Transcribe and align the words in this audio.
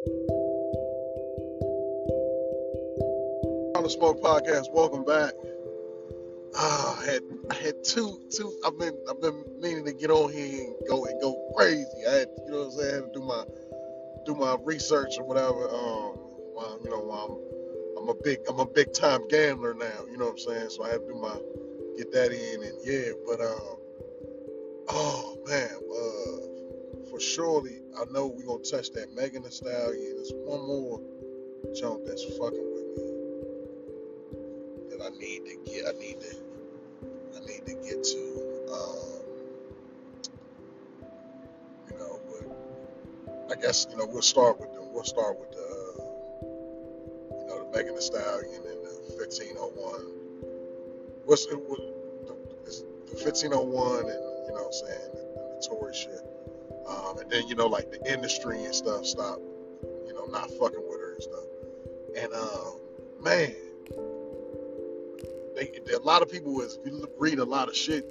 On 0.00 0.12
the 3.82 3.90
Smoke 3.90 4.22
Podcast, 4.22 4.72
welcome 4.72 5.04
back. 5.04 5.34
Ah, 6.56 6.98
I 7.02 7.04
had 7.04 7.22
I 7.50 7.54
had 7.54 7.84
two 7.84 8.18
two. 8.34 8.50
I've 8.64 8.78
been 8.78 8.96
I've 9.10 9.20
been 9.20 9.44
meaning 9.60 9.84
to 9.84 9.92
get 9.92 10.10
on 10.10 10.32
here 10.32 10.64
and 10.64 10.74
go 10.88 11.04
and 11.04 11.20
go 11.20 11.36
crazy. 11.54 11.84
I 12.08 12.12
had 12.12 12.28
you 12.46 12.50
know 12.50 12.60
what 12.60 12.64
I'm 12.64 12.70
saying, 12.70 12.90
I 12.90 12.94
had 12.94 13.12
to 13.12 13.20
do 13.20 13.26
my 13.26 13.44
do 14.24 14.34
my 14.36 14.56
research 14.64 15.18
or 15.18 15.24
whatever. 15.24 15.68
Um, 15.68 16.16
while, 16.54 16.78
you 16.82 16.88
know, 16.88 17.10
I'm 17.12 18.02
I'm 18.02 18.08
a 18.08 18.14
big 18.24 18.38
I'm 18.48 18.58
a 18.58 18.66
big 18.66 18.94
time 18.94 19.28
gambler 19.28 19.74
now. 19.74 20.06
You 20.10 20.16
know 20.16 20.32
what 20.32 20.32
I'm 20.32 20.38
saying? 20.38 20.70
So 20.70 20.82
I 20.82 20.88
have 20.92 21.02
to 21.02 21.12
do 21.12 21.18
my 21.20 21.36
get 21.98 22.10
that 22.12 22.32
in 22.32 22.62
and 22.62 22.78
yeah. 22.84 23.12
But 23.26 23.42
um, 23.42 23.76
oh 24.88 25.36
man, 25.46 25.68
uh, 25.68 27.10
for 27.10 27.20
surely 27.20 27.79
I 27.98 28.04
know 28.12 28.26
we're 28.28 28.46
gonna 28.46 28.62
touch 28.62 28.90
that 28.92 29.14
Megan 29.14 29.42
Thee 29.42 29.50
Stallion. 29.50 30.16
There's 30.16 30.32
one 30.34 30.66
more 30.66 31.00
jump 31.74 32.04
that's 32.06 32.24
fucking 32.24 32.72
with 32.72 32.86
me 32.96 33.04
that 34.90 35.00
I 35.04 35.10
need 35.18 35.44
to 35.46 35.56
get. 35.64 35.86
I 35.86 35.92
need 35.98 36.20
to 36.20 36.36
I 37.36 37.40
need 37.46 37.66
to 37.66 37.74
get 37.74 38.02
to. 38.04 38.22
Um, 38.72 39.22
you 41.90 41.98
know, 41.98 42.20
but 42.30 43.56
I 43.56 43.60
guess 43.60 43.86
you 43.90 43.96
know 43.96 44.06
we'll 44.06 44.22
start 44.22 44.60
with 44.60 44.72
the 44.72 44.82
we'll 44.82 45.04
start 45.04 45.38
with 45.38 45.50
the 45.50 45.68
you 47.40 47.46
know 47.46 47.64
the 47.64 47.76
Megan 47.76 47.94
Thee 47.94 48.00
Stallion 48.00 48.62
and 48.66 48.84
the 48.84 48.92
1501. 49.18 50.20
What's 51.24 51.46
it? 51.46 51.58
What, 51.58 51.78
the, 52.26 52.34
the 53.10 53.24
1501 53.24 54.00
and 54.00 54.08
you 54.08 54.54
know 54.54 54.62
what 54.62 54.66
I'm 54.66 54.72
saying 54.72 55.10
the, 55.12 55.22
the 55.34 55.66
Tory 55.68 55.94
shit. 55.94 56.24
Um, 56.88 57.18
and 57.18 57.30
then 57.30 57.46
you 57.48 57.54
know 57.54 57.66
like 57.66 57.90
the 57.90 58.12
industry 58.12 58.64
and 58.64 58.74
stuff 58.74 59.04
stop 59.06 59.38
you 60.06 60.12
know 60.14 60.26
not 60.26 60.50
fucking 60.50 60.82
with 60.88 61.00
her 61.00 61.14
and 61.14 61.22
stuff. 61.22 61.44
And 62.16 62.32
um, 62.32 62.80
man, 63.22 63.54
they, 65.56 65.94
a 65.94 66.00
lot 66.00 66.22
of 66.22 66.30
people 66.30 66.54
look- 66.54 67.14
read 67.18 67.38
a 67.38 67.44
lot 67.44 67.68
of 67.68 67.76
shit. 67.76 68.04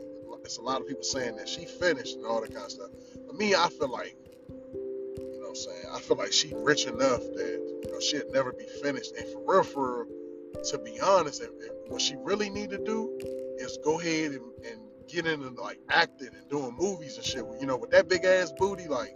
It's 0.44 0.57
a 0.57 0.61
lot 0.61 0.81
of 0.81 0.88
people 0.88 1.03
saying 1.03 1.35
that 1.35 1.47
she 1.47 1.66
finished 1.66 2.16
and 2.16 2.25
all 2.25 2.41
that 2.41 2.52
kind 2.52 2.66
of 2.66 2.71
stuff. 2.71 2.89
But 3.27 3.35
me, 3.35 3.53
I 3.53 3.69
feel 3.69 3.89
like 3.89 4.16
you 4.49 5.39
know 5.39 5.49
I'm 5.49 5.55
saying. 5.55 5.83
I 5.94 5.99
feel 5.99 6.17
like 6.17 6.31
she 6.31 6.51
rich 6.55 6.85
enough 6.85 7.19
that 7.19 7.81
you 7.83 7.91
know 7.91 7.99
she'd 7.99 8.31
never 8.31 8.53
be 8.53 8.66
finished. 8.81 9.13
And 9.16 9.27
for 9.27 9.44
real, 9.45 9.63
for 9.63 10.05
real, 10.05 10.63
to 10.63 10.77
be 10.79 10.99
honest, 11.01 11.44
if, 11.44 11.49
if 11.59 11.72
what 11.91 12.01
she 12.01 12.16
really 12.17 12.49
need 12.49 12.72
to 12.72 12.83
do 12.83 13.19
is 13.59 13.77
go 13.83 13.99
ahead 13.99 14.31
and, 14.31 14.41
and 14.66 14.79
get 15.09 15.25
into 15.25 15.49
like 15.49 15.79
acting 15.89 16.29
and 16.33 16.49
doing 16.49 16.75
movies 16.77 17.17
and 17.17 17.25
shit. 17.25 17.43
You 17.59 17.67
know, 17.67 17.77
with 17.77 17.91
that 17.91 18.07
big 18.07 18.23
ass 18.25 18.52
booty, 18.57 18.88
like 18.88 19.16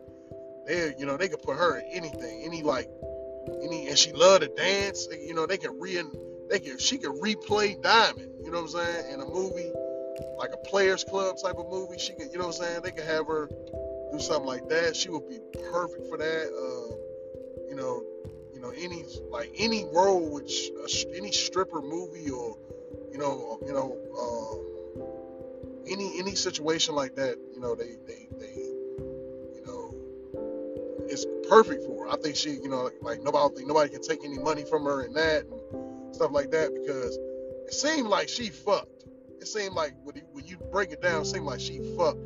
they, 0.67 0.93
you 0.97 1.05
know, 1.05 1.17
they 1.17 1.29
could 1.29 1.41
put 1.41 1.57
her 1.57 1.77
in 1.77 1.85
anything, 1.91 2.43
any 2.45 2.63
like 2.63 2.89
any, 3.63 3.87
and 3.87 3.97
she 3.97 4.11
love 4.11 4.41
to 4.41 4.47
dance. 4.47 5.07
You 5.11 5.33
know, 5.33 5.45
they 5.45 5.57
can 5.57 5.79
re, 5.79 6.01
they 6.49 6.59
can, 6.59 6.77
she 6.79 6.97
can 6.97 7.11
replay 7.19 7.81
Diamond. 7.81 8.31
You 8.43 8.51
know 8.51 8.61
what 8.61 8.75
I'm 8.75 8.85
saying? 8.85 9.13
In 9.13 9.21
a 9.21 9.25
movie, 9.25 9.71
like 10.37 10.51
a 10.53 10.69
Players 10.69 11.03
Club 11.03 11.35
type 11.41 11.55
of 11.57 11.69
movie, 11.69 11.97
she 11.99 12.13
could, 12.13 12.31
you 12.31 12.37
know 12.37 12.47
what 12.47 12.59
I'm 12.59 12.63
saying? 12.63 12.81
They 12.83 12.91
could 12.91 13.05
have 13.05 13.27
her 13.27 13.49
do 14.11 14.19
something 14.19 14.45
like 14.45 14.67
that. 14.69 14.95
She 14.95 15.09
would 15.09 15.27
be 15.27 15.39
perfect 15.71 16.07
for 16.09 16.17
that. 16.17 16.47
Um, 16.47 16.97
you 17.69 17.75
know, 17.75 18.03
you 18.53 18.61
know, 18.61 18.71
any 18.77 19.03
like 19.29 19.51
any 19.57 19.85
role 19.91 20.31
which 20.31 20.69
sh- 20.87 21.05
any 21.15 21.31
stripper 21.31 21.81
movie 21.81 22.29
or 22.29 22.57
you 23.11 23.17
know, 23.17 23.59
you 23.65 23.73
know, 23.73 23.97
um, 24.17 24.72
any 25.87 26.19
any 26.19 26.35
situation 26.35 26.95
like 26.95 27.15
that, 27.15 27.37
you 27.53 27.59
know, 27.59 27.75
they 27.75 27.95
they 28.07 28.27
they 28.39 28.55
you 28.55 29.63
know, 29.65 29.93
it's 31.07 31.25
perfect 31.47 31.83
for 31.83 32.05
her. 32.05 32.11
I 32.11 32.17
think 32.17 32.35
she, 32.35 32.51
you 32.51 32.69
know, 32.69 32.89
like 33.01 33.21
nobody 33.21 33.55
think 33.55 33.67
nobody 33.67 33.89
can 33.89 34.01
take 34.01 34.23
any 34.23 34.39
money 34.39 34.63
from 34.65 34.85
her 34.85 35.01
and 35.01 35.15
that 35.15 35.45
and 35.45 36.15
stuff 36.15 36.31
like 36.31 36.51
that 36.51 36.73
because 36.73 37.17
it 37.67 37.73
seemed 37.73 38.07
like 38.07 38.29
she 38.29 38.49
fucked. 38.49 39.05
It 39.39 39.47
seemed 39.47 39.73
like 39.73 39.93
when 40.03 40.15
you, 40.15 40.21
when 40.31 40.45
you 40.45 40.57
break 40.71 40.91
it 40.91 41.01
down, 41.01 41.21
it 41.23 41.25
seemed 41.25 41.45
like 41.45 41.59
she 41.59 41.79
fucked 41.97 42.19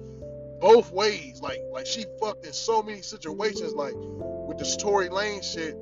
both 0.60 0.92
ways. 0.92 1.40
Like 1.42 1.60
like 1.72 1.86
she 1.86 2.06
fucked 2.20 2.46
in 2.46 2.54
so 2.54 2.82
many 2.82 3.02
situations. 3.02 3.74
Like 3.74 3.94
with 3.96 4.58
the 4.58 4.78
Tory 4.80 5.10
Lane 5.10 5.42
shit, 5.42 5.78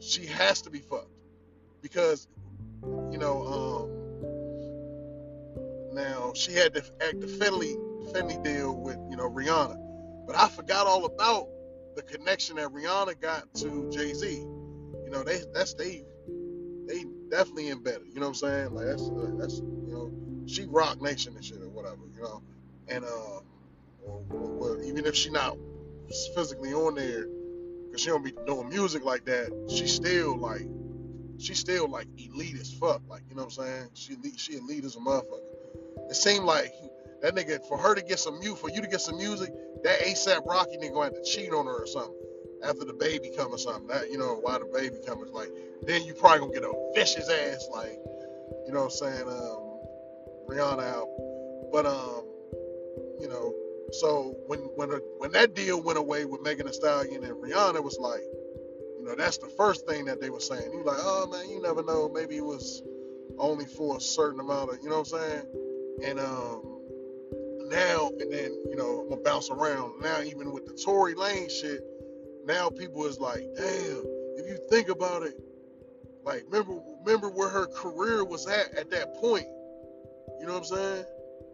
she 0.00 0.26
has 0.26 0.62
to 0.62 0.70
be 0.70 0.80
fucked 0.80 1.08
because 1.82 2.26
you 3.10 3.18
know 3.18 3.46
um 3.46 3.73
now 5.94 6.32
she 6.34 6.52
had 6.52 6.74
to 6.74 6.84
act 7.00 7.20
the 7.20 7.26
Fenty 7.26 7.74
Fenty 8.12 8.42
deal 8.44 8.76
with 8.76 8.98
you 9.10 9.16
know 9.16 9.30
Rihanna, 9.30 9.76
but 10.26 10.36
I 10.36 10.48
forgot 10.48 10.86
all 10.86 11.04
about 11.06 11.48
the 11.96 12.02
connection 12.02 12.56
that 12.56 12.68
Rihanna 12.68 13.20
got 13.20 13.52
to 13.56 13.90
Jay 13.92 14.12
Z. 14.14 14.26
You 14.36 15.10
know 15.10 15.22
they 15.22 15.40
that's 15.52 15.74
they 15.74 16.04
they 16.88 17.04
definitely 17.30 17.70
embedded. 17.70 18.08
You 18.08 18.20
know 18.20 18.28
what 18.28 18.28
I'm 18.28 18.34
saying? 18.34 18.74
Like 18.74 18.86
that's 18.86 19.02
uh, 19.08 19.30
that's 19.38 19.58
you 19.58 19.92
know 19.92 20.46
she 20.46 20.66
Roc 20.66 21.00
Nation 21.00 21.36
and 21.36 21.44
shit 21.44 21.62
or 21.62 21.68
whatever. 21.68 22.02
You 22.14 22.22
know, 22.22 22.42
and 22.88 23.04
uh, 23.04 23.40
or, 24.04 24.22
or, 24.30 24.76
or 24.76 24.82
even 24.82 25.06
if 25.06 25.14
she 25.14 25.30
not 25.30 25.56
physically 26.34 26.72
on 26.72 26.94
there, 26.94 27.26
cause 27.90 28.00
she 28.00 28.08
don't 28.08 28.24
be 28.24 28.32
doing 28.46 28.68
music 28.68 29.04
like 29.04 29.24
that, 29.26 29.50
she 29.70 29.86
still 29.86 30.38
like 30.38 30.66
she 31.38 31.54
still 31.54 31.88
like 31.88 32.08
elite 32.18 32.56
as 32.60 32.72
fuck. 32.72 33.02
Like 33.08 33.22
you 33.28 33.36
know 33.36 33.44
what 33.44 33.58
I'm 33.58 33.64
saying? 33.64 33.88
She 33.94 34.14
elite, 34.14 34.38
she 34.40 34.56
elite 34.56 34.84
as 34.84 34.96
a 34.96 35.00
motherfucker. 35.00 35.53
It 36.10 36.16
seemed 36.16 36.44
like 36.44 36.72
that 37.22 37.34
nigga 37.34 37.66
for 37.66 37.78
her 37.78 37.94
to 37.94 38.02
get 38.02 38.18
some 38.18 38.38
mu 38.40 38.54
for 38.54 38.70
you 38.70 38.80
to 38.80 38.86
get 38.86 39.00
some 39.00 39.16
music, 39.16 39.50
that 39.82 40.00
ASAP 40.00 40.46
Rocky 40.46 40.76
nigga 40.76 40.92
gonna 40.92 41.04
have 41.04 41.14
to 41.14 41.22
cheat 41.22 41.52
on 41.52 41.66
her 41.66 41.82
or 41.82 41.86
something 41.86 42.14
after 42.62 42.84
the 42.84 42.92
baby 42.92 43.30
come 43.36 43.52
or 43.52 43.58
something. 43.58 43.86
That 43.86 44.10
you 44.10 44.18
know 44.18 44.38
why 44.42 44.58
the 44.58 44.66
baby 44.66 44.96
come 45.06 45.22
is 45.22 45.30
like 45.30 45.48
then 45.82 46.02
you 46.04 46.14
probably 46.14 46.40
gonna 46.40 46.52
get 46.52 46.64
a 46.64 46.92
vicious 46.94 47.30
ass 47.30 47.68
like 47.72 47.98
you 48.66 48.72
know 48.72 48.84
what 48.84 48.84
I'm 48.84 48.90
saying 48.90 49.28
um 49.28 49.80
Rihanna 50.48 50.84
album. 50.92 51.70
But 51.72 51.86
um 51.86 52.24
you 53.20 53.28
know 53.28 53.54
so 53.92 54.36
when 54.46 54.60
when 54.76 54.90
when 55.18 55.32
that 55.32 55.54
deal 55.54 55.82
went 55.82 55.98
away 55.98 56.24
with 56.24 56.42
Megan 56.42 56.66
Thee 56.66 56.72
Stallion 56.72 57.24
and 57.24 57.34
Rihanna 57.34 57.82
was 57.82 57.98
like 57.98 58.22
you 58.98 59.04
know 59.04 59.14
that's 59.16 59.38
the 59.38 59.48
first 59.48 59.86
thing 59.86 60.04
that 60.06 60.20
they 60.20 60.30
were 60.30 60.40
saying. 60.40 60.72
You 60.72 60.84
like 60.84 60.98
oh 61.00 61.26
man 61.30 61.48
you 61.48 61.62
never 61.62 61.82
know 61.82 62.08
maybe 62.08 62.36
it 62.36 62.44
was 62.44 62.82
only 63.38 63.64
for 63.64 63.96
a 63.96 64.00
certain 64.00 64.40
amount 64.40 64.70
of 64.70 64.78
you 64.82 64.88
know 64.88 65.00
what 65.00 65.12
I'm 65.12 65.20
saying 65.20 65.42
and 66.02 66.18
um 66.18 66.62
now 67.68 68.10
and 68.20 68.32
then 68.32 68.52
you 68.68 68.76
know 68.76 69.00
I'm 69.00 69.08
gonna 69.10 69.22
bounce 69.22 69.50
around. 69.50 70.00
Now 70.00 70.22
even 70.22 70.52
with 70.52 70.66
the 70.66 70.74
Tory 70.74 71.14
Lane 71.14 71.48
shit 71.48 71.80
now 72.46 72.68
people 72.68 73.04
is 73.06 73.18
like 73.18 73.42
damn 73.56 74.02
if 74.36 74.46
you 74.48 74.58
think 74.70 74.88
about 74.88 75.22
it 75.22 75.34
like 76.24 76.44
remember 76.46 76.80
remember 77.04 77.28
where 77.28 77.48
her 77.48 77.66
career 77.66 78.24
was 78.24 78.46
at 78.46 78.74
at 78.74 78.90
that 78.90 79.14
point. 79.16 79.46
You 80.40 80.46
know 80.46 80.54
what 80.54 80.58
I'm 80.58 80.64
saying? 80.64 81.04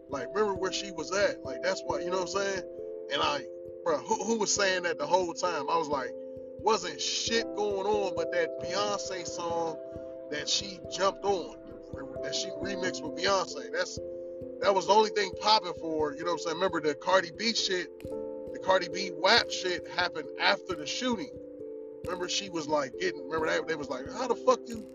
Like 0.09 0.29
remember 0.29 0.55
where 0.55 0.73
she 0.73 0.93
was 0.93 1.13
at. 1.13 1.45
Like 1.45 1.63
that's 1.63 1.83
why 1.85 2.01
you 2.01 2.11
know 2.11 2.23
what 2.23 2.35
I'm 2.35 2.43
saying? 2.43 2.63
And 3.13 3.23
I 3.23 3.45
bro 3.85 3.99
who, 3.99 4.25
who 4.25 4.39
was 4.39 4.55
saying 4.55 4.85
that 4.85 4.99
the 4.99 5.07
whole 5.07 5.35
time? 5.35 5.69
I 5.69 5.77
was 5.77 5.89
like 5.89 6.11
wasn't 6.63 7.01
shit 7.01 7.45
going 7.57 7.87
on 7.87 8.15
but 8.15 8.31
that 8.33 8.61
Beyonce 8.61 9.27
song 9.27 9.77
that 10.31 10.49
she 10.49 10.79
jumped 10.93 11.25
on 11.25 11.57
that 12.23 12.35
she 12.35 12.49
remixed 12.63 13.03
with 13.03 13.17
Beyonce. 13.17 13.73
That's 13.73 13.99
that 14.61 14.75
was 14.75 14.87
the 14.87 14.93
only 14.93 15.11
thing 15.11 15.31
popping 15.41 15.73
for 15.81 16.13
you 16.13 16.21
know 16.21 16.33
what 16.33 16.33
I'm 16.33 16.39
saying? 16.39 16.57
Remember 16.57 16.81
the 16.81 16.95
Cardi 16.95 17.31
B 17.37 17.55
shit 17.55 17.89
the 18.53 18.59
Cardi 18.59 18.89
B 18.89 19.11
WAP 19.15 19.51
shit 19.51 19.87
happened 19.89 20.29
after 20.41 20.75
the 20.75 20.87
shooting. 20.87 21.31
Remember 22.05 22.29
she 22.29 22.49
was 22.51 22.67
like 22.69 22.93
getting 22.99 23.23
remember 23.25 23.47
that? 23.47 23.67
They 23.67 23.77
was 23.77 23.89
like 23.89 24.11
how 24.13 24.29
the 24.29 24.35
fuck 24.35 24.61
you 24.67 24.87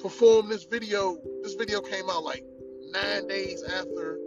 perform 0.00 0.48
this 0.48 0.64
video? 0.64 1.18
This 1.42 1.54
video 1.54 1.80
came 1.80 2.08
out 2.10 2.22
like 2.22 2.44
nine 2.90 3.26
days 3.28 3.62
after 3.62 4.18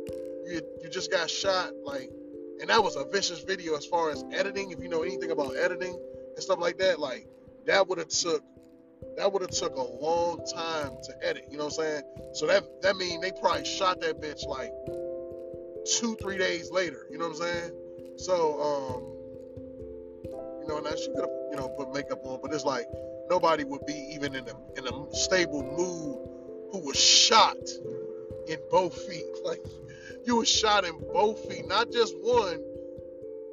you 0.46 0.62
you 0.82 0.90
just 0.90 1.12
got 1.12 1.30
shot 1.30 1.72
like 1.84 2.10
and 2.60 2.70
that 2.70 2.84
was 2.84 2.96
a 2.96 3.06
vicious 3.06 3.44
video 3.44 3.76
as 3.76 3.86
far 3.86 4.10
as 4.10 4.24
editing 4.32 4.72
if 4.72 4.80
you 4.82 4.90
know 4.90 5.04
anything 5.04 5.32
about 5.32 5.56
editing 5.56 5.98
and 6.36 6.44
stuff 6.44 6.60
like 6.60 6.78
that 6.78 7.00
like 7.00 7.28
that 7.66 7.88
would 7.88 7.98
have 7.98 8.10
took 8.10 8.44
that 9.18 9.32
would 9.32 9.42
have 9.42 9.52
took 9.52 9.76
a 9.76 10.04
long 10.04 10.44
time 10.54 10.92
to 11.04 11.14
edit 11.28 11.46
you 11.50 11.58
know 11.58 11.66
what 11.66 11.80
i'm 11.80 11.84
saying 11.84 12.04
so 12.34 12.48
that 12.48 12.64
that 12.82 12.96
mean 12.96 13.22
they 13.22 13.32
probably 13.32 13.66
shot 13.66 14.00
that 14.02 14.22
bitch 14.22 14.46
like 14.48 14.72
two 16.00 16.16
three 16.22 16.38
days 16.38 16.72
later 16.72 17.08
you 17.10 17.18
know 17.18 17.28
what 17.28 17.36
i'm 17.36 17.42
saying 17.42 17.72
so 18.18 18.62
um 18.62 19.20
you 20.70 20.76
know, 20.76 20.82
now 20.82 20.96
she 20.96 21.08
could 21.08 21.22
have, 21.22 21.30
you 21.50 21.58
know, 21.58 21.70
put 21.70 21.94
makeup 21.94 22.20
on, 22.24 22.40
but 22.42 22.54
it's 22.54 22.64
like 22.64 22.86
nobody 23.30 23.64
would 23.64 23.86
be 23.86 24.12
even 24.14 24.36
in 24.36 24.46
a 24.48 24.78
in 24.78 24.88
a 24.88 25.16
stable 25.16 25.64
mood 25.64 26.72
who 26.72 26.86
was 26.86 26.98
shot 26.98 27.58
in 28.48 28.58
both 28.70 28.96
feet. 29.08 29.26
Like 29.44 29.66
you 30.26 30.36
were 30.36 30.46
shot 30.46 30.86
in 30.86 31.00
both 31.12 31.44
feet, 31.50 31.68
not 31.68 31.92
just 31.92 32.14
one. 32.20 32.62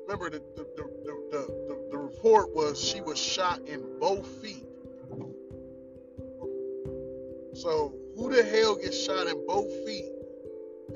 Remember 0.02 0.28
the 0.28 0.43
the 0.56 0.66
the, 0.76 0.82
the, 1.04 1.12
the, 1.31 1.46
the, 1.69 1.88
the 1.93 1.98
report 1.98 2.54
was 2.54 2.82
she 2.82 3.00
was 3.00 3.19
shot 3.19 3.60
in 3.66 3.82
both 3.98 4.26
feet. 4.43 4.66
So 7.62 7.94
who 8.17 8.35
the 8.35 8.43
hell 8.43 8.76
gets 8.76 9.03
shot 9.03 9.26
in 9.26 9.47
both 9.47 9.69
feet 9.87 10.12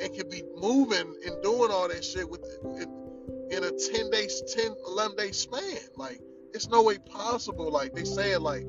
and 0.01 0.15
can 0.15 0.29
be 0.29 0.43
moving 0.57 1.17
and 1.27 1.43
doing 1.43 1.71
all 1.71 1.89
that 1.89 2.05
shit 2.05 2.29
with 2.29 2.45
in, 2.65 3.49
in 3.51 3.65
a 3.65 3.71
10 3.71 4.11
days 4.11 4.43
10 4.55 4.75
11 4.89 5.17
day 5.17 5.33
span? 5.33 5.79
Like 5.97 6.21
it's 6.53 6.69
no 6.69 6.83
way 6.83 6.99
possible. 6.99 7.71
Like 7.71 7.95
they 7.95 8.05
said, 8.05 8.43
like 8.43 8.65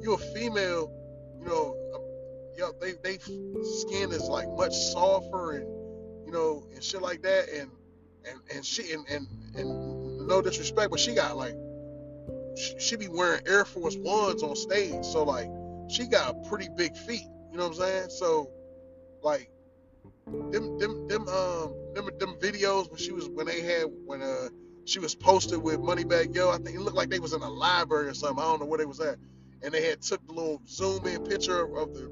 you're 0.00 0.14
a 0.14 0.18
female, 0.18 0.92
you 1.40 1.46
know, 1.46 1.76
um, 1.94 2.02
yo, 2.56 2.72
they 2.80 2.92
they 3.02 3.18
skin 3.18 4.12
is 4.12 4.28
like 4.28 4.48
much 4.56 4.74
softer 4.74 5.52
and 5.52 5.66
you 6.26 6.32
know 6.32 6.64
and 6.72 6.82
shit 6.82 7.02
like 7.02 7.22
that, 7.22 7.48
and 7.48 7.70
and 8.28 8.40
and 8.54 8.64
she 8.64 8.92
and 8.92 9.06
and, 9.08 9.26
and 9.56 10.28
no 10.28 10.42
disrespect, 10.42 10.90
but 10.90 11.00
she 11.00 11.14
got 11.14 11.36
like 11.36 11.56
she, 12.56 12.78
she 12.78 12.96
be 12.96 13.08
wearing 13.08 13.42
Air 13.48 13.64
Force 13.64 13.96
Ones 13.96 14.42
on 14.42 14.54
stage, 14.54 15.04
so 15.04 15.24
like 15.24 15.48
she 15.92 16.06
got 16.06 16.44
pretty 16.44 16.68
big 16.76 16.96
feet. 16.96 17.26
You 17.50 17.58
know 17.58 17.68
what 17.68 17.76
I'm 17.76 17.82
saying? 17.82 18.10
So 18.10 18.50
like 19.22 19.50
them 20.26 20.78
them 20.78 21.08
them 21.08 21.28
um 21.28 21.74
them 21.94 22.08
them 22.18 22.36
videos 22.40 22.90
when 22.90 22.98
she 22.98 23.12
was 23.12 23.28
when 23.28 23.46
they 23.46 23.60
had 23.60 23.84
when 24.06 24.22
uh 24.22 24.48
she 24.84 24.98
was 24.98 25.14
posted 25.14 25.62
with 25.62 25.78
Moneybagg 25.78 26.34
Yo. 26.34 26.50
I 26.50 26.56
think 26.56 26.76
it 26.76 26.80
looked 26.80 26.96
like 26.96 27.10
they 27.10 27.20
was 27.20 27.34
in 27.34 27.42
a 27.42 27.48
library 27.48 28.08
or 28.08 28.14
something. 28.14 28.38
I 28.42 28.46
don't 28.46 28.60
know 28.60 28.66
where 28.66 28.78
they 28.78 28.84
was 28.84 29.00
at. 29.00 29.16
And 29.62 29.72
they 29.72 29.86
had 29.86 30.02
took 30.02 30.26
the 30.26 30.32
little 30.32 30.60
zoom 30.66 31.06
in 31.06 31.24
picture 31.24 31.62
of 31.76 31.94
the 31.94 32.10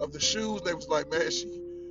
of 0.00 0.12
the 0.12 0.20
shoes. 0.20 0.60
They 0.62 0.74
was 0.74 0.88
like, 0.88 1.10
man, 1.10 1.30
she 1.30 1.46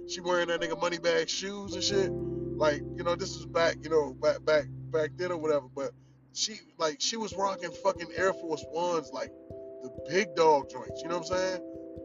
she 0.08 0.22
wearing 0.22 0.48
that 0.50 0.62
nigga 0.62 0.80
Moneybagg 0.80 1.28
shoes 1.28 1.74
and 1.74 1.84
shit. 1.84 2.12
Like, 2.12 2.82
you 2.96 3.04
know, 3.04 3.16
this 3.16 3.36
is 3.36 3.46
back, 3.46 3.78
you 3.82 3.90
know, 3.90 4.14
back 4.14 4.46
back 4.46 4.66
back 4.92 5.12
then 5.18 5.32
or 5.32 5.38
whatever. 5.38 5.68
But 5.76 5.92
she 6.34 6.60
like 6.78 6.98
she 7.00 7.18
was 7.18 7.34
rocking 7.36 7.72
fucking 7.72 8.10
Air 8.16 8.34
Force 8.34 8.64
Ones, 8.70 9.10
like 9.12 9.32
the 9.82 9.92
big 10.10 10.36
dog 10.36 10.70
joints. 10.70 11.02
You 11.02 11.10
know 11.10 11.20
what 11.20 11.32
I'm 11.32 11.38
saying? 11.38 11.62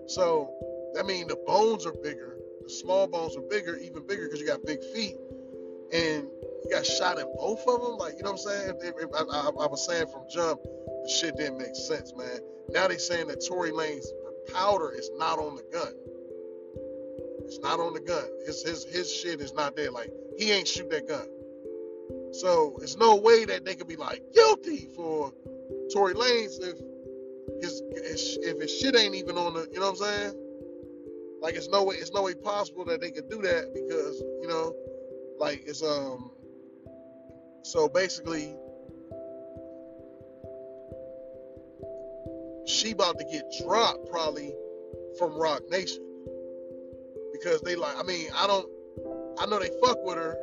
So 0.09 0.53
that 0.95 1.07
mean 1.07 1.29
the 1.29 1.37
bones 1.47 1.87
are 1.87 1.93
bigger. 1.93 2.37
The 2.63 2.71
small 2.71 3.07
bones 3.07 3.37
are 3.37 3.43
bigger, 3.43 3.77
even 3.77 4.07
bigger 4.07 4.25
because 4.25 4.41
you 4.41 4.47
got 4.47 4.65
big 4.65 4.83
feet. 4.95 5.17
And 5.93 6.25
you 6.65 6.71
got 6.71 6.85
shot 6.85 7.19
in 7.19 7.27
both 7.37 7.61
of 7.69 7.81
them. 7.81 7.97
Like, 7.97 8.15
you 8.17 8.25
know 8.25 8.33
what 8.33 8.41
I'm 8.49 8.79
saying? 8.79 8.95
I, 9.15 9.19
I, 9.19 9.47
I, 9.47 9.67
was 9.67 9.87
saying 9.87 10.07
from 10.09 10.23
jump, 10.29 10.61
the 10.63 11.09
shit 11.09 11.37
didn't 11.37 11.59
make 11.59 11.77
sense, 11.77 12.13
man. 12.17 12.41
Now 12.71 12.89
they 12.89 12.99
saying 12.99 13.29
that 13.29 13.47
Tory 13.47 13.71
Lanez 13.71 14.07
powder 14.53 14.91
is 14.91 15.11
not 15.17 15.39
on 15.39 15.55
the 15.55 15.65
gun. 15.73 15.93
It's 17.45 17.61
not 17.61 17.79
on 17.79 17.95
the 17.95 18.01
gun. 18.01 18.25
His 18.45 18.63
his 18.63 18.85
his 18.85 19.13
shit 19.13 19.41
is 19.41 19.55
not 19.55 19.77
there. 19.77 19.93
Like 19.93 20.11
he 20.37 20.51
ain't 20.51 20.67
shoot 20.67 20.91
that 20.91 21.07
gun. 21.07 21.29
So 22.33 22.79
it's 22.83 22.97
no 22.97 23.17
way 23.17 23.45
that 23.45 23.65
they 23.65 23.77
could 23.77 23.87
be 23.87 23.97
like 23.97 24.23
guilty 24.35 24.89
for 24.97 25.33
Tory 25.93 26.15
Lanez 26.15 26.61
if 26.61 26.79
his, 27.61 27.83
his 27.95 28.39
if 28.43 28.61
his 28.61 28.79
shit 28.79 28.97
ain't 28.97 29.15
even 29.15 29.37
on 29.37 29.55
the. 29.55 29.69
You 29.73 29.81
know 29.81 29.91
what 29.91 30.01
I'm 30.01 30.33
saying? 30.33 30.35
Like 31.41 31.55
it's 31.55 31.69
no 31.69 31.85
way 31.85 31.97
it's 31.97 32.13
no 32.13 32.23
way 32.23 32.35
possible 32.35 32.85
that 32.87 33.01
they 33.01 33.11
could 33.11 33.29
do 33.29 33.43
that 33.43 33.73
because 33.75 34.21
you 34.41 34.49
know, 34.49 34.75
like 35.39 35.63
it's 35.67 35.83
um 35.83 36.31
so 37.67 37.89
basically, 37.89 38.55
she 42.65 42.93
about 42.93 43.19
to 43.19 43.25
get 43.25 43.53
dropped 43.61 44.09
probably 44.09 44.55
from 45.19 45.37
Roc 45.37 45.69
Nation 45.69 46.01
because 47.33 47.61
they 47.63 47.75
like. 47.75 47.99
I 47.99 48.05
mean, 48.05 48.29
I 48.33 48.47
don't. 48.47 48.69
I 49.41 49.47
know 49.47 49.59
they 49.59 49.71
fuck 49.83 49.99
with 50.05 50.17
her, 50.17 50.37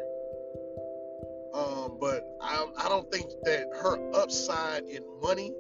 um, 1.56 1.98
but 1.98 2.28
I 2.42 2.68
I 2.78 2.90
don't 2.90 3.10
think 3.10 3.30
that 3.46 3.68
her 3.82 3.98
upside 4.14 4.84
in 4.84 5.02
money 5.22 5.54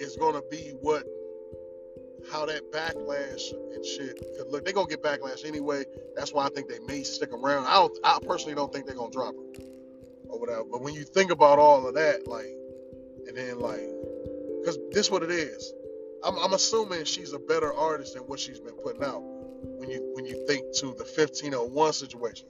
is 0.00 0.16
gonna 0.16 0.42
be 0.50 0.72
what 0.80 1.04
how 2.30 2.46
that 2.46 2.70
backlash 2.72 3.52
and 3.74 3.84
shit 3.84 4.18
could 4.36 4.48
look. 4.48 4.64
They're 4.64 4.74
gonna 4.74 4.88
get 4.88 5.02
backlash 5.02 5.44
anyway. 5.44 5.84
That's 6.16 6.32
why 6.32 6.46
I 6.46 6.48
think 6.50 6.68
they 6.68 6.78
may 6.80 7.02
stick 7.02 7.32
around. 7.32 7.66
I 7.66 7.74
don't. 7.74 7.98
I 8.04 8.18
personally 8.26 8.54
don't 8.54 8.72
think 8.72 8.86
they're 8.86 8.94
gonna 8.94 9.10
drop 9.10 9.34
her 9.34 9.64
or 10.28 10.38
whatever. 10.38 10.64
But 10.70 10.82
when 10.82 10.94
you 10.94 11.04
think 11.04 11.30
about 11.30 11.58
all 11.58 11.86
of 11.86 11.94
that, 11.94 12.26
like, 12.26 12.54
and 13.26 13.36
then 13.36 13.58
like, 13.58 13.88
because 14.60 14.78
this 14.92 15.10
what 15.10 15.22
it 15.22 15.30
is. 15.30 15.72
I'm, 16.22 16.36
I'm 16.36 16.52
assuming 16.52 17.06
she's 17.06 17.32
a 17.32 17.38
better 17.38 17.72
artist 17.72 18.14
than 18.14 18.24
what 18.24 18.38
she's 18.38 18.60
been 18.60 18.74
putting 18.74 19.02
out. 19.02 19.22
When 19.22 19.88
you 19.88 20.10
when 20.14 20.26
you 20.26 20.44
think 20.46 20.74
to 20.76 20.86
the 20.88 21.04
1501 21.04 21.92
situation, 21.94 22.46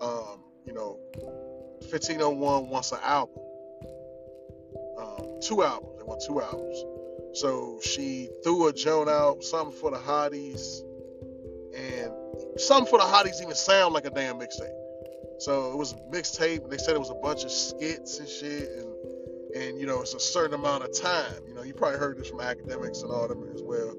um, 0.00 0.40
you 0.66 0.74
know, 0.74 0.98
1501 1.90 2.68
wants 2.68 2.92
an 2.92 2.98
album, 3.02 3.36
um, 4.98 5.40
two 5.42 5.62
albums. 5.62 5.89
Want 6.10 6.22
two 6.26 6.42
albums. 6.42 6.84
So 7.38 7.78
she 7.84 8.28
threw 8.42 8.66
a 8.66 8.72
joint 8.72 9.08
out, 9.08 9.44
something 9.44 9.78
for 9.78 9.92
the 9.92 9.96
hotties, 9.96 10.80
and 11.72 12.12
something 12.58 12.90
for 12.90 12.98
the 12.98 13.04
hotties 13.04 13.40
even 13.40 13.54
sound 13.54 13.94
like 13.94 14.06
a 14.06 14.10
damn 14.10 14.40
mixtape. 14.40 14.74
So 15.38 15.70
it 15.70 15.76
was 15.76 15.94
mixtape. 16.12 16.68
They 16.68 16.78
said 16.78 16.96
it 16.96 16.98
was 16.98 17.10
a 17.10 17.14
bunch 17.14 17.44
of 17.44 17.52
skits 17.52 18.18
and 18.18 18.28
shit, 18.28 18.70
and 18.70 18.92
and 19.54 19.80
you 19.80 19.86
know 19.86 20.00
it's 20.00 20.14
a 20.14 20.18
certain 20.18 20.54
amount 20.54 20.82
of 20.82 21.00
time. 21.00 21.42
You 21.46 21.54
know, 21.54 21.62
you 21.62 21.74
probably 21.74 22.00
heard 22.00 22.18
this 22.18 22.28
from 22.28 22.40
academics 22.40 23.02
and 23.02 23.12
all 23.12 23.28
them 23.28 23.48
as 23.54 23.62
well. 23.62 23.94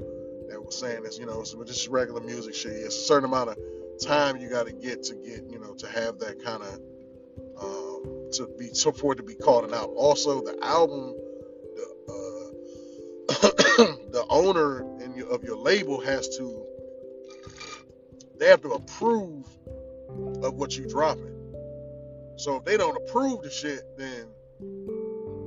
That 0.50 0.62
was 0.62 0.78
saying 0.78 1.04
this, 1.04 1.18
you 1.18 1.26
know, 1.26 1.44
so 1.44 1.64
just 1.64 1.88
regular 1.88 2.20
music 2.20 2.56
shit. 2.56 2.74
It's 2.74 2.98
a 2.98 3.06
certain 3.08 3.24
amount 3.24 3.52
of 3.52 3.58
time 4.06 4.36
you 4.36 4.50
got 4.50 4.68
to 4.68 4.74
get 4.74 5.04
to 5.04 5.16
get, 5.16 5.50
you 5.50 5.60
know, 5.60 5.76
to 5.76 5.88
have 5.88 6.20
that 6.20 6.44
kind 6.44 6.62
of 6.62 6.74
um, 7.58 8.30
to 8.34 8.50
be 8.58 8.74
so 8.74 8.92
for 8.92 9.14
it 9.14 9.16
to 9.16 9.24
be 9.24 9.36
called 9.36 9.64
an 9.64 9.74
album. 9.74 9.96
Also, 9.98 10.42
the 10.42 10.58
album, 10.62 11.16
the 14.12 14.26
owner 14.30 14.82
in 15.02 15.22
of 15.32 15.44
your 15.44 15.58
label 15.58 16.02
has 16.02 16.28
to 16.38 16.66
they 18.40 18.48
have 18.48 18.62
to 18.62 18.72
approve 18.72 19.46
of 20.44 20.56
what 20.56 20.76
you 20.76 20.88
dropping. 20.88 21.38
So 22.38 22.56
if 22.56 22.66
they 22.66 22.76
don't 22.76 22.98
approve 22.98 23.44
the 23.44 23.52
shit, 23.52 23.84
then 23.98 24.28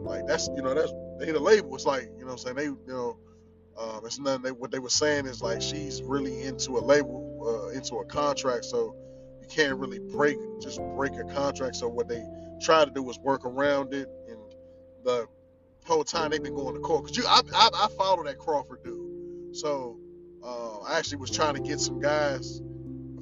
like 0.04 0.26
that's 0.26 0.48
you 0.54 0.62
know 0.62 0.74
that's 0.74 0.92
they 1.18 1.32
the 1.32 1.40
label. 1.40 1.74
It's 1.74 1.86
like 1.86 2.04
you 2.16 2.20
know 2.20 2.26
what 2.26 2.32
I'm 2.32 2.38
saying 2.38 2.56
they 2.56 2.64
you 2.64 2.78
know 2.86 3.18
um, 3.78 4.00
it's 4.04 4.18
nothing. 4.18 4.42
They, 4.42 4.52
what 4.52 4.70
they 4.70 4.78
were 4.78 4.88
saying 4.88 5.26
is 5.26 5.42
like 5.42 5.60
she's 5.60 6.02
really 6.02 6.42
into 6.42 6.78
a 6.78 6.80
label, 6.80 7.42
uh, 7.44 7.76
into 7.76 7.96
a 7.96 8.04
contract, 8.04 8.64
so 8.64 8.94
you 9.40 9.48
can't 9.48 9.76
really 9.76 9.98
break 9.98 10.36
just 10.60 10.80
break 10.96 11.14
a 11.14 11.24
contract. 11.24 11.76
So 11.76 11.88
what 11.88 12.08
they 12.08 12.24
try 12.60 12.84
to 12.84 12.90
do 12.90 13.08
is 13.10 13.18
work 13.18 13.44
around 13.44 13.92
it, 13.92 14.08
and 14.28 14.38
the 15.02 15.26
whole 15.84 16.04
time 16.04 16.30
they've 16.30 16.42
been 16.42 16.54
going 16.54 16.74
to 16.74 16.80
court. 16.80 17.06
Cause 17.06 17.16
you, 17.16 17.24
I, 17.26 17.40
I, 17.54 17.70
I 17.74 17.88
follow 17.96 18.24
that 18.24 18.38
Crawford 18.38 18.82
dude, 18.84 19.56
so 19.56 19.98
uh, 20.42 20.80
I 20.80 20.98
actually 20.98 21.18
was 21.18 21.30
trying 21.30 21.54
to 21.54 21.60
get 21.60 21.80
some 21.80 22.00
guys 22.00 22.60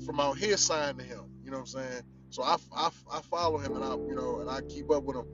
from 0.04 0.20
out 0.20 0.38
here 0.38 0.56
signed 0.56 0.98
to 0.98 1.04
him. 1.04 1.24
You 1.44 1.50
know 1.50 1.58
what 1.58 1.74
I'm 1.74 1.82
saying? 1.82 2.02
So 2.32 2.42
I, 2.42 2.56
I, 2.74 2.88
I 3.12 3.20
follow 3.20 3.58
him 3.58 3.76
and 3.76 3.84
I 3.84 3.90
you 3.90 4.14
know 4.14 4.40
and 4.40 4.48
I 4.48 4.62
keep 4.62 4.90
up 4.90 5.02
with 5.04 5.16
him 5.16 5.26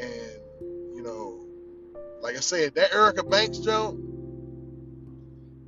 and 0.00 0.40
you 0.94 1.02
know 1.02 1.44
like 2.22 2.36
I 2.36 2.40
said 2.40 2.76
that 2.76 2.94
Erica 2.94 3.24
Banks 3.24 3.58
joke 3.58 3.96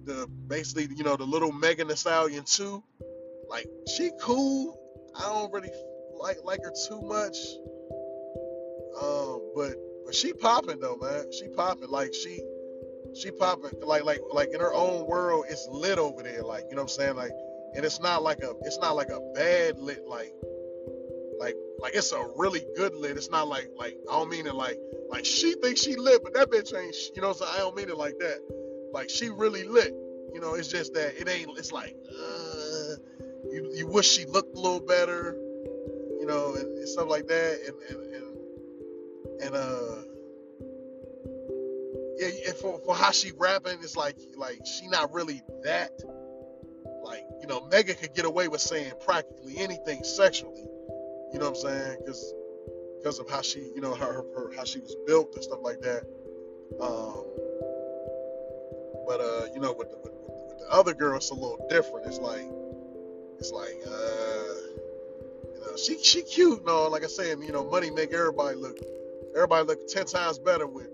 the 0.04 0.28
basically 0.46 0.94
you 0.94 1.02
know 1.02 1.16
the 1.16 1.25
little 1.25 1.50
Megan 1.50 1.88
Thee 1.88 1.96
Stallion 1.96 2.44
too 2.44 2.85
like 3.50 3.66
she 3.96 4.12
cool 4.23 4.78
I 5.16 5.23
don't 5.23 5.52
really 5.52 5.73
like 6.20 6.38
like 6.44 6.61
her 6.62 6.73
too 6.88 7.02
much 7.02 7.37
um 9.02 9.42
but 9.56 9.75
but 10.06 10.14
she 10.14 10.32
popping 10.32 10.80
though 10.80 10.96
man 10.96 11.30
she 11.32 11.48
popping 11.48 11.90
like 11.90 12.14
she 12.14 12.40
she 13.14 13.30
popping 13.30 13.70
like 13.82 14.04
like 14.04 14.20
like 14.32 14.48
in 14.54 14.60
her 14.60 14.72
own 14.72 15.06
world 15.06 15.44
it's 15.48 15.68
lit 15.70 15.98
over 15.98 16.22
there 16.22 16.42
like 16.42 16.64
you 16.70 16.76
know 16.76 16.82
what 16.82 16.90
I'm 16.92 16.96
saying 16.96 17.16
like 17.16 17.32
and 17.75 17.84
it's 17.84 18.00
not 18.00 18.22
like 18.22 18.38
a 18.42 18.54
it's 18.62 18.78
not 18.78 18.96
like 18.96 19.10
a 19.10 19.20
bad 19.34 19.78
lit 19.78 20.06
like 20.06 20.32
like 21.38 21.56
like 21.78 21.94
it's 21.94 22.12
a 22.12 22.28
really 22.36 22.64
good 22.76 22.94
lit. 22.94 23.16
It's 23.16 23.30
not 23.30 23.48
like 23.48 23.70
like 23.76 23.96
I 24.10 24.12
don't 24.18 24.28
mean 24.28 24.46
it 24.46 24.54
like 24.54 24.78
like 25.10 25.25
she 25.25 25.54
thinks 25.54 25.82
she 25.82 25.96
lit, 25.96 26.22
but 26.22 26.34
that 26.34 26.50
bitch 26.50 26.76
ain't. 26.76 26.96
You 27.14 27.22
know, 27.22 27.32
so 27.32 27.46
I 27.46 27.58
don't 27.58 27.76
mean 27.76 27.88
it 27.88 27.96
like 27.96 28.18
that. 28.18 28.40
Like 28.92 29.10
she 29.10 29.28
really 29.28 29.64
lit. 29.64 29.94
You 30.32 30.40
know, 30.40 30.54
it's 30.54 30.68
just 30.68 30.94
that 30.94 31.20
it 31.20 31.28
ain't. 31.28 31.56
It's 31.58 31.72
like 31.72 31.96
uh, 32.10 32.96
you 33.50 33.70
you 33.75 33.86
wish 33.86 34.08
she 34.08 34.25
looked 34.25 34.56
a 34.56 34.60
little 34.60 34.80
better. 34.80 35.36
You 36.18 36.26
know, 36.26 36.54
and, 36.54 36.78
and 36.78 36.88
stuff 36.88 37.08
like 37.08 37.26
that. 37.28 37.58
And 37.66 37.76
and 37.90 38.14
and, 38.14 38.25
and 39.43 39.55
uh. 39.55 40.02
Yeah, 42.19 42.28
and 42.49 42.57
for, 42.57 42.81
for 42.87 42.95
how 42.95 43.11
she 43.11 43.33
rapping, 43.37 43.78
it's 43.83 43.95
like 43.95 44.16
like 44.37 44.64
she 44.64 44.88
not 44.88 45.12
really 45.12 45.43
that. 45.64 45.93
Like 47.05 47.25
you 47.40 47.47
know, 47.47 47.69
Megan 47.71 47.97
could 47.97 48.14
get 48.14 48.25
away 48.25 48.49
with 48.49 48.61
saying 48.61 48.93
practically 49.05 49.59
anything 49.59 50.02
sexually 50.02 50.66
you 51.33 51.38
know 51.40 51.50
what 51.50 51.59
I'm 51.59 51.69
saying? 51.69 51.99
Because 52.00 52.35
because 52.99 53.19
of 53.19 53.28
how 53.28 53.43
she, 53.43 53.61
you 53.75 53.81
know, 53.81 53.95
her, 53.95 54.25
her, 54.35 54.52
how 54.57 54.64
she 54.64 54.81
was 54.81 54.97
built 55.07 55.35
and 55.35 55.45
stuff 55.45 55.59
like 55.62 55.81
that. 55.81 56.02
Um, 56.81 57.25
but 59.07 59.21
uh, 59.21 59.47
you 59.55 59.61
know, 59.61 59.75
with 59.76 59.90
the, 59.90 59.99
with, 60.02 60.12
with 60.49 60.59
the 60.61 60.66
other 60.71 60.95
girl, 60.95 61.16
it's 61.16 61.31
a 61.31 61.35
little 61.35 61.64
different. 61.69 62.07
It's 62.07 62.19
like 62.19 62.49
it's 63.38 63.52
like 63.52 63.76
uh, 63.87 64.55
you 65.55 65.61
know, 65.61 65.76
she 65.76 66.02
she 66.02 66.23
cute 66.23 66.61
and 66.61 66.69
all. 66.69 66.90
Like 66.90 67.05
I 67.05 67.09
said, 67.09 67.38
you 67.40 67.52
know, 67.52 67.69
money 67.69 67.90
make 67.90 68.12
everybody 68.12 68.57
look 68.57 68.78
everybody 69.37 69.66
look 69.66 69.87
ten 69.87 70.07
times 70.07 70.38
better 70.38 70.66
with 70.66 70.88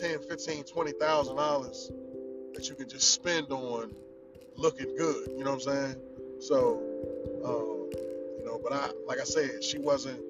10, 0.00 0.20
15, 0.20 0.64
20,000 0.64 1.36
dollars 1.36 1.92
that 2.54 2.68
you 2.68 2.74
can 2.74 2.88
just 2.88 3.12
spend 3.12 3.52
on 3.52 3.94
looking 4.56 4.96
good. 4.96 5.28
You 5.36 5.44
know 5.44 5.52
what 5.54 5.66
I'm 5.66 5.74
saying? 5.74 5.96
So. 6.40 6.82
Um, 7.44 7.90
you 8.38 8.44
know. 8.44 8.60
But 8.62 8.72
I, 8.72 8.90
like 9.06 9.20
I 9.20 9.24
said, 9.24 9.62
she 9.62 9.78
wasn't 9.78 10.20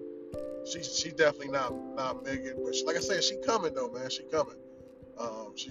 she's 0.71 0.99
she 0.99 1.11
definitely 1.11 1.49
not 1.49 1.75
not 1.95 2.25
Megan, 2.25 2.57
but 2.65 2.75
she, 2.75 2.85
like 2.85 2.97
I 2.97 3.01
said, 3.01 3.23
she 3.23 3.37
coming 3.45 3.75
though, 3.75 3.89
man. 3.89 4.11
She 4.11 4.23
coming. 4.25 4.57
Um, 5.19 5.53
she, 5.57 5.71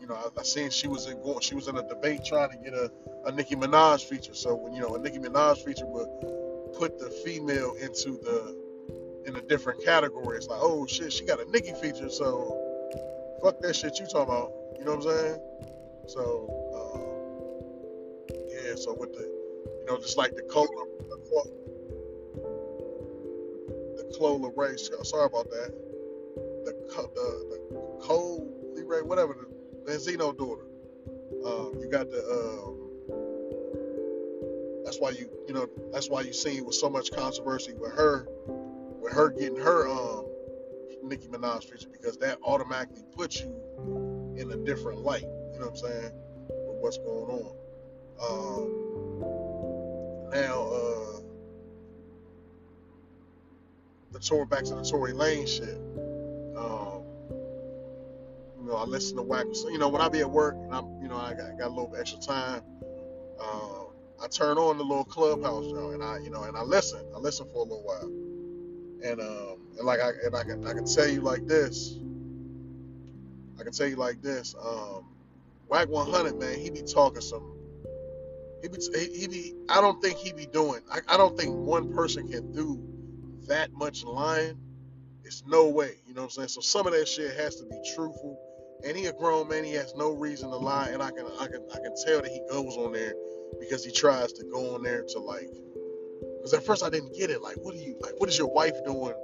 you 0.00 0.06
know, 0.06 0.14
I, 0.14 0.40
I 0.40 0.42
seen 0.42 0.70
she 0.70 0.88
was 0.88 1.06
in 1.06 1.20
going, 1.22 1.40
she 1.40 1.54
was 1.54 1.68
in 1.68 1.76
a 1.76 1.86
debate 1.86 2.24
trying 2.24 2.50
to 2.50 2.56
get 2.56 2.72
a, 2.72 2.90
a 3.26 3.32
Nicki 3.32 3.54
Minaj 3.54 4.04
feature. 4.04 4.34
So 4.34 4.54
when 4.54 4.72
you 4.72 4.80
know 4.80 4.94
a 4.94 4.98
Nicki 4.98 5.18
Minaj 5.18 5.64
feature 5.64 5.86
would 5.86 6.74
put 6.78 6.98
the 6.98 7.10
female 7.24 7.74
into 7.74 8.12
the 8.22 8.65
in 9.26 9.36
a 9.36 9.42
different 9.42 9.84
category. 9.84 10.36
It's 10.36 10.46
like, 10.46 10.60
oh 10.62 10.86
shit, 10.86 11.12
she 11.12 11.24
got 11.24 11.40
a 11.40 11.50
Nicki 11.50 11.72
feature, 11.74 12.08
so 12.08 12.62
fuck 13.42 13.60
that 13.60 13.74
shit 13.74 13.98
you 13.98 14.06
talking 14.06 14.22
about. 14.22 14.52
You 14.78 14.84
know 14.84 14.96
what 14.96 15.06
I'm 15.06 15.16
saying? 15.16 15.40
So 16.06 16.48
um, 16.74 18.36
yeah, 18.48 18.74
so 18.76 18.94
with 18.94 19.12
the 19.12 19.22
you 19.22 19.86
know 19.88 19.98
just 19.98 20.16
like 20.16 20.34
the 20.34 20.42
Cola 20.42 20.86
the 23.96 24.16
Clola 24.18 24.56
race. 24.56 24.90
Sorry 25.02 25.26
about 25.26 25.50
that. 25.50 25.74
The 26.64 26.72
the 27.14 27.26
the 27.50 27.58
Coi 28.06 28.40
Leray, 28.74 29.02
whatever 29.04 29.34
the 29.34 29.90
Benzino 29.90 30.36
daughter. 30.36 30.66
Um, 31.44 31.78
you 31.80 31.88
got 31.90 32.10
the 32.10 32.18
um, 32.18 32.90
that's 34.84 34.98
why 35.00 35.10
you 35.10 35.28
you 35.48 35.54
know 35.54 35.68
that's 35.92 36.08
why 36.08 36.22
you 36.22 36.32
seen 36.32 36.64
with 36.64 36.74
so 36.74 36.88
much 36.88 37.10
controversy 37.12 37.72
with 37.74 37.92
her 37.92 38.26
with 39.06 39.14
her 39.14 39.30
getting 39.30 39.56
her 39.56 39.88
um 39.88 40.26
Nicki 41.04 41.28
Minaj 41.28 41.62
feature 41.64 41.88
because 41.92 42.16
that 42.18 42.38
automatically 42.42 43.04
puts 43.14 43.38
you 43.40 44.34
in 44.36 44.50
a 44.50 44.56
different 44.56 44.98
light. 45.02 45.22
You 45.22 45.60
know 45.60 45.66
what 45.66 45.68
I'm 45.68 45.76
saying? 45.76 46.12
With 46.48 46.78
what's 46.80 46.98
going 46.98 47.30
on. 47.30 47.54
Um, 48.20 48.70
now, 50.32 50.62
uh, 50.66 51.20
the 54.10 54.18
tour 54.18 54.44
back 54.44 54.64
to 54.64 54.74
the 54.74 54.82
Tory 54.82 55.12
Lane 55.12 55.46
shit. 55.46 55.78
Um, 56.56 57.04
you 58.58 58.64
know, 58.64 58.74
I 58.74 58.84
listen 58.84 59.16
to 59.18 59.22
Wack. 59.22 59.46
So, 59.52 59.68
you 59.68 59.78
know, 59.78 59.88
when 59.88 60.02
I 60.02 60.08
be 60.08 60.18
at 60.20 60.30
work 60.30 60.56
and 60.56 60.74
I'm, 60.74 61.00
you 61.00 61.06
know, 61.06 61.16
I 61.16 61.34
got, 61.34 61.56
got 61.56 61.68
a 61.68 61.74
little 61.74 61.94
extra 61.96 62.18
time. 62.18 62.62
Um, 63.40 63.86
I 64.20 64.26
turn 64.26 64.58
on 64.58 64.78
the 64.78 64.84
little 64.84 65.04
clubhouse 65.04 65.66
show 65.66 65.90
and 65.90 66.02
I, 66.02 66.18
you 66.18 66.30
know, 66.30 66.42
and 66.42 66.56
I 66.56 66.62
listen. 66.62 67.06
I 67.14 67.18
listen 67.18 67.46
for 67.52 67.58
a 67.58 67.62
little 67.62 67.84
while. 67.84 68.25
And 69.06 69.20
um, 69.20 69.58
and 69.78 69.86
like 69.86 70.00
I 70.00 70.10
and 70.24 70.34
I 70.34 70.42
can 70.42 70.66
I 70.66 70.72
can 70.72 70.84
tell 70.84 71.08
you 71.08 71.20
like 71.20 71.46
this. 71.46 71.96
I 73.58 73.62
can 73.62 73.72
tell 73.72 73.86
you 73.86 73.96
like 73.96 74.20
this. 74.20 74.54
Um, 74.60 75.04
Wack 75.68 75.88
100 75.88 76.38
man, 76.38 76.58
he 76.58 76.70
be 76.70 76.82
talking 76.82 77.20
some. 77.20 77.56
He 78.62 78.68
be 78.68 78.78
he 79.14 79.28
be. 79.28 79.54
I 79.68 79.80
don't 79.80 80.00
think 80.02 80.18
he 80.18 80.32
be 80.32 80.46
doing. 80.46 80.80
I, 80.90 81.00
I 81.08 81.16
don't 81.16 81.36
think 81.38 81.54
one 81.54 81.92
person 81.92 82.28
can 82.28 82.52
do 82.52 82.82
that 83.48 83.72
much 83.72 84.04
lying. 84.04 84.58
It's 85.24 85.44
no 85.46 85.68
way. 85.68 85.94
You 86.06 86.14
know 86.14 86.22
what 86.22 86.26
I'm 86.26 86.30
saying? 86.30 86.48
So 86.48 86.60
some 86.60 86.86
of 86.86 86.92
that 86.92 87.06
shit 87.08 87.36
has 87.36 87.56
to 87.56 87.64
be 87.66 87.80
truthful. 87.94 88.38
And 88.84 88.96
he 88.96 89.06
a 89.06 89.12
grown 89.12 89.48
man. 89.48 89.64
He 89.64 89.72
has 89.72 89.94
no 89.96 90.12
reason 90.12 90.50
to 90.50 90.56
lie. 90.56 90.88
And 90.90 91.02
I 91.02 91.10
can 91.10 91.26
I 91.40 91.46
can 91.46 91.66
I 91.72 91.76
can 91.76 91.94
tell 92.06 92.22
that 92.22 92.30
he 92.30 92.40
goes 92.50 92.76
on 92.76 92.92
there 92.92 93.14
because 93.58 93.84
he 93.84 93.92
tries 93.92 94.32
to 94.34 94.44
go 94.44 94.74
on 94.74 94.82
there 94.82 95.04
to 95.08 95.18
like 95.18 95.48
because 96.46 96.60
at 96.60 96.64
first 96.64 96.84
I 96.84 96.90
didn't 96.90 97.12
get 97.12 97.28
it. 97.30 97.42
Like, 97.42 97.56
what 97.56 97.74
are 97.74 97.78
you 97.78 97.96
like? 98.00 98.12
What 98.18 98.28
is 98.28 98.38
your 98.38 98.46
wife 98.46 98.76
doing 98.84 99.14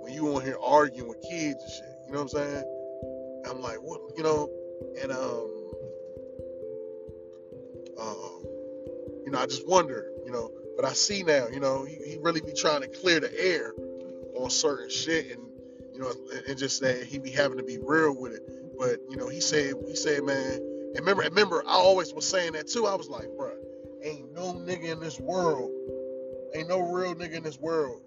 when 0.00 0.14
you 0.14 0.34
on 0.34 0.42
here 0.42 0.56
arguing 0.58 1.06
with 1.06 1.20
kids 1.20 1.62
and 1.62 1.70
shit? 1.70 1.84
You 2.06 2.12
know 2.12 2.22
what 2.22 2.32
I'm 2.32 2.38
saying? 2.40 2.64
I'm 3.50 3.60
like, 3.60 3.76
what? 3.82 4.00
You 4.16 4.22
know, 4.22 4.50
and 5.02 5.12
um, 5.12 5.50
um, 8.00 8.40
you 9.26 9.32
know, 9.32 9.38
I 9.38 9.44
just 9.44 9.68
wonder, 9.68 10.10
you 10.24 10.32
know. 10.32 10.50
But 10.76 10.86
I 10.86 10.94
see 10.94 11.22
now, 11.22 11.46
you 11.48 11.60
know, 11.60 11.84
he, 11.84 11.96
he 11.96 12.18
really 12.22 12.40
be 12.40 12.54
trying 12.54 12.80
to 12.80 12.88
clear 12.88 13.20
the 13.20 13.32
air 13.38 13.74
on 14.34 14.48
certain 14.48 14.88
shit, 14.88 15.32
and 15.32 15.42
you 15.92 16.00
know, 16.00 16.12
and, 16.48 16.56
just 16.56 16.78
say 16.78 17.04
he 17.04 17.18
be 17.18 17.30
having 17.30 17.58
to 17.58 17.64
be 17.64 17.76
real 17.76 18.16
with 18.16 18.32
it. 18.32 18.42
But 18.78 19.00
you 19.10 19.18
know, 19.18 19.28
he 19.28 19.40
said, 19.42 19.74
he 19.86 19.94
said, 19.94 20.24
man, 20.24 20.54
and 20.54 21.00
remember, 21.00 21.22
remember, 21.22 21.62
I 21.66 21.72
always 21.74 22.14
was 22.14 22.26
saying 22.26 22.52
that 22.52 22.66
too. 22.66 22.86
I 22.86 22.94
was 22.94 23.10
like, 23.10 23.28
bro, 23.36 23.52
ain't 24.02 24.32
no 24.32 24.54
nigga 24.54 24.84
in 24.84 25.00
this 25.00 25.20
world 25.20 25.70
Ain't 26.56 26.68
no 26.68 26.80
real 26.80 27.14
nigga 27.14 27.34
in 27.34 27.42
this 27.42 27.58
world 27.58 28.00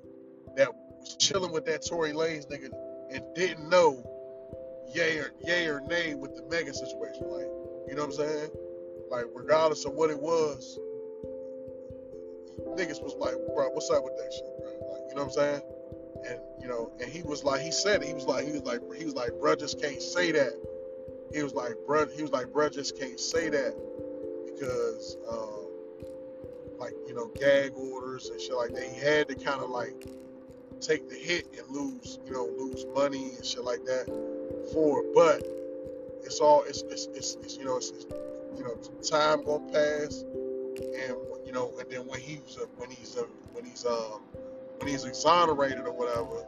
that 0.58 0.70
was 0.74 1.16
chilling 1.18 1.52
with 1.52 1.66
that 1.66 1.86
Tory 1.86 2.14
Lanez 2.14 2.50
nigga 2.50 2.72
and 3.14 3.24
didn't 3.36 3.70
know 3.70 4.04
yay 4.92 5.20
or 5.20 5.32
yay 5.46 5.68
or 5.68 5.82
nay 5.82 6.16
with 6.16 6.36
the 6.36 6.42
Megan 6.50 6.74
situation. 6.74 7.30
Like, 7.30 7.46
you 7.88 7.94
know 7.96 8.08
what 8.08 8.20
I'm 8.20 8.28
saying? 8.28 8.50
Like, 9.12 9.26
regardless 9.36 9.86
of 9.86 9.94
what 9.94 10.10
it 10.10 10.20
was, 10.20 10.80
niggas 12.76 13.04
was 13.04 13.14
like, 13.20 13.36
bro, 13.54 13.70
what's 13.70 13.92
up 13.92 14.04
with 14.04 14.18
that 14.18 14.34
shit, 14.34 14.58
bro? 14.58 14.94
Like, 14.94 15.02
you 15.10 15.16
know 15.16 15.26
what 15.26 15.26
I'm 15.26 15.32
saying? 15.32 15.62
And 16.28 16.40
you 16.60 16.68
know, 16.68 16.92
and 17.00 17.08
he 17.08 17.22
was 17.22 17.44
like, 17.44 17.62
he 17.62 17.72
said 17.72 18.02
it. 18.02 18.08
He 18.08 18.16
was 18.16 18.26
like, 18.26 18.46
he 18.46 18.52
was 18.52 18.64
like, 18.64 18.82
he 18.98 19.06
was 19.06 19.14
like, 19.14 19.30
bro, 19.40 19.56
just 19.58 19.80
can't 19.80 20.02
say 20.02 20.32
that. 20.32 20.54
He 21.32 21.44
was 21.44 21.54
like, 21.54 21.76
bro, 21.86 22.08
he 22.08 22.24
was 22.24 22.32
like, 22.32 22.52
bro, 22.52 22.68
just 22.70 22.98
can't 22.98 23.20
say 23.20 23.50
that 23.50 23.76
because. 24.48 25.18
Um, 25.30 25.59
like 26.90 27.08
you 27.08 27.14
know 27.14 27.32
gag 27.40 27.74
orders 27.76 28.30
and 28.30 28.42
shit 28.42 28.56
like 28.56 28.74
that. 28.74 28.84
He 28.84 29.00
had 29.00 29.28
to 29.30 29.36
kind 29.36 29.62
of 29.62 29.70
like 29.70 30.08
take 30.82 31.10
the 31.10 31.16
hit 31.16 31.48
and 31.58 31.68
lose 31.70 32.20
you 32.26 32.34
know 32.34 32.46
lose 32.58 32.86
money 32.96 33.36
and 33.36 33.46
shit 33.46 33.64
like 33.64 33.84
that 33.86 34.06
for 34.74 35.04
it. 35.04 35.14
But 35.14 35.44
it's 36.24 36.40
all 36.40 36.64
it's 36.64 36.84
it's, 36.84 37.08
it's, 37.14 37.36
it's 37.36 37.58
you 37.58 37.66
know 37.66 37.78
it's, 37.78 37.90
it's, 37.90 38.06
you 38.58 38.64
know 38.64 38.76
time 39.02 39.44
gonna 39.44 39.72
pass 39.72 40.24
and 40.24 41.16
you 41.46 41.52
know 41.52 41.74
and 41.80 41.90
then 41.90 42.02
when 42.08 42.20
he's 42.20 42.58
uh, 42.60 42.66
when 42.78 42.90
he's 42.90 43.18
uh, 43.18 43.24
when 43.54 43.66
he's 43.66 43.86
um 43.86 44.22
when 44.80 44.88
he's 44.88 45.04
exonerated 45.04 45.82
or 45.82 45.92
whatever, 45.92 46.46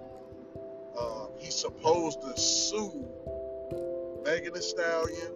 um, 0.98 1.27
he's 1.38 1.55
supposed 1.55 2.21
to 2.21 2.39
sue 2.39 3.05
Megan 4.24 4.53
Thee 4.53 4.62
Stallion, 4.62 5.33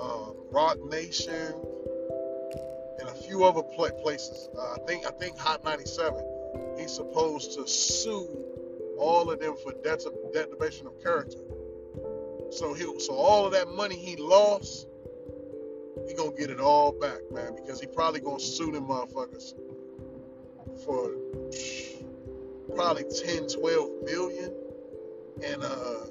um, 0.00 0.34
Roc 0.50 0.78
Nation, 0.90 1.54
few 3.32 3.44
other 3.44 3.62
places. 3.62 4.50
Uh, 4.58 4.74
I 4.74 4.78
think 4.86 5.06
I 5.06 5.10
think 5.10 5.38
Hot 5.38 5.64
97. 5.64 6.22
He's 6.78 6.92
supposed 6.92 7.54
to 7.54 7.66
sue 7.66 8.28
all 8.98 9.30
of 9.30 9.40
them 9.40 9.56
for 9.62 9.72
det- 9.72 10.04
defamation 10.34 10.86
of 10.86 11.02
character. 11.02 11.38
So 12.50 12.74
he 12.74 12.84
so 13.00 13.14
all 13.14 13.46
of 13.46 13.52
that 13.52 13.68
money 13.68 13.96
he 13.96 14.16
lost, 14.16 14.86
he 16.06 16.12
gonna 16.12 16.32
get 16.32 16.50
it 16.50 16.60
all 16.60 16.92
back, 16.92 17.20
man, 17.30 17.54
because 17.54 17.80
he 17.80 17.86
probably 17.86 18.20
gonna 18.20 18.38
sue 18.38 18.70
them 18.70 18.86
motherfuckers 18.86 19.54
for 20.84 21.12
probably 22.74 23.04
10, 23.04 23.48
12 23.48 23.90
million. 24.02 24.52
And 25.42 25.64
uh 25.64 26.04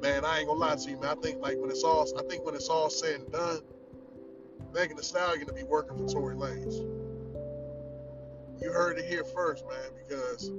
man, 0.00 0.24
I 0.24 0.38
ain't 0.38 0.48
gonna 0.48 0.60
lie 0.60 0.76
to 0.76 0.90
you, 0.90 0.98
man. 0.98 1.10
I 1.18 1.20
think 1.20 1.42
like 1.42 1.58
when 1.58 1.70
it's 1.70 1.84
all 1.84 2.06
I 2.18 2.22
think 2.22 2.46
when 2.46 2.54
it's 2.54 2.70
all 2.70 2.88
said 2.88 3.20
and 3.20 3.32
done, 3.32 3.60
Megan 4.74 4.96
Thee 4.96 5.04
Stallion 5.04 5.46
to 5.46 5.52
be 5.52 5.62
working 5.62 5.96
for 5.96 6.12
Tory 6.12 6.34
Lanez. 6.34 6.74
You 8.60 8.72
heard 8.72 8.98
it 8.98 9.04
here 9.04 9.22
first, 9.24 9.64
man, 9.68 9.90
because 10.06 10.50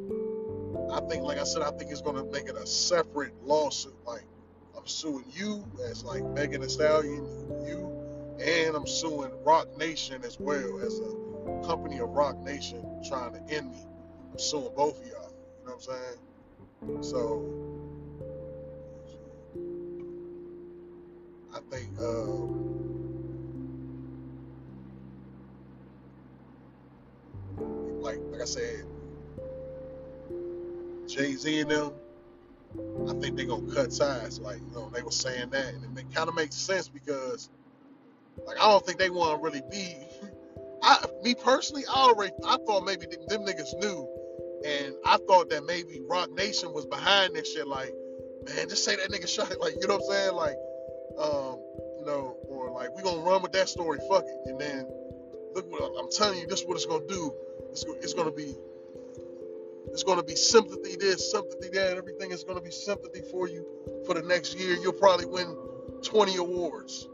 I 0.92 1.02
think, 1.10 1.24
like 1.24 1.38
I 1.38 1.44
said, 1.44 1.62
I 1.62 1.72
think 1.72 1.92
it's 1.92 2.02
gonna 2.02 2.24
make 2.24 2.48
it 2.48 2.56
a 2.56 2.66
separate 2.66 3.34
lawsuit. 3.44 3.96
Like 4.06 4.24
I'm 4.78 4.88
suing 4.88 5.26
you 5.34 5.66
as 5.90 6.06
like 6.06 6.24
Megan 6.24 6.62
Thee 6.62 6.70
Stallion, 6.70 7.28
you, 7.68 8.38
and 8.40 8.76
I'm 8.76 8.88
suing 8.88 9.32
Roc 9.44 9.78
Nation 9.78 10.24
as 10.24 10.40
well 10.40 10.80
as 10.80 11.00
a 11.00 11.68
company 11.68 12.00
of 12.00 12.10
Roc 12.10 12.38
Nation 12.38 12.86
trying 13.06 13.34
to 13.34 13.54
end 13.54 13.72
me. 13.72 13.86
I'm 14.32 14.40
suing 14.40 14.74
both 14.78 15.02
of 15.02 15.08
y'all. 15.08 15.34
You 15.60 15.68
know 15.68 15.76
what 15.76 15.90
I'm 16.88 17.02
saying? 17.02 17.04
So 17.04 17.44
I 21.54 21.60
think. 21.70 21.90
Uh, 22.00 23.05
like 28.06 28.20
like 28.32 28.42
I 28.42 28.46
said, 28.46 28.86
Jay 31.08 31.34
Z 31.34 31.60
and 31.60 31.72
them, 31.72 31.92
I 33.10 33.14
think 33.20 33.36
they're 33.36 33.48
gonna 33.48 33.74
cut 33.74 33.92
ties. 33.92 34.40
Like 34.40 34.60
you 34.60 34.72
know, 34.74 34.90
they 34.94 35.02
were 35.02 35.12
saying 35.12 35.50
that, 35.50 35.74
and 35.74 35.98
it 35.98 36.14
kind 36.14 36.30
of 36.30 36.36
makes 36.36 36.56
sense 36.56 36.88
because, 36.88 37.50
like, 38.46 38.58
I 38.58 38.70
don't 38.70 38.86
think 38.86 39.00
they 39.00 39.10
want 39.10 39.38
to 39.38 39.44
really 39.44 39.64
be. 39.72 39.96
I, 40.84 41.04
me 41.24 41.34
personally, 41.34 41.84
I 41.90 41.96
already, 41.96 42.32
I 42.46 42.58
thought 42.68 42.86
maybe 42.86 43.08
them, 43.08 43.26
them 43.28 43.42
niggas 43.42 43.74
knew, 43.82 44.08
and 44.64 44.94
I 45.04 45.18
thought 45.28 45.50
that 45.50 45.66
maybe 45.66 46.00
Roc 46.08 46.32
Nation 46.32 46.74
was 46.74 46.86
behind 46.86 47.36
this 47.36 47.52
shit. 47.52 47.68
Like, 47.68 47.92
man, 48.46 48.70
just 48.70 48.86
say 48.86 48.96
that 48.98 49.10
nigga 49.10 49.28
shot. 49.36 49.60
Like, 49.60 49.74
you 49.82 49.88
know 49.88 49.96
what 49.96 50.04
I'm 50.04 50.12
saying? 50.12 50.36
Like, 50.36 50.58
um, 51.18 51.60
you 51.98 52.06
know, 52.06 52.38
or 52.48 52.70
like 52.70 52.96
we 52.96 53.02
gonna 53.02 53.24
run 53.24 53.42
with 53.42 53.54
that 53.54 53.68
story. 53.68 53.98
Fuck 54.08 54.26
it, 54.28 54.42
and 54.46 54.62
then 54.62 54.88
look 55.56 55.72
what 55.72 55.92
I'm 56.00 56.12
telling 56.12 56.40
you. 56.40 56.48
This 56.48 56.62
is 56.62 56.68
what 56.68 56.76
it's 56.76 56.86
gonna 56.86 57.08
do 57.08 57.34
it's, 57.72 57.84
it's 58.02 58.14
to 58.14 58.32
be 58.32 58.56
it's 59.92 60.04
to 60.04 60.24
be 60.24 60.36
sympathy 60.36 60.96
this, 60.96 61.32
sympathy 61.32 61.70
that. 61.70 61.98
Everything 61.98 62.32
is 62.32 62.44
to 62.44 62.62
be 62.62 62.72
sympathy 62.72 63.22
for 63.32 63.48
you 63.48 63.66
for 64.06 64.14
the 64.14 64.22
next 64.22 64.58
year. 64.58 64.76
You'll 64.76 64.94
probably 64.94 65.26
win 65.26 65.56
20 66.04 66.38
awards. 66.38 67.08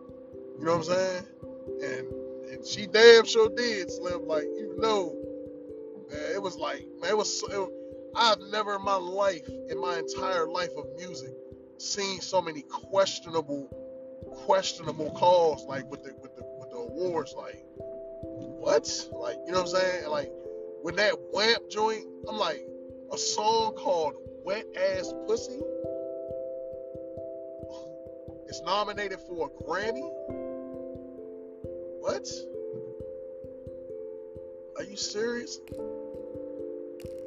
You 0.59 0.65
know 0.65 0.77
what 0.77 0.89
I'm 0.89 0.95
saying? 0.95 1.23
And 1.83 2.07
and 2.51 2.65
she 2.65 2.87
damn 2.87 3.25
sure 3.25 3.49
did, 3.49 3.91
Slim. 3.91 4.27
Like 4.27 4.45
even 4.57 4.77
though 4.79 5.15
man. 6.11 6.31
It 6.33 6.41
was 6.41 6.57
like, 6.57 6.85
man, 7.01 7.11
it 7.11 7.17
was. 7.17 7.43
It, 7.49 7.69
I've 8.13 8.39
never 8.51 8.75
in 8.75 8.83
my 8.83 8.95
life, 8.95 9.47
in 9.69 9.79
my 9.79 9.97
entire 9.97 10.47
life 10.47 10.71
of 10.77 10.85
music, 10.97 11.33
seen 11.77 12.19
so 12.19 12.41
many 12.41 12.61
questionable, 12.63 13.69
questionable 14.45 15.11
calls 15.11 15.65
like 15.65 15.89
with 15.89 16.03
the 16.03 16.13
with 16.21 16.35
the 16.35 16.43
with 16.59 16.69
the 16.71 16.77
awards. 16.77 17.33
Like, 17.37 17.63
what? 18.61 18.87
Like, 19.11 19.37
you 19.45 19.51
know 19.51 19.63
what 19.63 19.73
I'm 19.73 19.81
saying? 19.81 20.07
Like, 20.07 20.31
when 20.83 20.95
that 20.97 21.15
WAP 21.33 21.67
joint, 21.69 22.05
I'm 22.29 22.37
like, 22.37 22.63
a 23.11 23.17
song 23.17 23.73
called 23.73 24.13
"Wet 24.45 24.65
Ass 24.77 25.11
Pussy" 25.27 25.59
is 28.47 28.61
nominated 28.63 29.19
for 29.21 29.47
a 29.47 29.63
Grammy. 29.63 30.07
What? 32.01 32.29
Are 34.77 34.83
you 34.83 34.95
serious? 34.95 35.59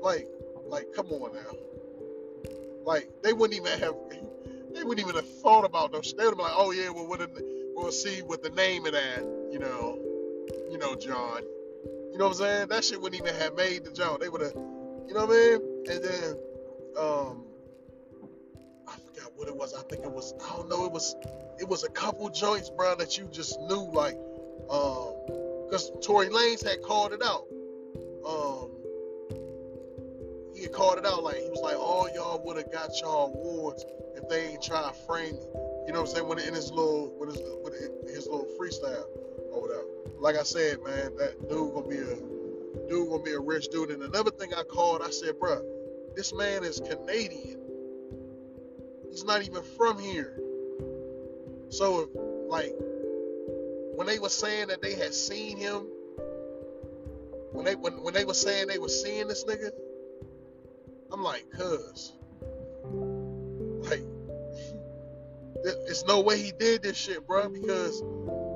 Like, 0.00 0.28
like, 0.66 0.92
come 0.94 1.08
on 1.08 1.34
now. 1.34 1.56
Like, 2.84 3.08
they 3.22 3.32
wouldn't 3.32 3.58
even 3.58 3.80
have, 3.80 3.94
they 4.72 4.84
wouldn't 4.84 5.00
even 5.00 5.16
have 5.16 5.28
thought 5.40 5.64
about 5.64 5.90
those. 5.90 6.14
They 6.16 6.24
would 6.24 6.30
have 6.30 6.36
been 6.36 6.46
like, 6.46 6.54
oh 6.56 6.70
yeah, 6.70 6.90
well, 6.90 7.08
what 7.08 7.28
we'll 7.74 7.90
see 7.90 8.20
what 8.22 8.42
the 8.42 8.50
name 8.50 8.86
of 8.86 8.92
that, 8.92 9.22
you 9.50 9.58
know, 9.58 10.13
you 10.74 10.80
know, 10.80 10.96
John. 10.96 11.42
You 12.10 12.18
know 12.18 12.26
what 12.26 12.32
I'm 12.32 12.38
saying? 12.38 12.68
That 12.68 12.84
shit 12.84 13.00
wouldn't 13.00 13.22
even 13.22 13.34
have 13.36 13.54
made 13.54 13.84
the 13.84 13.92
jump. 13.92 14.20
They 14.20 14.28
would 14.28 14.40
have, 14.40 14.54
you 14.54 15.14
know 15.14 15.24
what 15.24 15.30
I 15.30 15.58
mean? 15.58 15.60
And 15.88 16.04
then, 16.04 16.36
um, 16.98 17.44
I 18.88 18.96
forgot 19.06 19.32
what 19.36 19.46
it 19.46 19.56
was. 19.56 19.72
I 19.72 19.82
think 19.82 20.04
it 20.04 20.10
was, 20.10 20.34
I 20.44 20.56
don't 20.56 20.68
know, 20.68 20.84
it 20.84 20.90
was, 20.90 21.14
it 21.60 21.68
was 21.68 21.84
a 21.84 21.90
couple 21.90 22.28
joints, 22.28 22.70
bro, 22.70 22.96
that 22.96 23.16
you 23.16 23.28
just 23.30 23.60
knew, 23.60 23.88
like, 23.92 24.16
um, 24.68 25.14
because 25.66 25.92
Tory 26.04 26.26
Lanez 26.26 26.64
had 26.68 26.82
called 26.82 27.12
it 27.12 27.22
out. 27.22 27.46
Um, 28.26 28.70
he 30.56 30.62
had 30.62 30.72
called 30.72 30.98
it 30.98 31.06
out 31.06 31.22
like 31.22 31.36
he 31.36 31.50
was 31.50 31.60
like, 31.62 31.76
all 31.76 32.08
y'all 32.12 32.42
would 32.44 32.56
have 32.56 32.72
got 32.72 33.00
y'all 33.00 33.32
awards 33.32 33.84
if 34.16 34.28
they 34.28 34.48
ain't 34.48 34.62
try 34.62 34.82
to 34.82 34.92
frame 35.06 35.34
me. 35.34 35.46
You 35.86 35.92
know 35.92 36.00
what 36.00 36.10
I'm 36.10 36.16
saying? 36.16 36.28
When 36.28 36.40
in 36.40 36.52
his 36.52 36.72
little, 36.72 37.14
with 37.16 37.30
his, 37.30 38.16
his 38.16 38.26
little 38.26 38.48
freestyle 38.58 39.04
or 39.54 39.62
whatever. 39.62 39.84
Like 40.18 40.36
I 40.36 40.42
said, 40.42 40.82
man, 40.82 41.16
that 41.18 41.48
dude 41.48 41.74
gonna 41.74 41.88
be 41.88 41.98
a 41.98 42.16
dude 42.88 43.08
gonna 43.08 43.22
be 43.22 43.32
a 43.32 43.40
rich 43.40 43.68
dude. 43.68 43.90
And 43.90 44.02
another 44.02 44.30
thing 44.30 44.52
I 44.54 44.62
called, 44.62 45.02
I 45.02 45.10
said, 45.10 45.38
bro, 45.38 45.62
this 46.16 46.34
man 46.34 46.64
is 46.64 46.80
Canadian. 46.80 47.60
He's 49.10 49.24
not 49.24 49.42
even 49.42 49.62
from 49.76 49.98
here. 49.98 50.40
So, 51.68 52.08
like, 52.48 52.72
when 53.94 54.06
they 54.06 54.18
were 54.18 54.28
saying 54.28 54.68
that 54.68 54.82
they 54.82 54.94
had 54.94 55.14
seen 55.14 55.56
him, 55.56 55.86
when 57.52 57.64
they 57.64 57.74
when, 57.74 58.02
when 58.02 58.14
they 58.14 58.24
were 58.24 58.34
saying 58.34 58.66
they 58.66 58.78
were 58.78 58.88
seeing 58.88 59.28
this 59.28 59.44
nigga, 59.44 59.70
I'm 61.12 61.22
like, 61.22 61.48
cuz, 61.50 62.12
like, 63.88 64.02
it's 65.64 66.04
no 66.06 66.20
way 66.20 66.40
he 66.40 66.52
did 66.52 66.82
this 66.82 66.96
shit, 66.96 67.26
bro, 67.26 67.48
because 67.48 68.02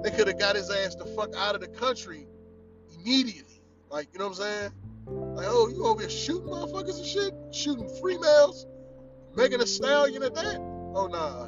they 0.03 0.11
could 0.11 0.29
have 0.29 0.39
got 0.39 0.57
his 0.57 0.71
ass 0.71 0.95
the 0.95 1.07
fuck 1.07 1.35
out 1.37 1.55
of 1.55 1.61
the 1.61 1.69
country 1.69 2.27
immediately. 2.95 3.63
Like, 3.91 4.09
you 4.13 4.19
know 4.19 4.29
what 4.29 4.39
I'm 4.39 4.43
saying? 4.43 4.73
Like, 5.07 5.47
oh, 5.49 5.69
you 5.69 5.87
over 5.87 6.01
here 6.01 6.11
shooting 6.11 6.49
motherfuckers 6.49 6.99
and 6.99 7.07
shit, 7.07 7.35
shooting 7.53 7.89
free 8.01 8.19
males, 8.19 8.67
Megan 9.35 9.61
Thee 9.61 9.67
Stallion 9.67 10.23
at 10.23 10.35
that? 10.35 10.57
Oh 10.95 11.07
nah, 11.07 11.47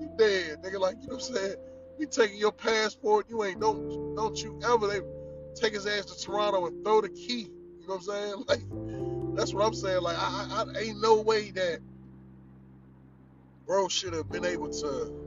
you 0.00 0.10
dead, 0.18 0.62
nigga. 0.62 0.78
Like, 0.78 0.96
you 1.00 1.08
know 1.08 1.14
what 1.16 1.28
I'm 1.28 1.34
saying? 1.34 1.56
We 1.98 2.06
taking 2.06 2.38
your 2.38 2.52
passport. 2.52 3.26
You 3.28 3.44
ain't 3.44 3.60
don't 3.60 4.14
don't 4.16 4.40
you 4.42 4.60
ever 4.64 4.86
they 4.88 5.00
take 5.54 5.74
his 5.74 5.86
ass 5.86 6.06
to 6.06 6.20
Toronto 6.20 6.66
and 6.66 6.84
throw 6.84 7.00
the 7.00 7.08
key. 7.08 7.48
You 7.80 7.88
know 7.88 7.96
what 7.96 7.96
I'm 7.96 8.02
saying? 8.02 8.44
Like 8.48 9.36
that's 9.36 9.52
what 9.52 9.64
I'm 9.64 9.74
saying. 9.74 10.02
Like 10.02 10.16
I, 10.16 10.46
I, 10.50 10.64
I 10.76 10.80
ain't 10.80 11.00
no 11.00 11.20
way 11.20 11.50
that 11.52 11.80
bro 13.66 13.88
should 13.88 14.12
have 14.12 14.30
been 14.30 14.44
able 14.44 14.70
to. 14.70 15.23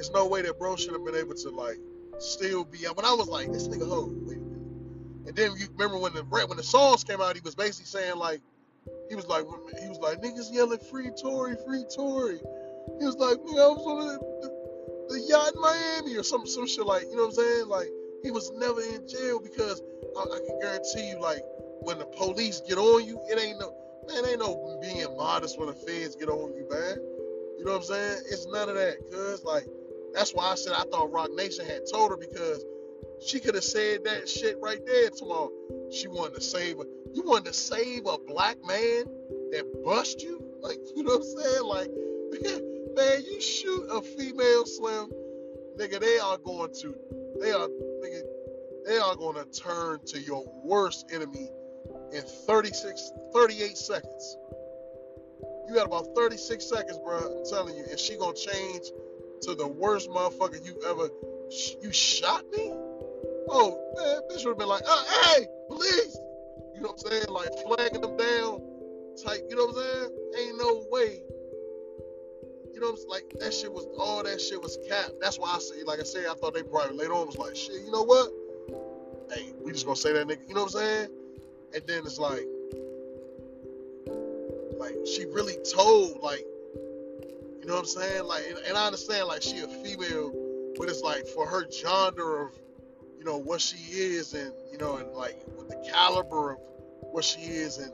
It's 0.00 0.10
no 0.12 0.26
way 0.26 0.40
that 0.40 0.58
bro 0.58 0.76
should 0.76 0.94
have 0.94 1.04
been 1.04 1.14
able 1.14 1.34
to 1.34 1.50
like 1.50 1.78
still 2.18 2.64
be. 2.64 2.78
When 2.88 3.04
I 3.04 3.12
was 3.12 3.28
like 3.28 3.52
this 3.52 3.68
nigga, 3.68 3.84
oh 3.84 4.08
wait 4.24 4.38
a 4.38 4.40
minute. 4.40 5.28
And 5.28 5.36
then 5.36 5.52
you 5.58 5.68
remember 5.76 5.98
when 5.98 6.14
the 6.14 6.22
when 6.24 6.56
the 6.56 6.62
songs 6.62 7.04
came 7.04 7.20
out, 7.20 7.36
he 7.36 7.42
was 7.44 7.54
basically 7.54 7.84
saying 7.84 8.16
like 8.16 8.40
he 9.10 9.14
was 9.14 9.26
like 9.26 9.44
he 9.78 9.88
was 9.90 9.98
like 9.98 10.22
niggas 10.22 10.50
yelling 10.50 10.78
free 10.90 11.10
Tory, 11.20 11.54
free 11.66 11.84
Tory. 11.94 12.40
He 12.98 13.04
was 13.04 13.16
like, 13.16 13.36
nigga, 13.44 13.60
I 13.60 13.68
was 13.68 13.84
on 13.84 13.98
the, 14.00 14.16
the 14.40 14.48
the 15.12 15.20
yacht 15.28 15.52
in 15.54 15.60
Miami 15.60 16.16
or 16.16 16.22
some 16.22 16.46
some 16.46 16.66
shit 16.66 16.86
like 16.86 17.02
you 17.02 17.16
know 17.16 17.28
what 17.28 17.36
I'm 17.36 17.44
saying? 17.44 17.68
Like 17.68 17.92
he 18.22 18.30
was 18.30 18.50
never 18.56 18.80
in 18.80 19.06
jail 19.06 19.38
because 19.38 19.82
I, 20.16 20.22
I 20.22 20.38
can 20.48 20.58
guarantee 20.60 21.10
you, 21.10 21.20
like 21.20 21.44
when 21.84 21.98
the 21.98 22.06
police 22.06 22.62
get 22.66 22.78
on 22.78 23.04
you, 23.04 23.20
it 23.28 23.38
ain't 23.38 23.60
no 23.60 23.76
man, 24.08 24.24
ain't 24.24 24.40
no 24.40 24.80
being 24.80 25.14
modest 25.14 25.58
when 25.58 25.68
the 25.68 25.74
feds 25.74 26.16
get 26.16 26.30
on 26.30 26.56
you, 26.56 26.66
man. 26.72 26.96
You 27.58 27.66
know 27.66 27.72
what 27.72 27.84
I'm 27.84 27.92
saying? 27.92 28.22
It's 28.32 28.46
none 28.46 28.70
of 28.70 28.76
that, 28.76 28.96
cause 29.12 29.44
like 29.44 29.68
that's 30.14 30.32
why 30.32 30.50
I 30.50 30.54
said 30.54 30.72
I 30.74 30.84
thought 30.90 31.12
Roc 31.12 31.32
Nation 31.32 31.66
had 31.66 31.82
told 31.90 32.10
her 32.10 32.16
because 32.16 32.64
she 33.24 33.40
could 33.40 33.54
have 33.54 33.64
said 33.64 34.04
that 34.04 34.28
shit 34.28 34.58
right 34.60 34.84
there 34.86 35.10
tomorrow. 35.10 35.50
She 35.92 36.08
wanted 36.08 36.34
to 36.36 36.40
save 36.40 36.78
a 36.80 36.84
you 37.12 37.22
wanted 37.22 37.46
to 37.46 37.52
save 37.52 38.06
a 38.06 38.18
black 38.18 38.56
man 38.64 39.04
that 39.50 39.82
bust 39.84 40.22
you? 40.22 40.42
Like, 40.60 40.78
you 40.94 41.02
know 41.02 41.18
what 41.18 41.22
I'm 41.22 41.42
saying? 41.42 41.64
Like 41.64 41.90
Man, 42.94 43.22
you 43.24 43.40
shoot 43.40 43.86
a 43.90 44.02
female 44.02 44.66
slim, 44.66 45.10
nigga, 45.78 46.00
they 46.00 46.18
are 46.18 46.38
going 46.38 46.72
to, 46.80 46.94
they 47.40 47.52
are, 47.52 47.68
nigga, 47.68 48.22
they 48.84 48.98
are 48.98 49.14
going 49.14 49.36
to 49.36 49.44
turn 49.60 50.00
to 50.06 50.20
your 50.20 50.44
worst 50.64 51.06
enemy 51.12 51.48
in 52.12 52.22
36, 52.22 53.12
38 53.32 53.78
seconds. 53.78 54.36
You 55.68 55.74
got 55.74 55.86
about 55.86 56.08
36 56.16 56.68
seconds, 56.68 56.98
bro. 57.04 57.18
I'm 57.18 57.44
telling 57.48 57.76
you, 57.76 57.84
and 57.88 57.98
she 57.98 58.16
gonna 58.16 58.34
change 58.34 58.86
to 59.42 59.54
the 59.54 59.66
worst 59.66 60.10
motherfucker 60.10 60.64
you 60.64 60.80
ever. 60.88 61.08
You 61.82 61.92
shot 61.92 62.44
me? 62.52 62.72
Oh 63.48 63.78
man, 63.96 64.20
bitch 64.30 64.44
would 64.44 64.52
have 64.52 64.58
been 64.58 64.68
like, 64.68 64.82
uh, 64.86 65.04
hey, 65.04 65.46
police. 65.68 66.16
You 66.74 66.82
know 66.82 66.92
what 66.92 67.02
I'm 67.04 67.10
saying? 67.10 67.28
Like 67.28 67.50
flagging 67.66 68.00
them 68.00 68.16
down, 68.16 68.62
type. 69.24 69.42
You 69.48 69.56
know 69.56 69.66
what 69.66 69.76
I'm 69.76 69.82
saying? 69.82 70.48
Ain't 70.48 70.58
no 70.58 70.84
way 70.90 71.22
you 72.80 72.86
know, 72.86 72.92
what 72.92 73.00
I'm 73.04 73.10
saying? 73.10 73.10
like 73.10 73.40
that 73.40 73.52
shit 73.52 73.70
was 73.70 73.86
all 73.98 74.22
that 74.22 74.40
shit 74.40 74.62
was 74.62 74.78
capped. 74.88 75.20
That's 75.20 75.38
why 75.38 75.52
I 75.54 75.58
say, 75.58 75.82
like 75.84 76.00
I 76.00 76.02
said, 76.02 76.24
I 76.30 76.34
thought 76.34 76.54
they 76.54 76.62
probably 76.62 76.96
later 76.96 77.12
on 77.12 77.26
was 77.26 77.36
like, 77.36 77.54
shit, 77.54 77.82
you 77.84 77.90
know 77.90 78.04
what? 78.04 78.32
Hey, 79.30 79.52
we 79.62 79.72
just 79.72 79.84
gonna 79.84 79.96
say 79.96 80.14
that 80.14 80.26
nigga, 80.26 80.48
you 80.48 80.54
know 80.54 80.62
what 80.62 80.74
I'm 80.74 80.80
saying? 80.80 81.08
And 81.74 81.82
then 81.86 82.06
it's 82.06 82.18
like, 82.18 82.46
like 84.78 84.96
she 85.06 85.26
really 85.26 85.58
told, 85.70 86.20
like, 86.22 86.46
you 87.60 87.66
know 87.66 87.74
what 87.74 87.80
I'm 87.80 87.86
saying? 87.86 88.24
Like, 88.24 88.44
and, 88.48 88.58
and 88.58 88.76
I 88.76 88.86
understand, 88.86 89.28
like, 89.28 89.42
she 89.42 89.58
a 89.58 89.68
female, 89.68 90.32
but 90.78 90.88
it's 90.88 91.02
like 91.02 91.26
for 91.26 91.46
her 91.46 91.64
gender 91.64 92.46
of, 92.46 92.58
you 93.18 93.24
know, 93.24 93.36
what 93.36 93.60
she 93.60 93.76
is, 93.92 94.32
and 94.32 94.52
you 94.72 94.78
know, 94.78 94.96
and 94.96 95.12
like 95.12 95.36
with 95.56 95.68
the 95.68 95.90
caliber 95.92 96.52
of 96.52 96.58
what 97.12 97.22
she 97.22 97.40
is, 97.40 97.76
and 97.76 97.92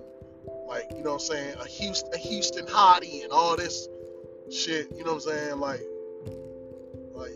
like, 0.69 0.85
you 0.95 1.03
know 1.03 1.15
what 1.15 1.23
I'm 1.23 1.37
saying, 1.37 1.57
a 1.61 1.67
Houston, 1.67 2.13
a 2.15 2.19
Houston 2.19 2.67
hottie, 2.67 3.25
and 3.25 3.33
all 3.33 3.57
this 3.57 3.89
shit, 4.53 4.89
you 4.97 5.05
know 5.05 5.15
what 5.15 5.27
I'm 5.27 5.33
saying? 5.33 5.59
Like, 5.61 5.83
like 7.13 7.33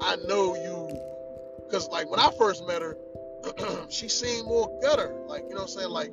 I 0.00 0.16
know 0.26 0.56
you, 0.56 1.70
cause 1.70 1.88
like 1.90 2.10
when 2.10 2.18
I 2.18 2.30
first 2.36 2.66
met 2.66 2.82
her, 2.82 2.96
she 3.88 4.08
seemed 4.08 4.46
more 4.46 4.68
gutter, 4.82 5.14
like 5.26 5.42
you 5.42 5.50
know 5.50 5.62
what 5.62 5.62
I'm 5.62 5.68
saying? 5.68 5.90
Like 5.90 6.10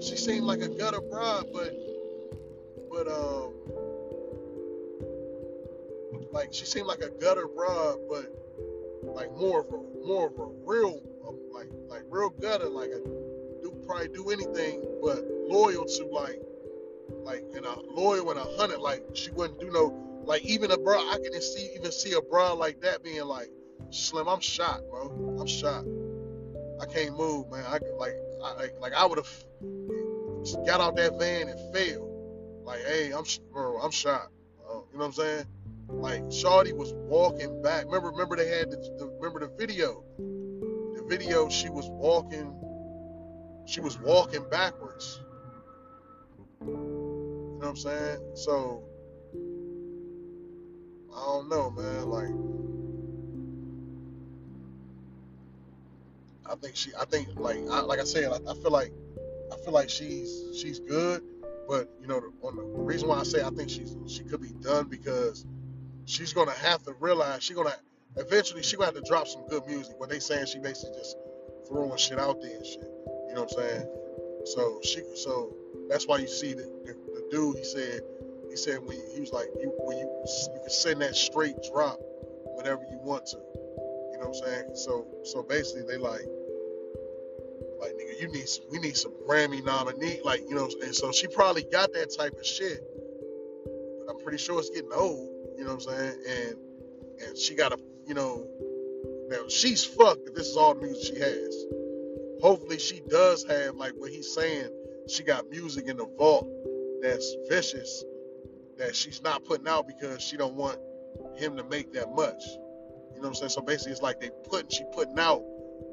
she 0.00 0.16
seemed 0.16 0.44
like 0.44 0.60
a 0.60 0.68
gutter 0.68 1.00
bride, 1.00 1.44
but 1.52 1.74
but 2.90 3.08
um, 3.08 3.52
like 6.36 6.52
she 6.52 6.66
seemed 6.66 6.86
like 6.86 7.00
a 7.00 7.08
gutter 7.08 7.48
bride, 7.48 7.96
but 8.10 8.30
like 9.02 9.34
more 9.36 9.60
of 9.60 9.68
a 9.68 10.06
more 10.06 10.26
of 10.26 10.38
a 10.38 10.46
real 10.64 11.00
um, 11.26 11.38
like 11.50 11.70
like 11.88 12.02
real 12.10 12.28
gutter, 12.28 12.68
like 12.68 12.90
a 12.90 13.00
do 13.62 13.74
probably 13.86 14.08
do 14.08 14.28
anything 14.28 14.84
but 15.02 15.24
loyal 15.48 15.86
to 15.86 16.06
like 16.06 16.42
like 17.24 17.42
and 17.54 17.64
a 17.64 17.80
loyal 17.90 18.30
and 18.30 18.38
a 18.38 18.44
hundred. 18.58 18.80
Like 18.80 19.02
she 19.14 19.30
wouldn't 19.30 19.60
do 19.60 19.70
no 19.70 20.22
like 20.26 20.42
even 20.44 20.70
a 20.70 20.76
bra. 20.76 20.98
I 20.98 21.16
can 21.22 21.40
see 21.40 21.70
even 21.74 21.90
see 21.90 22.12
a 22.12 22.20
bra 22.20 22.52
like 22.52 22.82
that 22.82 23.02
being 23.02 23.24
like 23.24 23.50
slim. 23.90 24.28
I'm 24.28 24.40
shot, 24.40 24.82
bro. 24.90 25.38
I'm 25.40 25.46
shot. 25.46 25.84
I 26.82 26.84
can't 26.84 27.16
move, 27.16 27.50
man. 27.50 27.64
I 27.66 27.78
like 27.96 28.14
I 28.44 28.68
like 28.78 28.92
I 28.92 29.06
would 29.06 29.18
have 29.18 30.66
got 30.66 30.82
out 30.82 30.96
that 30.96 31.18
van 31.18 31.48
and 31.48 31.74
failed. 31.74 32.12
Like, 32.62 32.82
hey, 32.84 33.12
I'm 33.12 33.24
bro, 33.54 33.78
I'm 33.78 33.90
shot. 33.90 34.28
Bro. 34.58 34.84
You 34.92 34.98
know 34.98 35.04
what 35.04 35.06
I'm 35.06 35.12
saying? 35.12 35.46
Like 35.88 36.22
Shawty 36.24 36.72
was 36.72 36.92
walking 36.94 37.62
back. 37.62 37.84
Remember, 37.86 38.10
remember 38.10 38.36
they 38.36 38.48
had 38.48 38.70
the, 38.70 38.76
the 38.98 39.06
remember 39.06 39.40
the 39.40 39.52
video. 39.56 40.04
The 40.18 41.04
video 41.08 41.48
she 41.48 41.68
was 41.68 41.88
walking. 41.88 42.52
She 43.66 43.80
was 43.80 43.98
walking 43.98 44.48
backwards 44.48 45.20
you 47.56 47.62
know 47.62 47.68
what 47.68 47.68
I'm 47.70 47.76
saying? 47.76 48.18
So 48.34 48.84
I 51.14 51.20
don't 51.20 51.48
know, 51.48 51.70
man. 51.70 52.10
Like 52.10 52.34
I 56.52 56.54
think 56.56 56.76
she, 56.76 56.90
I 57.00 57.06
think 57.06 57.28
like, 57.36 57.58
I, 57.70 57.80
like 57.80 57.98
I 57.98 58.04
said, 58.04 58.30
I, 58.30 58.36
I 58.50 58.54
feel 58.54 58.70
like 58.70 58.92
I 59.50 59.56
feel 59.64 59.72
like 59.72 59.88
she's 59.88 60.44
she's 60.60 60.80
good, 60.80 61.22
but 61.66 61.88
you 62.00 62.06
know, 62.06 62.20
on 62.42 62.56
the 62.56 62.62
reason 62.62 63.08
why 63.08 63.20
I 63.20 63.22
say 63.22 63.42
I 63.42 63.50
think 63.50 63.70
she's 63.70 63.96
she 64.06 64.22
could 64.22 64.42
be 64.42 64.52
done 64.60 64.88
because 64.88 65.46
she's 66.06 66.32
gonna 66.32 66.52
have 66.52 66.82
to 66.84 66.94
realize 67.00 67.42
she's 67.42 67.56
gonna 67.56 67.74
eventually 68.16 68.62
she 68.62 68.76
gonna 68.76 68.86
have 68.86 68.94
to 68.94 69.08
drop 69.08 69.28
some 69.28 69.46
good 69.48 69.66
music. 69.66 69.98
What 69.98 70.08
they 70.08 70.20
saying 70.20 70.46
she 70.46 70.58
basically 70.58 70.96
just 70.96 71.16
throwing 71.68 71.96
shit 71.98 72.18
out 72.18 72.40
there 72.40 72.56
and 72.56 72.64
shit. 72.64 72.80
You 73.28 73.34
know 73.34 73.42
what 73.42 73.52
I'm 73.52 73.58
saying? 73.58 73.86
So 74.46 74.80
she 74.82 75.02
so 75.16 75.54
that's 75.88 76.06
why 76.06 76.18
you 76.18 76.28
see 76.28 76.54
the, 76.54 76.62
the, 76.84 76.92
the 76.92 77.28
dude 77.30 77.58
he 77.58 77.64
said 77.64 78.00
he 78.48 78.56
said 78.56 78.78
when 78.80 78.96
he 79.14 79.20
was 79.20 79.32
like 79.32 79.48
you 79.60 79.72
when 79.78 79.98
you 79.98 80.04
you 80.06 80.60
can 80.60 80.70
send 80.70 81.02
that 81.02 81.16
straight 81.16 81.56
drop 81.72 81.98
whenever 82.54 82.82
you 82.90 82.98
want 83.02 83.26
to. 83.26 83.38
You 84.12 84.18
know 84.20 84.28
what 84.28 84.36
I'm 84.38 84.44
saying? 84.44 84.76
So 84.76 85.06
so 85.24 85.42
basically 85.42 85.82
they 85.82 85.98
like 85.98 86.24
like 87.80 87.92
nigga 87.92 88.20
you 88.20 88.28
need 88.28 88.48
some, 88.48 88.64
we 88.70 88.78
need 88.78 88.96
some 88.96 89.12
Grammy 89.28 89.62
nominee 89.64 90.20
like 90.24 90.40
you 90.48 90.54
know 90.54 90.70
and 90.82 90.94
so 90.94 91.10
she 91.10 91.26
probably 91.26 91.64
got 91.64 91.92
that 91.94 92.14
type 92.16 92.38
of 92.38 92.46
shit. 92.46 92.80
But 93.98 94.14
I'm 94.14 94.22
pretty 94.22 94.38
sure 94.38 94.60
it's 94.60 94.70
getting 94.70 94.92
old. 94.94 95.35
You 95.56 95.64
know 95.64 95.74
what 95.74 95.86
I'm 95.88 95.96
saying? 95.96 96.22
And 96.28 96.56
and 97.26 97.38
she 97.38 97.54
got 97.54 97.72
a 97.72 97.78
you 98.06 98.14
know 98.14 98.46
now 99.28 99.48
she's 99.48 99.84
fucked 99.84 100.28
if 100.28 100.34
this 100.34 100.46
is 100.46 100.56
all 100.56 100.74
the 100.74 100.82
music 100.82 101.14
she 101.14 101.20
has. 101.20 101.64
Hopefully 102.40 102.78
she 102.78 103.00
does 103.08 103.44
have 103.44 103.76
like 103.76 103.92
what 103.92 104.10
he's 104.10 104.32
saying. 104.32 104.68
She 105.08 105.22
got 105.22 105.48
music 105.50 105.86
in 105.86 105.96
the 105.96 106.06
vault 106.18 106.48
that's 107.02 107.34
vicious 107.48 108.04
that 108.78 108.94
she's 108.94 109.22
not 109.22 109.44
putting 109.44 109.66
out 109.66 109.86
because 109.86 110.22
she 110.22 110.36
don't 110.36 110.54
want 110.54 110.78
him 111.36 111.56
to 111.56 111.64
make 111.64 111.92
that 111.94 112.14
much. 112.14 112.42
You 113.14 113.22
know 113.22 113.28
what 113.28 113.28
I'm 113.28 113.34
saying? 113.34 113.50
So 113.50 113.62
basically, 113.62 113.92
it's 113.92 114.02
like 114.02 114.20
they 114.20 114.30
putting 114.48 114.68
she 114.68 114.84
putting 114.92 115.18
out 115.18 115.42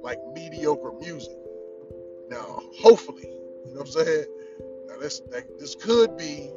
like 0.02 0.20
mediocre 0.34 0.92
music. 1.00 1.38
Now, 2.30 2.62
hopefully, 2.82 3.30
you 3.66 3.74
know 3.74 3.82
what 3.82 3.88
I'm 3.88 4.06
saying? 4.06 4.26
Now 4.88 4.98
this 5.00 5.22
that, 5.32 5.60
this 5.60 5.76
could 5.76 6.18
be 6.18 6.52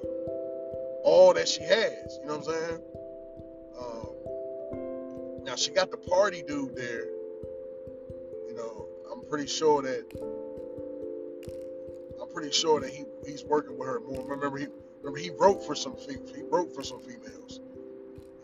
all 1.07 1.33
that 1.33 1.49
she 1.49 1.63
has. 1.63 2.19
You 2.21 2.27
know 2.27 2.37
what 2.37 2.49
I'm 2.49 2.53
saying? 2.53 2.81
Um, 3.81 5.45
now 5.45 5.55
she 5.55 5.71
got 5.71 5.91
the 5.93 5.97
Pardi 5.97 6.47
dude 6.47 6.75
there. 6.75 7.07
You 8.49 8.55
know, 8.57 8.89
I'm 9.13 9.23
pretty 9.29 9.47
sure 9.47 9.83
that 9.83 10.05
I'm 12.21 12.29
pretty 12.35 12.51
sure 12.51 12.81
that 12.81 12.91
he 12.91 13.05
he's 13.25 13.45
working 13.45 13.79
with 13.79 13.89
her 13.89 14.01
more. 14.01 14.27
Remember 14.27 14.59
he 14.59 14.67
remember 15.01 15.21
he 15.21 15.31
wrote 15.31 15.65
for 15.65 15.77
some 15.77 15.97
he 15.97 16.43
wrote 16.51 16.75
for 16.75 16.83
some 16.83 17.01
females. 17.01 17.61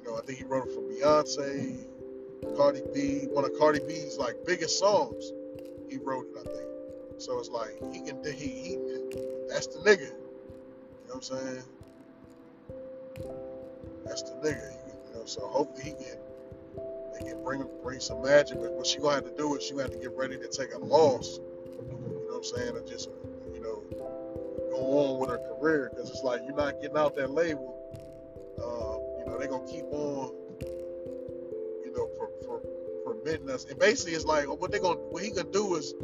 You 0.01 0.11
know, 0.11 0.17
I 0.17 0.21
think 0.21 0.39
he 0.39 0.45
wrote 0.45 0.73
for 0.73 0.83
Beyonce, 0.83 1.85
Cardi 2.57 2.83
B, 2.95 3.27
one 3.31 3.45
of 3.45 3.59
Cardi 3.59 3.81
B's 3.81 4.19
like 4.19 4.37
biggest 4.47 4.79
songs. 4.79 5.33
He 5.91 5.99
wrote 5.99 6.27
it, 6.29 6.37
I 6.39 6.45
think. 6.45 6.69
So 7.19 7.41
it's 7.41 7.51
like 7.51 7.77
he 7.93 8.03
can 8.03 8.23
he 8.25 8.47
he 8.47 8.79
that's 9.49 9.67
the 9.67 9.81
nigga. 9.81 10.03
You 10.03 11.09
know 11.09 11.15
what 11.15 11.17
I'm 11.17 11.23
saying? 11.23 11.63
That's 14.05 14.23
the 14.23 14.33
nigga. 14.43 14.73
You 15.09 15.15
know, 15.15 15.25
so 15.25 15.47
hopefully 15.47 15.85
he 15.85 16.05
can 16.05 16.19
they 17.13 17.31
can 17.31 17.43
bring 17.43 17.65
bring 17.83 18.01
some 18.01 18.23
magic. 18.23 18.59
But 18.61 18.73
what 18.73 18.87
she 18.87 18.99
gonna 18.99 19.17
have 19.17 19.25
to 19.25 19.37
do 19.37 19.57
is 19.57 19.65
she 19.65 19.73
gonna 19.73 19.85
have 19.85 19.93
to 19.93 19.99
get 19.99 20.13
ready 20.17 20.37
to 20.37 20.49
take 20.49 20.75
a 20.75 20.79
loss. 20.79 21.39
You 21.39 21.83
know 21.89 22.27
what 22.29 22.37
I'm 22.37 22.45
saying? 22.45 22.77
And 22.77 22.87
just 22.87 23.09
you 23.55 23.61
know 23.61 23.83
go 24.71 24.99
on 24.99 25.21
with 25.21 25.31
her 25.31 25.39
career 25.39 25.91
because 25.91 26.11
it's 26.11 26.23
like 26.23 26.43
you're 26.45 26.57
not 26.57 26.81
getting 26.81 26.97
out 26.97 27.15
that 27.17 27.31
label. 27.31 27.79
Uh, 28.59 28.99
you 29.19 29.27
know 29.27 29.39
they 29.39 29.47
gonna 29.47 29.67
keep 29.67 29.85
on. 29.93 30.35
You 31.85 31.93
know 31.95 32.09
for, 32.17 32.31
for 32.45 32.61
permitting 33.05 33.51
us. 33.51 33.65
And 33.67 33.79
basically 33.79 34.15
it's 34.15 34.25
like 34.25 34.49
what 34.49 34.73
they 34.73 34.79
gonna 34.79 34.99
what 34.99 35.23
he 35.23 35.31
gonna 35.31 35.51
do 35.51 35.77
is 35.77 35.95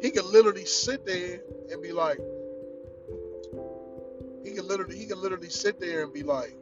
he 0.00 0.10
can 0.10 0.30
literally 0.30 0.64
sit 0.64 1.06
there 1.06 1.40
and 1.70 1.82
be 1.82 1.92
like 1.92 2.18
he 4.52 4.58
can 4.58 4.68
literally 4.68 4.98
he 4.98 5.06
can 5.06 5.20
literally 5.20 5.48
sit 5.48 5.80
there 5.80 6.02
and 6.02 6.12
be 6.12 6.22
like 6.22 6.54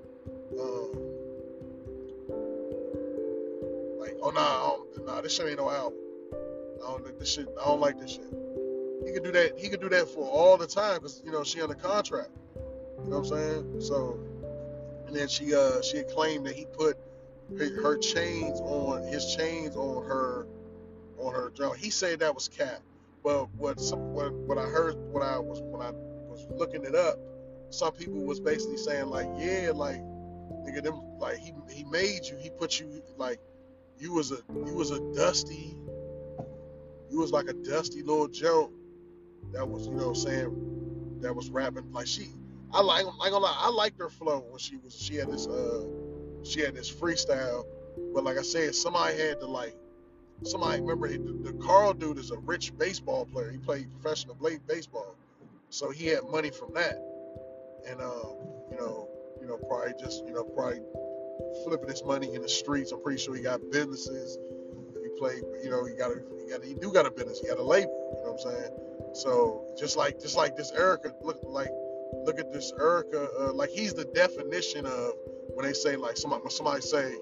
um, 0.61 0.93
like 3.99 4.17
oh 4.23 4.31
nah 4.33 5.05
nah 5.05 5.21
this 5.21 5.35
shit 5.35 5.49
ain't 5.49 5.59
no 5.59 5.69
album. 5.69 5.99
I 6.85 6.93
don't 6.93 7.19
this 7.19 7.35
shit. 7.35 7.49
I 7.61 7.65
don't 7.65 7.81
like 7.81 7.99
this 7.99 8.13
shit. 8.13 8.33
He 9.05 9.13
could 9.13 9.25
do 9.25 9.33
that 9.33 9.59
he 9.59 9.69
could 9.69 9.81
do 9.81 9.89
that 9.89 10.09
for 10.09 10.25
all 10.25 10.57
the 10.57 10.69
time 10.69 10.99
because 10.99 11.21
you 11.25 11.33
know 11.33 11.43
she 11.43 11.61
under 11.61 11.75
contract. 11.75 12.31
You 13.03 13.11
know 13.11 13.19
what 13.19 13.33
I'm 13.33 13.39
saying? 13.39 13.81
So 13.81 14.21
and 15.09 15.17
then 15.17 15.27
she 15.27 15.53
uh 15.53 15.83
she 15.83 16.05
claimed 16.15 16.47
that 16.47 16.55
he 16.55 16.67
put 16.67 16.97
her, 17.59 17.83
her 17.83 17.99
chains 17.99 18.61
on 18.61 19.03
his 19.03 19.35
chains 19.35 19.75
on 19.75 20.05
her 20.05 20.47
on 21.19 21.35
her 21.35 21.51
drum. 21.57 21.75
he 21.77 21.91
said 21.91 22.21
that 22.21 22.35
was 22.35 22.49
cap 22.49 22.81
but 23.25 23.51
what 23.57 23.81
some 23.81 24.15
what, 24.15 24.33
what 24.33 24.57
I 24.57 24.63
heard 24.63 24.95
when 25.13 25.23
I 25.23 25.39
was 25.39 25.61
when 25.61 25.83
I 25.83 25.91
was 25.91 26.47
looking 26.51 26.85
it 26.85 26.95
up 26.95 27.19
some 27.71 27.93
people 27.93 28.21
was 28.25 28.41
basically 28.41 28.77
saying 28.77 29.07
like 29.07 29.29
yeah 29.39 29.71
like 29.73 30.01
nigga 30.67 30.83
them 30.83 31.01
like 31.19 31.39
he 31.39 31.53
he 31.71 31.85
made 31.85 32.27
you. 32.27 32.37
He 32.37 32.51
put 32.51 32.79
you 32.79 33.03
like 33.17 33.41
you 33.99 34.13
was 34.13 34.33
a 34.33 34.39
you 34.67 34.75
was 34.75 34.91
a 34.91 35.01
dusty 35.15 35.77
you 37.11 37.19
was 37.19 37.31
like 37.33 37.49
a 37.49 37.53
dusty 37.53 38.03
little 38.03 38.29
joke 38.29 38.73
that 39.53 39.67
was 39.69 39.87
you 39.87 39.95
know 39.95 40.13
saying 40.13 41.19
that 41.21 41.35
was 41.35 41.51
rapping. 41.51 41.91
Like 41.93 42.07
she 42.07 42.29
I 42.73 42.83
like 42.83 43.07
I 43.07 43.31
gonna 43.31 43.45
lie 43.45 43.57
I 43.59 43.71
liked 43.71 43.99
her 44.01 44.11
flow 44.11 44.45
when 44.49 44.59
she 44.59 44.77
was 44.77 44.95
she 44.95 45.17
had 45.17 45.31
this 45.31 45.47
uh 45.47 45.85
she 46.43 46.61
had 46.61 46.75
this 46.75 46.91
freestyle. 46.91 47.65
But 48.15 48.25
like 48.25 48.39
I 48.39 48.43
said 48.43 48.75
somebody 48.75 49.17
had 49.17 49.41
to 49.41 49.47
like 49.47 49.77
somebody 50.45 50.81
remember 50.81 51.09
the, 51.09 51.19
the 51.19 51.53
Carl 51.65 51.95
dude 51.95 52.19
is 52.19 52.31
a 52.31 52.39
rich 52.39 52.77
baseball 52.79 53.27
player. 53.27 53.51
He 53.51 53.59
played 53.59 53.89
professional 54.01 54.37
baseball. 54.67 55.15
So 55.69 55.91
he 55.91 56.07
had 56.07 56.25
money 56.25 56.51
from 56.51 56.73
that 56.75 56.99
and 57.89 58.01
um 58.01 58.37
you 58.71 58.77
know 58.77 59.09
you 59.41 59.47
know 59.47 59.57
probably 59.69 59.95
just 60.01 60.25
you 60.27 60.33
know 60.33 60.45
probably 60.45 60.81
flipping 61.65 61.89
his 61.89 62.05
money 62.05 62.35
in 62.35 62.43
the 62.43 62.49
streets. 62.49 62.93
I'm 62.93 63.03
pretty 63.03 63.19
sure 63.19 63.35
he 63.35 63.43
got 63.43 63.61
businesses. 63.71 64.39
He 65.03 65.09
played 65.19 65.43
you 65.63 65.71
know 65.71 65.85
he 65.85 65.95
got 65.95 66.11
a 66.11 66.23
he 66.45 66.51
got 66.51 66.65
he 66.65 66.75
do 66.75 66.93
got 66.93 67.07
a 67.07 67.11
business. 67.11 67.41
He 67.41 67.49
got 67.49 67.59
a 67.59 67.63
label 67.63 68.01
you 68.19 68.25
know 68.25 68.33
what 68.33 68.47
I'm 68.47 68.53
saying? 68.53 69.15
So 69.15 69.75
just 69.79 69.97
like 69.97 70.21
just 70.21 70.37
like 70.37 70.57
this 70.57 70.73
Erica 70.73 71.13
look 71.23 71.39
like 71.43 71.71
look 72.25 72.39
at 72.39 72.53
this 72.53 72.73
Erica 72.79 73.29
uh, 73.39 73.53
like 73.53 73.71
he's 73.71 73.95
the 73.95 74.05
definition 74.05 74.87
of 74.87 75.13
when 75.55 75.67
they 75.67 75.73
say 75.73 75.97
like 75.97 76.17
somebody 76.17 76.43
somebody 76.51 76.81
say 76.81 77.15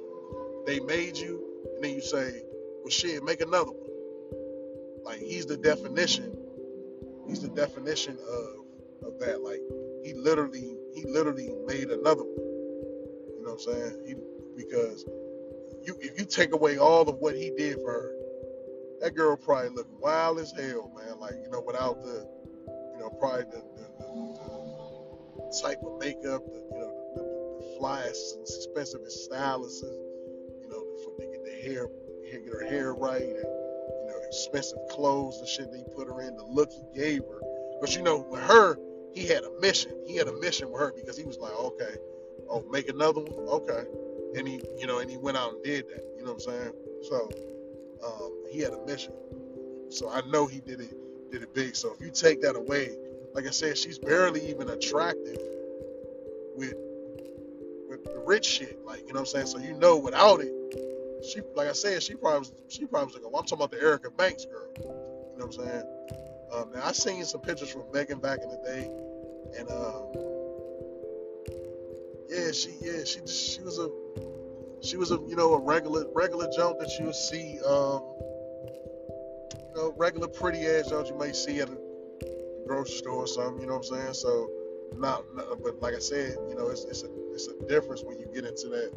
they 0.67 0.81
made 0.81 1.17
you 1.17 1.43
and 1.75 1.85
then 1.85 1.95
you 1.95 2.01
say 2.01 2.43
well 2.83 2.91
shit 2.91 3.23
make 3.23 3.41
another 3.41 3.71
one. 3.71 5.05
Like 5.05 5.21
he's 5.21 5.47
the 5.47 5.57
definition. 5.57 6.37
He's 7.27 7.41
the 7.41 7.49
definition 7.49 8.19
of 8.19 9.09
of 9.09 9.19
that 9.21 9.41
like 9.43 9.63
he 10.09 10.15
literally 10.15 10.77
he 10.95 11.05
literally 11.07 11.51
made 11.67 11.91
another 11.91 12.23
one. 12.25 12.47
You 13.37 13.43
know 13.45 13.53
what 13.53 13.67
I'm 13.69 13.75
saying? 13.75 14.07
He 14.07 14.15
because 14.57 15.05
you 15.85 15.97
if 16.01 16.19
you 16.19 16.25
take 16.25 16.53
away 16.53 16.79
all 16.79 17.09
of 17.09 17.17
what 17.17 17.35
he 17.35 17.53
did 17.57 17.77
for 17.81 17.93
her 17.93 18.13
that 19.01 19.15
girl 19.15 19.37
probably 19.37 19.69
look 19.71 19.87
wild 20.01 20.39
as 20.39 20.53
hell 20.53 20.91
man. 20.97 21.21
Like 21.21 21.35
you 21.45 21.51
know 21.51 21.63
without 21.67 22.03
the 22.03 22.27
you 22.67 22.99
know 22.99 23.11
probably 23.21 23.45
the, 23.45 23.63
the, 23.77 23.87
the, 23.99 24.41
the 25.37 25.63
type 25.63 25.79
of 25.85 26.01
makeup 26.01 26.43
the 26.53 26.59
you 26.73 26.79
know 26.79 26.93
the, 27.15 27.23
the, 27.23 27.63
the 27.63 27.79
flyest 27.79 28.35
and 28.35 28.43
expensive 28.43 29.01
stylists 29.07 29.83
you 29.83 30.69
know 30.69 30.83
for 31.05 31.21
to 31.21 31.27
get 31.31 31.45
the 31.45 31.69
hair 31.69 31.87
get 32.33 32.43
her 32.51 32.67
hair 32.67 32.95
right 32.95 33.23
and 33.23 33.37
you 33.37 34.07
know 34.09 34.21
expensive 34.27 34.79
clothes 34.91 35.39
and 35.39 35.49
shit 35.49 35.69
he 35.75 35.85
put 35.95 36.09
her 36.09 36.23
in 36.23 36.35
the 36.35 36.45
look 36.45 36.71
he 36.73 36.99
gave 36.99 37.21
her. 37.21 37.41
But 37.81 37.95
you 37.95 38.03
know 38.03 38.27
with 38.31 38.41
her 38.41 38.77
he 39.15 39.27
had 39.27 39.45
a 39.45 39.61
mission. 39.61 39.93
He 40.07 40.17
had 40.17 40.29
a 40.29 40.33
mission 40.33 40.71
with 40.71 40.81
her 40.81 40.93
because 40.95 41.17
he 41.17 41.25
was 41.25 41.39
like 41.39 41.53
okay 41.53 41.97
oh 42.51 42.65
make 42.71 42.89
another 42.89 43.21
one? 43.21 43.63
Okay. 43.63 43.85
And 44.37 44.47
he 44.47 44.61
you 44.79 44.87
know 44.87 44.99
and 44.99 45.11
he 45.11 45.17
went 45.17 45.37
out 45.37 45.55
and 45.55 45.63
did 45.63 45.89
that 45.89 46.05
you 46.17 46.25
know 46.25 46.33
what 46.33 46.47
i'm 46.47 46.53
saying? 46.53 46.73
So 47.09 47.29
um, 48.05 48.33
he 48.51 48.61
had 48.61 48.73
a 48.73 48.85
mission. 48.87 49.13
So 49.91 50.11
i 50.11 50.21
know 50.29 50.47
he 50.47 50.61
did 50.61 50.81
it 50.81 51.31
did 51.31 51.43
it 51.43 51.55
big. 51.55 51.77
So 51.77 51.95
if 51.95 52.01
you 52.01 52.11
take 52.11 52.43
that 52.43 52.57
away 52.57 52.97
like 53.35 53.47
i 53.47 53.51
said 53.51 53.77
she's 53.77 53.99
barely 53.99 54.49
even 54.49 54.69
attractive 54.71 55.39
with 56.57 56.75
with 57.89 58.05
the 58.05 58.23
rich 58.27 58.47
shit 58.47 58.85
like 58.85 59.01
you 59.01 59.15
know 59.15 59.21
what 59.21 59.35
i'm 59.35 59.47
saying? 59.47 59.47
So 59.47 59.59
you 59.59 59.75
know 59.75 59.97
without 59.97 60.41
it 60.41 60.53
she 61.25 61.41
like 61.57 61.69
i 61.69 61.73
said 61.73 62.03
she 62.03 62.15
probably 62.15 62.49
she 62.69 62.87
probably 62.87 63.07
was 63.07 63.15
like 63.15 63.25
i'm 63.27 63.33
talking 63.33 63.59
about 63.59 63.71
the 63.73 63.81
erica 63.81 64.11
banks 64.11 64.45
girl 64.45 64.69
you 64.79 64.85
know 65.39 65.47
what 65.47 65.59
i'm 65.59 65.67
saying 65.67 65.83
um, 66.53 66.71
now 66.75 66.85
i 66.85 66.93
seen 66.93 67.25
some 67.25 67.41
pictures 67.41 67.71
from 67.71 67.85
megan 67.93 68.19
back 68.19 68.39
in 68.43 68.49
the 68.51 68.59
day 68.59 68.91
and 69.59 69.71
um, 69.71 70.29
yeah, 72.29 72.53
she 72.53 72.71
yeah 72.81 73.05
she 73.05 73.21
she 73.27 73.63
was 73.63 73.79
a 73.79 73.89
she 74.83 74.97
was 74.97 75.11
a 75.11 75.19
you 75.27 75.37
know 75.37 75.55
a 75.55 75.61
regular 75.61 76.05
regular 76.15 76.49
jump 76.55 76.79
that 76.79 76.91
you 76.99 77.07
would 77.07 77.15
see 77.15 77.59
um 77.67 78.03
you 79.53 79.75
know 79.75 79.95
regular 79.97 80.29
pretty 80.29 80.67
ass 80.67 80.89
jump 80.89 81.07
you 81.09 81.17
might 81.17 81.35
see 81.35 81.61
at 81.61 81.69
a 81.69 81.79
grocery 82.67 82.97
store 82.99 83.25
or 83.25 83.27
something 83.27 83.63
you 83.63 83.67
know 83.67 83.79
what 83.79 83.87
I'm 83.91 83.99
saying? 83.99 84.15
So 84.15 84.51
not, 84.97 85.25
not 85.35 85.63
but 85.63 85.81
like 85.81 85.95
I 85.95 85.99
said 85.99 86.37
you 86.49 86.55
know 86.55 86.69
it's 86.69 86.85
it's 86.85 87.03
a 87.03 87.09
it's 87.33 87.49
a 87.49 87.67
difference 87.67 88.03
when 88.05 88.19
you 88.19 88.27
get 88.35 88.45
into 88.45 88.69
that 88.69 88.93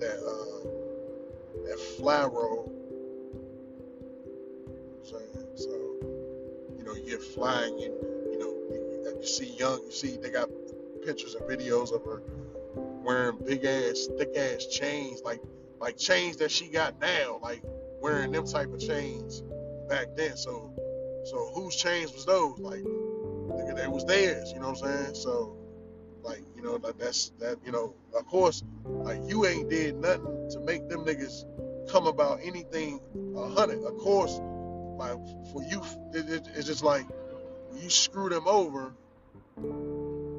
that 0.00 0.18
uh 0.18 1.68
that 1.68 1.78
fly 1.96 2.24
roll 2.24 2.72
you 6.84 6.90
know 6.90 6.96
you 6.96 7.04
you 7.04 7.10
get 7.10 7.22
flying 7.22 7.72
and, 7.72 7.94
you 8.32 8.38
know 8.38 9.18
you 9.20 9.26
see 9.26 9.56
young, 9.56 9.80
you 9.84 9.90
see 9.90 10.18
they 10.18 10.30
got 10.30 10.50
pictures 11.04 11.34
and 11.34 11.48
videos 11.48 11.94
of 11.94 12.04
her 12.04 12.22
wearing 13.02 13.38
big 13.46 13.64
ass, 13.64 14.08
thick 14.18 14.36
ass 14.36 14.66
chains, 14.66 15.22
like 15.24 15.40
like 15.80 15.96
chains 15.96 16.36
that 16.36 16.50
she 16.50 16.68
got 16.68 17.00
now, 17.00 17.38
like 17.42 17.62
wearing 18.02 18.32
them 18.32 18.46
type 18.46 18.72
of 18.72 18.80
chains 18.80 19.42
back 19.88 20.08
then. 20.14 20.36
So 20.36 20.72
so 21.24 21.52
whose 21.54 21.74
chains 21.76 22.12
was 22.12 22.26
those? 22.26 22.58
Like 22.58 22.82
nigga, 22.82 23.76
that 23.76 23.90
was 23.90 24.04
theirs. 24.04 24.52
You 24.52 24.60
know 24.60 24.70
what 24.70 24.82
I'm 24.82 25.04
saying? 25.04 25.14
So 25.14 25.56
like 26.22 26.42
you 26.54 26.62
know 26.62 26.78
like 26.82 26.98
that's 26.98 27.30
that 27.40 27.56
you 27.64 27.72
know 27.72 27.94
of 28.14 28.26
course 28.26 28.62
like 28.84 29.20
you 29.26 29.46
ain't 29.46 29.70
did 29.70 29.96
nothing 29.96 30.50
to 30.50 30.60
make 30.60 30.88
them 30.90 31.04
niggas 31.04 31.44
come 31.90 32.06
about 32.06 32.40
anything 32.42 33.00
a 33.36 33.48
hundred. 33.48 33.84
Of 33.84 33.96
course, 33.98 34.40
like 34.96 35.16
for 35.52 35.62
you, 35.64 35.82
it, 36.12 36.28
it, 36.30 36.48
it's 36.54 36.66
just 36.66 36.84
like 36.84 37.06
you 37.74 37.90
screw 37.90 38.28
them 38.28 38.46
over. 38.46 38.94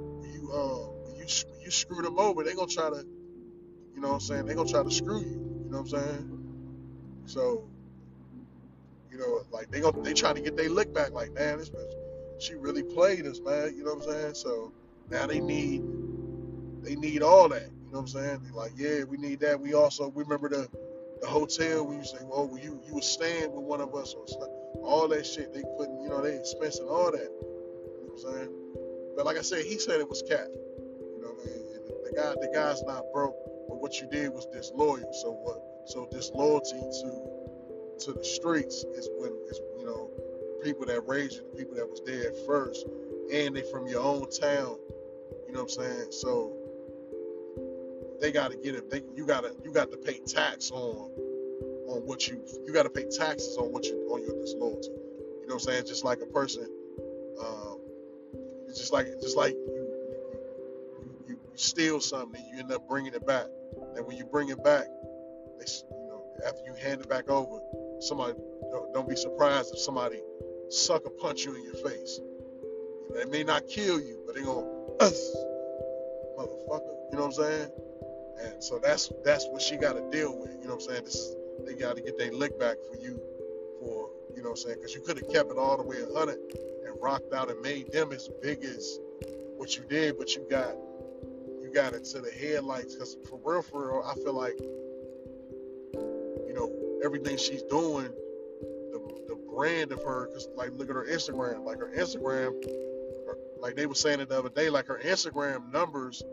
You 0.10 0.52
uh 0.54 1.16
you 1.18 1.26
you 1.64 1.72
screw 1.72 2.02
them 2.02 2.20
over, 2.20 2.44
they 2.44 2.54
gonna 2.54 2.68
try 2.68 2.90
to, 2.90 3.06
you 3.96 4.02
know 4.02 4.10
what 4.10 4.14
I'm 4.16 4.20
saying? 4.22 4.46
They 4.46 4.56
gonna 4.56 4.70
try 4.70 4.84
to 4.84 4.92
screw 4.92 5.22
you. 5.22 5.28
You 5.66 5.72
know 5.72 5.82
what 5.82 5.94
I'm 5.94 6.02
saying? 6.02 6.42
So, 7.26 7.70
you 9.12 9.18
know, 9.18 9.42
like 9.52 9.72
they 9.72 9.82
gonna 9.82 10.02
they 10.02 10.14
trying 10.14 10.36
to 10.36 10.42
get 10.42 10.58
their 10.58 10.70
lick 10.70 10.94
back. 10.94 11.12
Like, 11.12 11.34
man, 11.34 11.58
this 11.60 11.70
bitch, 11.70 11.94
she 12.40 12.56
really 12.56 12.84
played 12.84 13.26
us, 13.26 13.40
man. 13.42 13.76
You 13.76 13.84
know 13.86 13.96
what 13.96 14.08
I'm 14.08 14.14
saying? 14.14 14.36
So 14.36 14.74
now 15.10 15.28
they 15.28 15.40
need 15.42 15.84
they 16.84 16.96
need 16.96 17.24
all 17.24 17.50
that. 17.50 17.64
You 17.64 17.92
know 17.92 18.00
what 18.00 18.00
I'm 18.02 18.08
saying? 18.08 18.42
They're 18.44 18.54
like, 18.54 18.74
yeah, 18.78 19.04
we 19.04 19.18
need 19.18 19.42
that. 19.42 19.60
We 19.60 19.74
also 19.74 20.10
we 20.10 20.24
remember 20.24 20.50
the 20.50 20.70
the 21.22 21.28
hotel 21.28 21.86
where 21.86 21.98
you 21.98 22.04
say, 22.04 22.18
well, 22.24 22.50
you 22.62 22.82
you 22.86 22.96
was 22.96 23.06
staying 23.06 23.52
with 23.52 23.64
one 23.64 23.82
of 23.82 23.96
us 23.96 24.14
or. 24.14 24.26
All 24.84 25.08
that 25.08 25.26
shit 25.26 25.54
they 25.54 25.64
putting, 25.78 26.00
you 26.02 26.10
know, 26.10 26.22
they 26.22 26.34
expensing 26.34 26.88
all 26.90 27.12
that. 27.12 27.32
You 27.42 28.06
know 28.06 28.14
what 28.14 28.30
I'm 28.30 28.38
saying? 28.38 28.50
But 29.16 29.26
like 29.26 29.38
I 29.38 29.42
said, 29.42 29.66
he 29.66 29.80
said 29.80 30.00
it 30.00 30.08
was 30.08 30.22
cat. 30.22 30.48
You 30.52 31.22
know 31.22 31.30
what 31.30 31.42
I 31.42 31.50
mean? 31.50 31.66
And 31.74 32.06
the 32.06 32.14
guy, 32.16 32.36
the 32.40 32.52
guy's 32.54 32.84
not 32.84 33.04
broke, 33.14 33.36
but 33.68 33.82
what 33.82 34.00
you 34.00 34.08
did 34.08 34.30
was 34.30 34.46
disloyal. 34.48 35.12
So 35.24 35.32
what? 35.32 35.58
So 35.90 36.08
disloyalty 36.12 36.80
to 36.80 38.06
to 38.06 38.14
the 38.14 38.24
streets 38.24 38.84
is 38.84 39.10
when 39.18 39.32
is 39.50 39.60
you 39.80 39.86
know 39.86 40.12
people 40.64 40.86
that 40.86 41.02
raised 41.08 41.38
you, 41.38 41.46
the 41.52 41.58
people 41.58 41.76
that 41.76 41.90
was 41.90 42.02
there 42.06 42.34
first, 42.46 42.86
and 43.34 43.56
they 43.56 43.64
from 43.72 43.88
your 43.88 44.04
own 44.04 44.30
town. 44.30 44.78
You 45.48 45.54
know 45.54 45.64
what 45.64 45.78
I'm 45.80 45.84
saying? 45.84 46.12
So 46.12 46.54
they 48.22 48.32
got 48.32 48.52
to 48.52 48.58
get 48.58 48.76
it. 48.76 48.90
They, 48.90 49.02
you 49.16 49.26
got 49.26 49.42
to 49.42 49.56
you 49.64 49.72
got 49.72 49.92
to 49.92 49.98
pay 49.98 50.20
tax 50.20 50.72
on 50.72 51.12
on 51.88 52.02
what 52.06 52.28
you 52.28 52.42
you 52.66 52.74
got 52.74 52.84
to 52.84 52.90
pay 52.90 53.06
taxes 53.06 53.58
on 53.58 53.72
what 53.72 53.86
you 53.86 54.10
on 54.12 54.22
your 54.22 54.40
disloyalty. 54.42 54.90
You 54.90 55.48
know 55.48 55.56
what 55.56 55.64
I'm 55.64 55.72
saying? 55.72 55.86
Just 55.86 56.04
like 56.04 56.22
a 56.22 56.26
person, 56.26 56.68
um, 57.40 57.80
it's 58.68 58.80
just 58.80 58.92
like 58.92 59.08
just 59.22 59.38
like 59.38 59.54
you, 59.54 59.88
you, 61.28 61.34
you 61.34 61.38
steal 61.56 62.00
something, 62.00 62.42
and 62.42 62.54
you 62.54 62.60
end 62.60 62.72
up 62.72 62.88
bringing 62.88 63.14
it 63.14 63.26
back, 63.26 63.46
and 63.96 64.06
when 64.06 64.18
you 64.18 64.26
bring 64.26 64.50
it 64.50 64.64
back, 64.64 64.86
they 65.60 65.66
you 65.92 66.08
know 66.08 66.24
after 66.46 66.62
you 66.66 66.74
hand 66.74 67.02
it 67.02 67.10
back 67.10 67.30
over, 67.30 67.60
somebody 68.00 68.34
don't, 68.72 68.94
don't 68.94 69.10
be 69.10 69.16
surprised 69.16 69.74
if 69.74 69.80
somebody 69.80 70.20
sucker 70.70 71.10
punch 71.10 71.46
you 71.46 71.56
in 71.56 71.64
your 71.64 71.76
face. 71.76 72.20
They 73.14 73.26
may 73.26 73.44
not 73.44 73.68
kill 73.68 74.00
you, 74.00 74.24
but 74.26 74.36
they 74.36 74.42
gonna 74.42 74.66
motherfucker. 76.38 76.96
You 77.12 77.18
know 77.18 77.26
what 77.26 77.26
I'm 77.26 77.32
saying? 77.32 77.72
And 78.42 78.64
so 78.64 78.80
that's 78.80 79.12
that's 79.24 79.48
what 79.48 79.62
she 79.62 79.78
got 79.78 79.94
to 79.94 80.10
deal 80.12 80.38
with. 80.38 80.52
You 80.62 80.68
know 80.68 80.76
what 80.76 80.84
I'm 80.84 80.90
saying? 80.90 81.06
This 81.06 81.36
they 81.66 81.74
got 81.74 81.96
to 81.96 82.02
get 82.02 82.18
their 82.18 82.32
lick 82.32 82.60
back 82.60 82.78
for 82.90 82.98
you 83.02 83.20
for 83.80 84.10
you 84.36 84.44
know 84.44 84.50
what 84.50 84.60
I'm 84.60 84.64
saying? 84.64 84.76
Because 84.78 84.94
you 84.94 85.02
could 85.02 85.18
have 85.18 85.32
kept 85.32 85.52
it 85.52 85.58
all 85.58 85.78
the 85.78 85.84
way 85.84 86.04
100 86.04 86.38
and 86.86 87.02
rocked 87.02 87.34
out 87.34 87.50
and 87.50 87.62
made 87.62 87.92
them 87.92 88.12
as 88.12 88.30
big 88.42 88.64
as 88.64 89.00
what 89.58 89.78
you 89.78 89.84
did, 89.90 90.18
but 90.18 90.36
you 90.36 90.46
got 90.50 90.76
you 91.62 91.72
got 91.74 91.94
it 91.94 92.04
to 92.06 92.22
the 92.22 92.32
headlights. 92.32 92.96
Because 92.96 93.18
for 93.30 93.40
real, 93.44 93.62
for 93.62 93.88
real, 93.88 94.04
I 94.06 94.14
feel 94.16 94.34
like 94.34 94.60
you 95.94 96.54
know 96.54 96.72
everything 97.04 97.38
she's 97.38 97.64
doing, 97.64 98.10
the 98.92 99.00
the 99.30 99.36
brand 99.50 99.92
of 99.92 100.04
her. 100.04 100.28
Because 100.28 100.50
like 100.56 100.72
look 100.74 100.90
at 100.90 100.96
her 100.96 101.08
Instagram, 101.10 101.64
like 101.64 101.80
her 101.80 101.92
Instagram, 101.96 102.52
her, 103.26 103.38
like 103.60 103.76
they 103.76 103.86
were 103.86 103.96
saying 103.96 104.20
it 104.20 104.30
the 104.30 104.38
other 104.38 104.50
day, 104.50 104.70
like 104.70 104.88
her 104.88 105.00
Instagram 105.04 105.72
numbers 105.72 106.24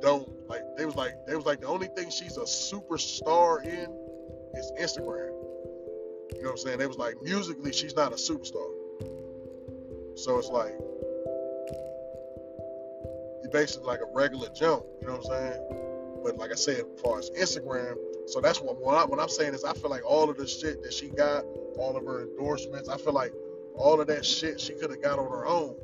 don't 0.00 0.28
like 0.48 0.62
they 0.76 0.84
was 0.84 0.96
like 0.96 1.14
they 1.26 1.34
was 1.34 1.46
like 1.46 1.60
the 1.60 1.66
only 1.66 1.88
thing 1.88 2.10
she's 2.10 2.36
a 2.36 2.42
superstar 2.42 3.64
in 3.64 3.92
is 4.54 4.72
Instagram. 4.80 5.32
You 6.34 6.42
know 6.42 6.50
what 6.50 6.50
I'm 6.50 6.56
saying? 6.58 6.78
They 6.78 6.86
was 6.86 6.98
like 6.98 7.20
musically 7.22 7.72
she's 7.72 7.96
not 7.96 8.12
a 8.12 8.16
superstar. 8.16 8.70
So 10.16 10.38
it's 10.38 10.48
like 10.48 10.74
you're 13.42 13.52
basically 13.52 13.86
like 13.86 14.00
a 14.00 14.12
regular 14.12 14.48
jump, 14.48 14.84
you 15.00 15.06
know 15.06 15.16
what 15.16 15.32
I'm 15.32 15.52
saying? 15.52 16.22
But 16.24 16.36
like 16.36 16.50
I 16.50 16.56
said, 16.56 16.84
as 16.94 17.00
far 17.00 17.18
as 17.18 17.30
Instagram, 17.30 17.96
so 18.26 18.40
that's 18.40 18.60
what 18.60 18.80
what, 18.80 18.96
I, 18.96 19.04
what 19.04 19.20
I'm 19.20 19.28
saying 19.28 19.54
is 19.54 19.64
I 19.64 19.72
feel 19.74 19.90
like 19.90 20.04
all 20.04 20.28
of 20.28 20.36
the 20.36 20.46
shit 20.46 20.82
that 20.82 20.92
she 20.92 21.08
got, 21.08 21.44
all 21.78 21.96
of 21.96 22.04
her 22.04 22.22
endorsements, 22.22 22.88
I 22.88 22.96
feel 22.98 23.12
like 23.12 23.32
all 23.74 24.00
of 24.00 24.06
that 24.08 24.26
shit 24.26 24.60
she 24.60 24.74
could 24.74 24.90
have 24.90 25.02
got 25.02 25.18
on 25.18 25.30
her 25.30 25.46
own. 25.46 25.76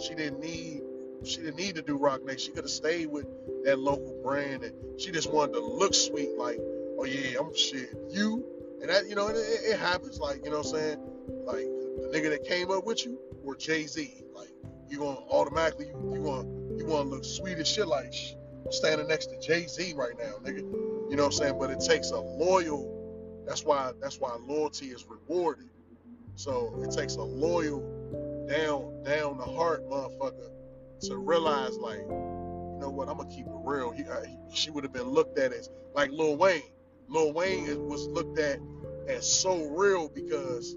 She 0.00 0.14
didn't 0.14 0.40
need 0.40 0.82
she 1.24 1.38
didn't 1.38 1.56
need 1.56 1.74
to 1.76 1.82
do 1.82 1.96
Roc 1.96 2.24
Nation. 2.24 2.38
She 2.38 2.50
could 2.50 2.64
have 2.64 2.70
stayed 2.70 3.06
with 3.06 3.26
that 3.64 3.78
local 3.78 4.20
brand, 4.22 4.62
and 4.62 5.00
she 5.00 5.10
just 5.10 5.32
wanted 5.32 5.54
to 5.54 5.60
look 5.60 5.94
sweet, 5.94 6.36
like, 6.36 6.58
oh 6.98 7.04
yeah, 7.04 7.38
I'm 7.40 7.54
shit. 7.54 7.90
You 8.10 8.44
and 8.80 8.90
that, 8.90 9.08
you 9.08 9.14
know, 9.14 9.28
it, 9.28 9.36
it 9.36 9.78
happens. 9.78 10.18
Like, 10.18 10.44
you 10.44 10.50
know 10.50 10.58
what 10.58 10.66
I'm 10.66 10.72
saying? 10.72 10.98
Like 11.44 11.66
the 11.66 12.10
nigga 12.12 12.30
that 12.30 12.44
came 12.44 12.70
up 12.70 12.84
with 12.84 13.04
you 13.04 13.18
or 13.44 13.56
Jay 13.56 13.86
Z. 13.86 14.24
Like, 14.34 14.50
you 14.88 14.98
gonna 14.98 15.18
automatically 15.30 15.86
you, 15.86 16.14
you 16.14 16.22
gonna 16.22 16.48
you 16.76 16.86
wanna 16.86 17.08
look 17.08 17.24
sweet 17.24 17.58
as 17.58 17.68
shit. 17.68 17.88
Like, 17.88 18.14
I'm 18.64 18.72
standing 18.72 19.08
next 19.08 19.26
to 19.26 19.40
Jay 19.40 19.66
Z 19.66 19.94
right 19.96 20.14
now, 20.18 20.34
nigga. 20.42 20.58
You 20.58 21.16
know 21.16 21.24
what 21.24 21.26
I'm 21.26 21.32
saying? 21.32 21.58
But 21.58 21.70
it 21.70 21.80
takes 21.80 22.10
a 22.10 22.20
loyal. 22.20 22.94
That's 23.46 23.64
why 23.64 23.92
that's 24.00 24.20
why 24.20 24.36
loyalty 24.46 24.86
is 24.86 25.04
rewarded. 25.08 25.68
So 26.36 26.80
it 26.82 26.92
takes 26.92 27.16
a 27.16 27.22
loyal 27.22 27.80
down 28.48 29.02
down 29.02 29.38
the 29.38 29.44
heart 29.44 29.88
motherfucker 29.90 30.50
to 31.00 31.16
realize 31.16 31.76
like, 31.78 32.00
you 32.00 32.78
know 32.80 32.90
what, 32.90 33.08
I'm 33.08 33.16
gonna 33.16 33.30
keep 33.30 33.46
it 33.46 33.52
real. 33.64 33.90
He, 33.90 34.04
uh, 34.04 34.20
I, 34.20 34.36
she 34.52 34.70
would 34.70 34.84
have 34.84 34.92
been 34.92 35.08
looked 35.08 35.38
at 35.38 35.52
as 35.52 35.70
like 35.94 36.10
Lil 36.10 36.36
Wayne. 36.36 36.62
Lil 37.08 37.32
Wayne 37.32 37.86
was 37.86 38.06
looked 38.08 38.38
at 38.38 38.58
as 39.08 39.30
so 39.30 39.64
real 39.70 40.08
because 40.08 40.76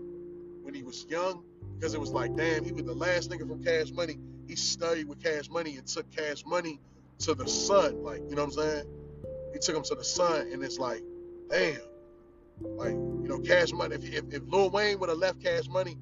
when 0.62 0.74
he 0.74 0.84
was 0.84 1.06
young, 1.10 1.44
because 1.78 1.94
it 1.94 2.00
was 2.00 2.12
like, 2.12 2.36
damn, 2.36 2.64
he 2.64 2.72
was 2.72 2.84
the 2.84 2.94
last 2.94 3.30
nigga 3.30 3.48
from 3.48 3.64
Cash 3.64 3.92
Money. 3.92 4.18
He 4.48 4.56
studied 4.56 5.08
with 5.08 5.22
Cash 5.22 5.50
Money 5.50 5.78
and 5.78 5.88
took 5.88 6.10
Cash 6.12 6.46
Money 6.46 6.80
to 7.20 7.34
the 7.34 7.48
sun. 7.48 8.04
Like, 8.04 8.22
you 8.30 8.36
know 8.36 8.46
what 8.46 8.58
I'm 8.58 8.64
saying? 8.64 8.86
He 9.54 9.60
took 9.60 9.76
him 9.76 9.84
to 9.84 9.96
the 9.96 10.04
sun, 10.04 10.50
and 10.52 10.64
it's 10.64 10.80
like, 10.80 11.04
damn, 11.50 11.78
like, 12.62 12.92
you 12.92 13.26
know, 13.28 13.40
Cash 13.40 13.74
Money. 13.74 13.96
If, 13.96 14.04
if, 14.06 14.34
if 14.34 14.44
Lil 14.48 14.70
Wayne 14.70 15.00
would 15.00 15.10
have 15.10 15.18
left 15.18 15.42
Cash 15.44 15.68
Money, 15.68 15.98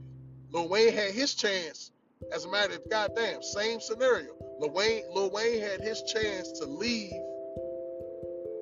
Lil 0.51 0.67
Wayne 0.67 0.93
had 0.93 1.11
his 1.11 1.33
chance 1.33 1.91
as 2.33 2.45
a 2.45 2.49
matter 2.49 2.75
of 2.75 2.89
goddamn, 2.89 3.41
same 3.41 3.79
scenario. 3.79 4.31
Lil 4.59 4.71
Wayne, 4.71 5.03
Lil 5.13 5.29
Wayne 5.31 5.61
had 5.61 5.81
his 5.81 6.01
chance 6.03 6.51
to 6.59 6.65
leave 6.65 7.13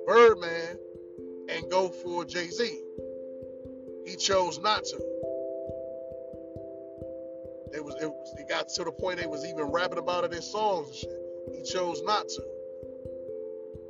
Birdman 0.06 0.78
and 1.50 1.70
go 1.70 1.88
for 1.88 2.24
Jay 2.24 2.48
Z. 2.48 2.82
He 4.06 4.16
chose 4.16 4.58
not 4.60 4.84
to. 4.84 4.96
It 7.74 7.84
was, 7.84 7.94
it 8.00 8.08
was 8.08 8.34
it 8.38 8.48
got 8.48 8.68
to 8.70 8.84
the 8.84 8.92
point 8.92 9.18
they 9.18 9.26
was 9.26 9.44
even 9.44 9.64
rapping 9.64 9.98
about 9.98 10.24
it 10.24 10.32
in 10.32 10.40
songs 10.40 10.88
and 10.88 10.96
shit. 10.96 11.20
He 11.54 11.62
chose 11.62 12.02
not 12.02 12.26
to. 12.28 12.42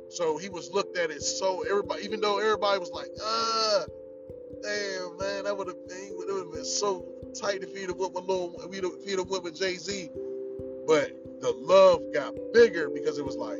So 0.09 0.37
he 0.37 0.49
was 0.49 0.71
looked 0.73 0.97
at 0.97 1.11
as 1.11 1.39
so 1.39 1.63
everybody, 1.69 2.03
even 2.03 2.19
though 2.19 2.39
everybody 2.39 2.79
was 2.79 2.91
like, 2.91 3.09
ah, 3.23 3.85
damn 4.61 5.17
man, 5.17 5.43
that 5.45 5.55
would 5.55 5.67
have 5.67 5.87
been, 5.87 6.09
would 6.17 6.29
have 6.29 6.51
been 6.51 6.65
so 6.65 7.18
tight 7.35 7.63
if 7.63 7.75
he'd 7.75 7.89
have 7.89 7.97
went 7.97 8.13
with 8.13 8.25
Lil, 8.25 8.55
he'd 9.05 9.19
have 9.19 9.27
went 9.29 9.43
with 9.43 9.57
Jay 9.57 9.75
Z. 9.75 10.09
But 10.87 11.13
the 11.41 11.51
love 11.51 12.01
got 12.13 12.33
bigger 12.53 12.89
because 12.89 13.17
it 13.17 13.25
was 13.25 13.35
like, 13.35 13.59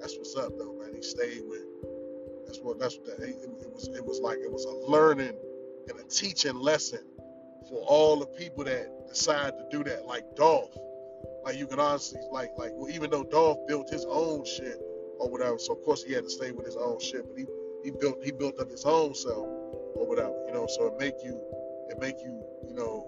that's 0.00 0.16
what's 0.16 0.36
up 0.36 0.52
though, 0.58 0.74
man. 0.78 0.94
He 0.94 1.02
stayed 1.02 1.42
with. 1.46 1.64
That's 2.46 2.58
what. 2.58 2.78
That's 2.78 2.96
what. 2.96 3.18
That, 3.18 3.28
it, 3.28 3.36
it 3.60 3.72
was. 3.72 3.88
It 3.88 4.04
was 4.04 4.20
like 4.20 4.38
it 4.38 4.50
was 4.50 4.64
a 4.64 4.90
learning 4.90 5.34
and 5.88 5.98
a 5.98 6.04
teaching 6.04 6.58
lesson 6.58 7.00
for 7.68 7.80
all 7.86 8.18
the 8.18 8.26
people 8.26 8.64
that 8.64 9.08
decide 9.08 9.54
to 9.58 9.66
do 9.70 9.82
that, 9.84 10.06
like 10.06 10.36
Dolph. 10.36 10.76
Like 11.44 11.56
you 11.56 11.66
can 11.66 11.80
honestly, 11.80 12.20
like, 12.30 12.50
like 12.56 12.72
well, 12.74 12.90
even 12.90 13.10
though 13.10 13.24
Dolph 13.24 13.66
built 13.66 13.88
his 13.88 14.04
own 14.08 14.44
shit 14.44 14.80
or 15.18 15.30
whatever, 15.30 15.58
so 15.58 15.72
of 15.72 15.82
course 15.84 16.02
he 16.02 16.12
had 16.12 16.24
to 16.24 16.30
stay 16.30 16.52
with 16.52 16.66
his 16.66 16.76
own 16.76 17.00
shit, 17.00 17.26
but 17.26 17.38
he 17.38 17.46
he 17.84 17.90
built 17.90 18.22
he 18.22 18.32
built 18.32 18.60
up 18.60 18.70
his 18.70 18.84
own 18.84 19.14
self 19.14 19.46
or 19.94 20.06
whatever, 20.06 20.34
you 20.46 20.52
know. 20.52 20.66
So 20.66 20.86
it 20.86 21.00
make 21.00 21.14
you 21.24 21.40
it 21.88 21.98
make 22.00 22.18
you 22.20 22.42
you 22.68 22.74
know 22.74 23.06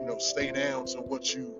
you 0.00 0.06
know 0.06 0.18
stay 0.18 0.52
down 0.52 0.86
to 0.86 0.98
what 0.98 1.34
you 1.34 1.54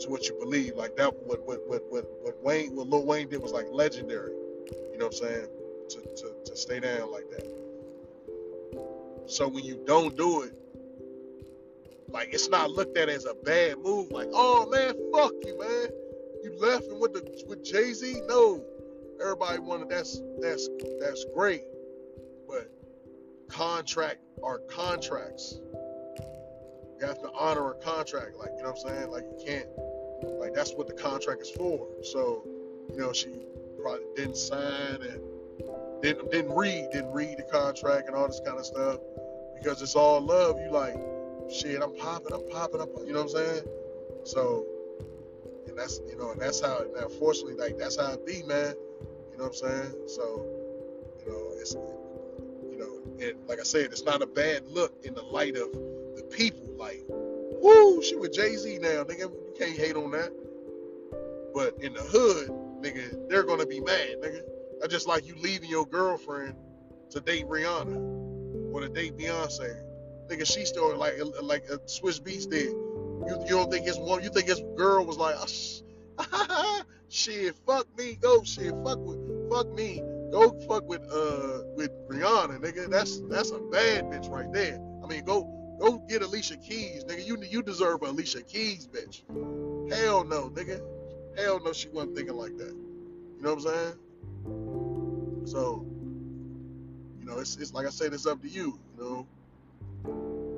to 0.00 0.10
what 0.10 0.28
you 0.28 0.36
believe. 0.38 0.76
Like 0.76 0.96
that, 0.96 1.12
what 1.24 1.46
what 1.46 1.60
what 1.66 1.82
what, 1.90 2.04
what 2.22 2.42
Wayne, 2.42 2.74
what 2.74 2.88
Lil 2.88 3.04
Wayne 3.04 3.28
did 3.28 3.42
was 3.42 3.52
like 3.52 3.66
legendary. 3.70 4.32
You 4.92 4.98
know 4.98 5.06
what 5.06 5.20
I'm 5.20 5.28
saying? 5.28 5.46
To, 5.90 6.00
to 6.00 6.34
to 6.44 6.56
stay 6.56 6.80
down 6.80 7.10
like 7.10 7.30
that. 7.30 7.46
So 9.26 9.48
when 9.48 9.64
you 9.64 9.82
don't 9.86 10.16
do 10.16 10.42
it, 10.42 10.52
like 12.08 12.32
it's 12.32 12.48
not 12.48 12.70
looked 12.70 12.96
at 12.96 13.08
as 13.08 13.24
a 13.24 13.34
bad 13.34 13.78
move. 13.78 14.10
Like, 14.10 14.28
oh 14.32 14.68
man, 14.68 14.94
fuck 15.12 15.32
you, 15.44 15.58
man. 15.58 15.88
You 16.42 16.52
and 16.64 17.00
with 17.00 17.12
the 17.12 17.44
with 17.48 17.64
Jay 17.64 17.92
Z. 17.92 18.22
No, 18.26 18.64
everybody 19.20 19.58
wanted 19.58 19.88
that's 19.88 20.20
that's 20.40 20.68
that's 21.00 21.24
great, 21.34 21.62
but 22.48 22.70
contract 23.48 24.18
are 24.42 24.58
contracts. 24.58 25.60
You 27.00 27.06
have 27.06 27.20
to 27.22 27.30
honor 27.32 27.70
a 27.70 27.74
contract, 27.74 28.36
like 28.36 28.50
you 28.56 28.62
know 28.62 28.70
what 28.70 28.90
I'm 28.90 28.96
saying. 28.96 29.10
Like 29.10 29.24
you 29.24 29.44
can't, 29.44 29.68
like 30.40 30.54
that's 30.54 30.72
what 30.74 30.86
the 30.88 30.94
contract 30.94 31.42
is 31.42 31.50
for. 31.50 31.86
So, 32.02 32.44
you 32.90 32.98
know, 32.98 33.12
she 33.12 33.46
probably 33.80 34.04
didn't 34.16 34.36
sign 34.36 35.02
and 35.02 35.20
didn't 36.02 36.30
didn't 36.30 36.54
read, 36.54 36.88
didn't 36.92 37.12
read 37.12 37.38
the 37.38 37.44
contract 37.44 38.08
and 38.08 38.16
all 38.16 38.26
this 38.26 38.40
kind 38.44 38.58
of 38.58 38.66
stuff 38.66 38.98
because 39.56 39.80
it's 39.82 39.94
all 39.94 40.20
love. 40.20 40.58
You 40.60 40.70
like, 40.70 40.96
shit, 41.50 41.82
I'm 41.82 41.94
popping, 41.96 42.32
I'm 42.32 42.48
popping, 42.50 42.80
I'm, 42.80 42.88
you 43.06 43.12
know 43.12 43.22
what 43.22 43.36
I'm 43.36 43.46
saying? 43.46 43.62
So, 44.24 44.66
and 45.68 45.78
that's 45.78 46.00
you 46.08 46.16
know, 46.16 46.32
and 46.32 46.40
that's 46.40 46.60
how. 46.60 46.84
Unfortunately, 46.96 47.54
like 47.54 47.78
that's 47.78 47.98
how 47.98 48.12
it 48.12 48.26
be, 48.26 48.42
man. 48.42 48.74
You 49.32 49.38
know 49.38 49.44
what 49.44 49.46
I'm 49.46 49.54
saying? 49.54 50.08
So, 50.08 50.44
you 51.24 51.30
know, 51.30 51.52
it's 51.60 51.76
and 53.20 53.48
like 53.48 53.60
I 53.60 53.64
said, 53.64 53.86
it's 53.86 54.04
not 54.04 54.22
a 54.22 54.26
bad 54.26 54.66
look 54.66 55.04
in 55.04 55.14
the 55.14 55.22
light 55.22 55.56
of 55.56 55.72
the 55.72 56.26
people. 56.30 56.74
Like, 56.76 57.04
woo, 57.08 58.02
she 58.02 58.16
with 58.16 58.32
Jay 58.32 58.54
Z 58.56 58.78
now, 58.78 59.04
nigga. 59.04 59.20
You 59.20 59.54
can't 59.58 59.76
hate 59.76 59.96
on 59.96 60.10
that. 60.12 60.32
But 61.54 61.82
in 61.82 61.94
the 61.94 62.02
hood, 62.02 62.48
nigga, 62.82 63.28
they're 63.28 63.42
gonna 63.42 63.66
be 63.66 63.80
mad, 63.80 64.16
nigga. 64.22 64.40
That's 64.80 64.92
just 64.92 65.08
like 65.08 65.26
you 65.26 65.34
leaving 65.36 65.68
your 65.68 65.86
girlfriend 65.86 66.54
to 67.10 67.20
date 67.20 67.46
Rihanna 67.46 68.72
or 68.72 68.80
to 68.80 68.88
date 68.88 69.16
Beyonce. 69.16 69.82
Nigga, 70.30 70.46
she 70.46 70.64
still 70.64 70.96
like 70.96 71.14
like 71.42 71.64
a 71.70 71.80
Swiss 71.88 72.20
Beatz 72.20 72.48
did. 72.48 72.68
You 72.68 73.36
you 73.44 73.50
don't 73.50 73.70
think 73.70 73.86
his 73.86 73.98
one 73.98 74.22
you 74.22 74.30
think 74.30 74.48
his 74.48 74.62
girl 74.76 75.04
was 75.04 75.16
like 75.16 75.34
oh, 75.38 76.82
shit 77.08 77.54
fuck 77.66 77.86
me 77.96 78.16
go 78.20 78.42
shit 78.42 78.72
fuck 78.84 78.98
with 78.98 79.50
fuck 79.50 79.72
me 79.74 80.02
go 80.30 80.50
fuck 80.68 80.88
with 80.88 81.02
uh 81.12 81.62
with 81.74 81.90
Rihanna 82.08 82.60
nigga 82.60 82.90
that's 82.90 83.20
that's 83.28 83.50
a 83.50 83.58
bad 83.58 84.04
bitch 84.06 84.30
right 84.30 84.52
there. 84.52 84.80
I 85.02 85.06
mean 85.06 85.24
go 85.24 85.76
go 85.80 85.98
get 86.08 86.22
Alicia 86.22 86.56
Keys 86.56 87.04
nigga 87.04 87.26
you 87.26 87.38
you 87.42 87.62
deserve 87.62 88.02
a 88.02 88.06
Alicia 88.06 88.42
Keys 88.42 88.88
bitch. 88.88 89.22
Hell 89.92 90.24
no 90.24 90.50
nigga. 90.50 90.80
Hell 91.36 91.60
no 91.64 91.72
she 91.72 91.88
wasn't 91.88 92.16
thinking 92.16 92.36
like 92.36 92.56
that. 92.58 92.74
You 93.38 93.42
know 93.42 93.54
what 93.54 93.66
I'm 93.66 93.74
saying? 93.74 93.94
So, 95.48 95.86
you 97.18 97.24
know, 97.24 97.38
it's, 97.38 97.56
it's 97.56 97.72
like 97.72 97.86
I 97.86 97.90
said, 97.90 98.12
it's 98.12 98.26
up 98.26 98.42
to 98.42 98.48
you. 98.48 98.78
You 98.96 99.02
know, 99.02 99.26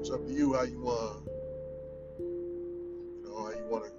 it's 0.00 0.10
up 0.10 0.24
to 0.26 0.32
you 0.32 0.54
how 0.54 0.62
you 0.62 0.80
want, 0.80 1.28
you 2.18 3.22
know, 3.24 3.44
how 3.44 3.50
you 3.50 3.66
want 3.68 3.84
to, 3.84 3.92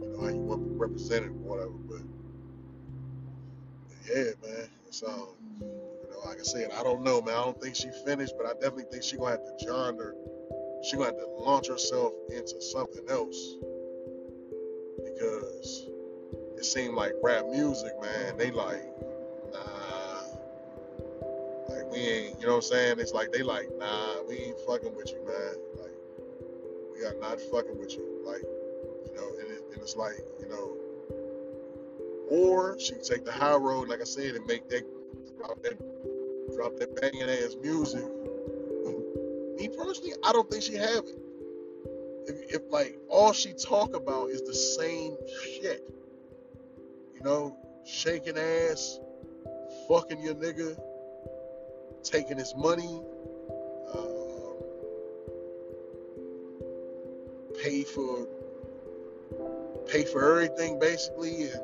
you 0.00 0.12
know, 0.12 0.22
how 0.22 0.28
you 0.28 0.40
want 0.40 0.62
represented 0.80 1.30
or 1.30 1.32
whatever. 1.34 1.72
But 1.88 2.00
yeah, 4.08 4.30
man, 4.42 4.68
um, 5.02 5.28
you 5.60 6.08
know, 6.10 6.20
like 6.26 6.38
I 6.38 6.42
said, 6.42 6.70
I 6.78 6.82
don't 6.82 7.02
know, 7.02 7.20
man. 7.20 7.34
I 7.34 7.42
don't 7.42 7.60
think 7.60 7.74
she 7.74 7.88
finished, 8.04 8.34
but 8.36 8.46
I 8.46 8.52
definitely 8.54 8.84
think 8.90 9.02
she 9.02 9.16
gonna 9.16 9.32
have 9.32 9.44
to 9.44 9.64
join 9.64 9.96
her. 9.98 10.14
She 10.84 10.96
gonna 10.96 11.06
have 11.06 11.18
to 11.18 11.26
launch 11.38 11.68
herself 11.68 12.12
into 12.28 12.60
something 12.60 13.04
else 13.08 13.56
because 15.04 15.88
it 16.56 16.64
seemed 16.64 16.94
like 16.94 17.12
rap 17.22 17.46
music, 17.50 17.92
man. 18.00 18.36
They 18.36 18.50
like, 18.50 18.84
nah, 19.52 20.22
like 21.68 21.90
we 21.90 21.98
ain't, 21.98 22.40
you 22.40 22.46
know 22.46 22.56
what 22.56 22.64
I'm 22.64 22.70
saying? 22.70 23.00
It's 23.00 23.12
like 23.12 23.32
they 23.32 23.42
like, 23.42 23.68
nah, 23.78 24.22
we 24.28 24.36
ain't 24.36 24.60
fucking 24.66 24.94
with 24.94 25.10
you, 25.10 25.24
man. 25.26 25.54
Like, 25.80 25.96
we 26.92 27.04
are 27.04 27.14
not 27.20 27.40
fucking 27.40 27.78
with 27.78 27.92
you. 27.94 28.22
Like, 28.24 28.42
you 28.42 29.14
know, 29.16 29.28
and, 29.40 29.50
it, 29.50 29.62
and 29.72 29.82
it's 29.82 29.96
like, 29.96 30.20
you 30.40 30.48
know, 30.48 30.76
or 32.30 32.78
she 32.78 32.92
can 32.92 33.02
take 33.02 33.24
the 33.24 33.32
high 33.32 33.54
road, 33.56 33.88
like 33.88 34.00
I 34.00 34.04
said, 34.04 34.34
and 34.34 34.46
make 34.46 34.68
that 34.70 34.84
drop 35.38 35.62
that 35.62 35.78
drop 36.54 36.76
that 36.78 37.00
banging 37.00 37.28
ass 37.28 37.56
music. 37.62 38.04
Me 39.56 39.68
personally, 39.68 40.12
I 40.24 40.32
don't 40.32 40.50
think 40.50 40.62
she 40.62 40.74
have 40.74 41.04
it. 41.04 41.18
If, 42.26 42.54
if 42.54 42.62
like 42.70 42.98
all 43.08 43.32
she 43.32 43.52
talk 43.52 43.94
about 43.94 44.30
is 44.30 44.42
the 44.42 44.54
same 44.54 45.16
shit, 45.54 45.88
you 47.14 47.22
know, 47.22 47.56
shaking 47.84 48.36
ass, 48.36 48.98
fucking 49.88 50.20
your 50.22 50.34
nigga, 50.34 50.76
taking 52.02 52.38
his 52.38 52.54
money, 52.56 53.00
um, 53.94 54.56
pay 57.62 57.84
for 57.84 58.26
pay 59.86 60.04
for 60.04 60.24
everything 60.30 60.78
basically, 60.78 61.44
and 61.44 61.60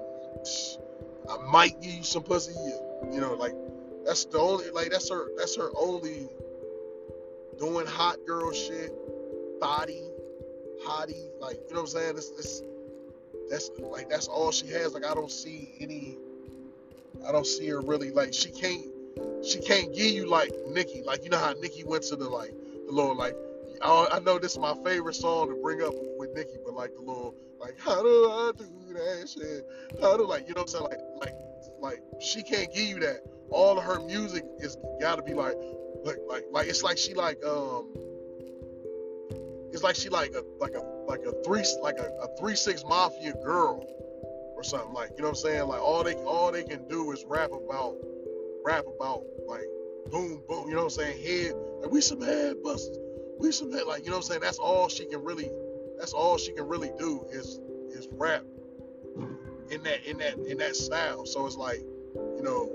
I 1.29 1.37
might 1.51 1.81
give 1.81 1.93
you 1.93 2.03
some 2.03 2.23
pussy. 2.23 2.53
You 3.13 3.21
know, 3.21 3.35
like 3.35 3.55
that's 4.05 4.25
the 4.27 4.39
only 4.39 4.71
like 4.71 4.91
that's 4.91 5.11
her 5.11 5.29
that's 5.37 5.57
her 5.57 5.71
only 5.79 6.29
doing 7.59 7.87
hot 7.87 8.19
girl 8.27 8.53
shit, 8.53 8.93
body, 9.61 10.03
hottie. 10.85 11.29
Like 11.41 11.59
you 11.69 11.75
know 11.75 11.81
what 11.81 11.81
I'm 11.81 11.87
saying? 11.87 12.17
It's, 12.17 12.31
it's 12.31 12.63
that's 13.51 13.71
like 13.81 14.09
that's 14.09 14.29
all 14.29 14.51
she 14.53 14.69
has. 14.69 14.95
Like 14.95 15.05
I 15.05 15.15
don't 15.15 15.31
see 15.31 15.75
any. 15.81 16.17
I 17.27 17.33
don't 17.33 17.47
see 17.47 17.69
her 17.69 17.81
really 17.81 18.11
like 18.11 18.33
she 18.33 18.51
can't 18.51 18.87
she 19.45 19.61
can't 19.61 19.95
give 19.95 20.11
you 20.11 20.29
like 20.29 20.53
Nikki. 20.69 21.03
Like 21.03 21.25
you 21.25 21.31
know 21.31 21.39
how 21.39 21.53
Nikki 21.53 21.85
went 21.85 22.05
to 22.05 22.17
the 22.17 22.29
like 22.29 22.53
the 22.87 22.93
little 22.93 23.17
like 23.17 23.37
I, 23.83 24.09
I 24.13 24.19
know 24.21 24.39
this 24.39 24.53
is 24.53 24.59
my 24.59 24.75
favorite 24.85 25.15
song 25.15 25.49
to 25.49 25.55
bring 25.63 25.83
up 25.83 25.93
with 26.19 26.35
Nikki, 26.35 26.57
but 26.65 26.75
like 26.75 26.95
the 26.95 27.01
little 27.01 27.35
like 27.61 27.79
how 27.79 28.03
do 28.03 28.09
I 28.09 28.53
do 28.57 28.80
that 28.95 29.29
shit? 29.29 29.67
Do 30.01 30.27
like 30.27 30.49
you 30.49 30.55
know 30.55 30.63
what 30.63 30.63
I'm 30.63 30.69
saying? 30.69 30.85
Like 30.85 31.01
like 31.21 31.35
like 31.81 32.03
she 32.21 32.43
can't 32.43 32.73
give 32.73 32.87
you 32.87 33.01
that. 33.01 33.21
All 33.51 33.79
of 33.79 33.85
her 33.85 34.01
music 34.01 34.45
is 34.59 34.77
gotta 35.01 35.23
be 35.23 35.35
like 35.35 35.57
like 36.05 36.19
like 36.29 36.45
like 36.51 36.69
it's 36.69 36.83
like 36.83 36.99
she 36.99 37.15
like 37.15 37.45
um 37.45 37.89
it's 39.73 39.83
like 39.83 39.97
she 39.97 40.09
like 40.09 40.35
a 40.35 40.43
like 40.59 40.75
a 40.75 40.81
like 41.07 41.21
a 41.25 41.33
three 41.45 41.65
like 41.83 41.99
a, 41.99 42.11
a 42.23 42.37
three 42.39 42.57
six 42.57 42.85
mafia 42.85 43.33
girl 43.45 43.87
or 44.57 44.63
something 44.63 44.93
like 44.93 45.11
you 45.17 45.23
know 45.23 45.31
what 45.31 45.39
I'm 45.39 45.51
saying 45.51 45.69
like 45.69 45.81
all 45.81 46.05
they 46.05 46.15
all 46.15 46.53
they 46.53 46.65
can 46.65 46.87
do 46.89 47.13
is 47.13 47.25
rap 47.29 47.51
about 47.53 47.97
rap 48.65 48.85
about 48.87 49.25
like 49.49 49.67
boom, 50.11 50.43
boom, 50.49 50.69
you 50.69 50.75
know 50.75 50.85
what 50.85 50.99
I'm 50.99 51.15
saying? 51.15 51.23
Head, 51.23 51.55
like 51.81 51.91
we 51.91 52.01
some 52.01 52.21
head 52.21 52.57
busters. 52.63 52.99
We 53.39 53.53
some 53.53 53.73
head, 53.73 53.85
like 53.87 54.05
you 54.05 54.11
know 54.11 54.17
what 54.17 54.25
I'm 54.25 54.29
saying? 54.29 54.41
That's 54.41 54.59
all 54.59 54.89
she 54.89 55.07
can 55.07 55.23
really. 55.25 55.51
That's 55.99 56.13
all 56.13 56.39
she 56.39 56.53
can 56.53 56.67
really 56.67 56.91
do 56.99 57.25
is 57.31 57.61
is 57.91 58.09
rap 58.13 58.43
in 59.71 59.83
that 59.85 60.05
in 60.05 60.19
that 60.19 60.39
in 60.39 60.59
that 60.59 60.77
style. 60.77 61.25
So 61.27 61.47
it's 61.47 61.57
like, 61.57 61.81
you 61.81 62.43
know, 62.43 62.71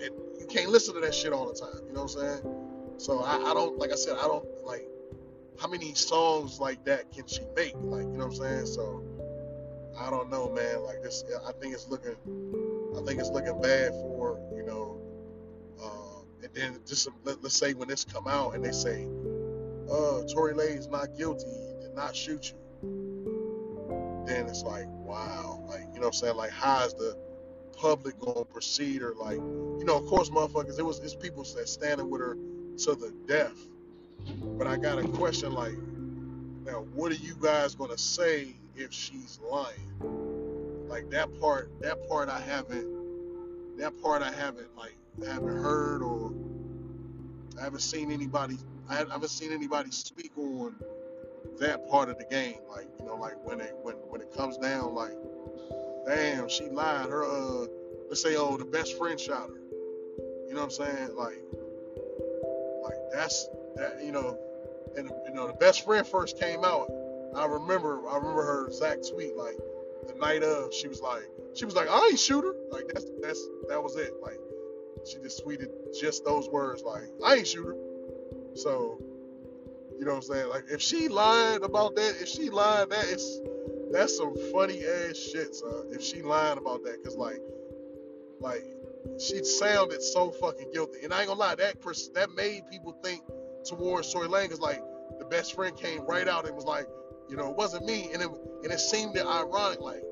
it, 0.00 0.12
you 0.38 0.46
can't 0.46 0.70
listen 0.70 0.94
to 0.94 1.00
that 1.00 1.14
shit 1.14 1.32
all 1.32 1.46
the 1.46 1.58
time. 1.58 1.86
You 1.86 1.92
know 1.92 2.04
what 2.04 2.14
I'm 2.16 2.40
saying? 2.42 2.54
So 2.98 3.20
I, 3.20 3.36
I 3.36 3.54
don't 3.54 3.78
like 3.78 3.92
I 3.92 3.96
said 3.96 4.16
I 4.18 4.26
don't 4.26 4.46
like 4.64 4.86
how 5.60 5.68
many 5.68 5.94
songs 5.94 6.60
like 6.60 6.84
that 6.84 7.12
can 7.12 7.26
she 7.26 7.42
make? 7.56 7.74
Like 7.74 8.02
you 8.02 8.08
know 8.08 8.26
what 8.26 8.36
I'm 8.40 8.64
saying? 8.64 8.66
So 8.66 9.02
I 9.98 10.10
don't 10.10 10.30
know, 10.30 10.50
man. 10.50 10.82
Like 10.82 11.02
this, 11.02 11.24
I 11.46 11.52
think 11.52 11.74
it's 11.74 11.88
looking 11.88 12.16
I 12.96 13.02
think 13.06 13.20
it's 13.20 13.30
looking 13.30 13.60
bad 13.60 13.92
for 13.92 14.38
you 14.54 14.64
know. 14.64 15.00
Um, 15.82 16.26
and 16.42 16.52
then 16.54 16.80
just 16.86 17.08
let, 17.24 17.42
us 17.42 17.54
say 17.54 17.72
when 17.72 17.88
this 17.88 18.04
come 18.04 18.26
out 18.26 18.54
and 18.54 18.64
they 18.64 18.72
say, 18.72 19.08
"Uh, 19.90 20.22
Tory 20.32 20.54
is 20.54 20.88
not 20.88 21.16
guilty, 21.16 21.46
did 21.80 21.94
not 21.94 22.14
shoot 22.14 22.50
you," 22.50 22.58
then 24.30 24.46
it's 24.48 24.62
like, 24.64 24.86
wow, 24.88 25.64
like 25.68 25.82
you 25.94 26.00
know 26.00 26.06
what 26.06 26.06
I'm 26.08 26.12
saying? 26.14 26.36
Like, 26.36 26.52
how 26.52 26.84
is 26.86 26.94
the 26.94 27.16
public 27.78 28.18
gonna 28.20 28.44
proceed 28.44 29.02
or 29.02 29.14
like, 29.14 29.38
you 29.38 29.84
know, 29.84 29.96
of 29.96 30.06
course, 30.06 30.30
motherfuckers, 30.30 30.78
it 30.78 30.84
was 30.84 31.00
it's 31.00 31.16
people 31.16 31.44
that 31.56 31.68
standing 31.68 32.10
with 32.10 32.22
her 32.22 32.34
to 32.34 32.96
the 32.96 33.14
death. 33.28 33.58
But 34.42 34.68
I 34.68 34.76
got 34.76 34.98
a 34.98 35.08
question 35.08 35.52
like, 35.52 35.74
now, 36.66 36.86
what 36.94 37.12
are 37.12 37.16
you 37.16 37.36
guys 37.40 37.74
gonna 37.74 37.98
say 37.98 38.56
if 38.76 38.92
she's 38.92 39.40
lying? 39.50 39.88
like 40.90 41.10
that 41.10 41.28
part 41.40 41.70
that 41.80 42.08
part 42.08 42.28
I 42.28 42.40
haven't 42.40 42.86
that 43.78 44.00
part 44.02 44.22
I 44.22 44.32
haven't 44.32 44.76
like 44.76 44.96
haven't 45.26 45.56
heard 45.58 46.02
or 46.02 46.32
I 47.60 47.64
haven't 47.64 47.80
seen 47.82 48.10
anybody 48.10 48.58
I 48.88 48.96
haven't 48.96 49.30
seen 49.30 49.52
anybody 49.52 49.92
speak 49.92 50.32
on 50.36 50.74
that 51.60 51.88
part 51.88 52.08
of 52.08 52.18
the 52.18 52.24
game 52.24 52.58
like 52.70 52.86
you 52.98 53.06
know 53.06 53.14
like 53.14 53.34
when 53.44 53.60
it 53.60 53.74
when 53.82 53.94
when 54.08 54.20
it 54.20 54.34
comes 54.36 54.56
down 54.58 54.94
like 54.94 55.12
damn 56.06 56.48
she 56.48 56.68
lied 56.70 57.08
her 57.08 57.24
uh 57.24 57.66
let's 58.08 58.22
say 58.22 58.36
oh 58.36 58.56
the 58.56 58.64
best 58.64 58.96
friend 58.98 59.20
shot 59.20 59.48
her 59.48 59.60
you 60.48 60.54
know 60.54 60.60
what 60.60 60.64
I'm 60.64 60.70
saying 60.70 61.16
like 61.16 61.42
like 62.82 62.98
that's 63.12 63.48
that 63.76 64.00
you 64.02 64.12
know 64.12 64.38
and 64.96 65.10
you 65.28 65.34
know 65.34 65.46
the 65.46 65.54
best 65.54 65.84
friend 65.84 66.06
first 66.06 66.38
came 66.38 66.64
out 66.64 66.88
I 67.36 67.46
remember 67.46 68.08
I 68.08 68.16
remember 68.16 68.42
her 68.42 68.66
exact 68.66 69.08
tweet 69.08 69.36
like 69.36 69.56
the 70.06 70.14
night 70.18 70.42
of, 70.42 70.72
she 70.72 70.88
was 70.88 71.00
like, 71.00 71.28
she 71.54 71.64
was 71.64 71.74
like, 71.74 71.88
I 71.88 72.08
ain't 72.10 72.18
shoot 72.18 72.44
her. 72.44 72.54
Like 72.70 72.88
that's 72.92 73.06
that's 73.20 73.48
that 73.68 73.82
was 73.82 73.96
it. 73.96 74.14
Like 74.22 74.38
she 75.06 75.18
just 75.18 75.44
tweeted 75.44 75.68
just 75.98 76.24
those 76.24 76.48
words, 76.48 76.82
like 76.82 77.08
I 77.24 77.36
ain't 77.36 77.46
shoot 77.46 77.66
her. 77.66 77.76
So 78.54 79.00
You 80.00 80.06
know 80.06 80.12
what 80.12 80.24
I'm 80.24 80.34
saying? 80.34 80.48
Like 80.48 80.64
if 80.70 80.80
she 80.80 81.08
lied 81.08 81.62
about 81.62 81.94
that, 81.96 82.16
if 82.22 82.28
she 82.28 82.48
lied, 82.48 82.88
that 82.88 83.04
is 83.04 83.42
that's 83.92 84.16
some 84.16 84.34
funny 84.50 84.82
ass 84.82 85.18
shit, 85.18 85.54
son. 85.54 85.88
If 85.90 86.02
she 86.02 86.22
lying 86.22 86.56
about 86.56 86.84
that, 86.84 87.04
cause 87.04 87.16
like, 87.16 87.42
like 88.40 88.64
she 89.20 89.44
sounded 89.44 90.02
so 90.02 90.30
fucking 90.30 90.70
guilty. 90.72 91.04
And 91.04 91.12
I 91.12 91.18
ain't 91.18 91.28
gonna 91.28 91.38
lie, 91.38 91.54
that 91.54 91.82
pers- 91.82 92.08
that 92.14 92.30
made 92.34 92.62
people 92.70 92.96
think 93.04 93.20
towards 93.66 94.10
Tory 94.10 94.28
Lanez, 94.28 94.48
cause 94.48 94.60
like 94.60 94.82
the 95.18 95.26
best 95.26 95.54
friend 95.54 95.76
came 95.76 96.06
right 96.06 96.26
out 96.26 96.46
and 96.46 96.56
was 96.56 96.64
like, 96.64 96.88
you 97.28 97.36
know, 97.36 97.50
it 97.50 97.56
wasn't 97.56 97.84
me, 97.84 98.08
and 98.14 98.22
it 98.22 98.30
and 98.62 98.72
it 98.72 98.80
seemed 98.80 99.18
ironic, 99.18 99.80
like 99.80 100.02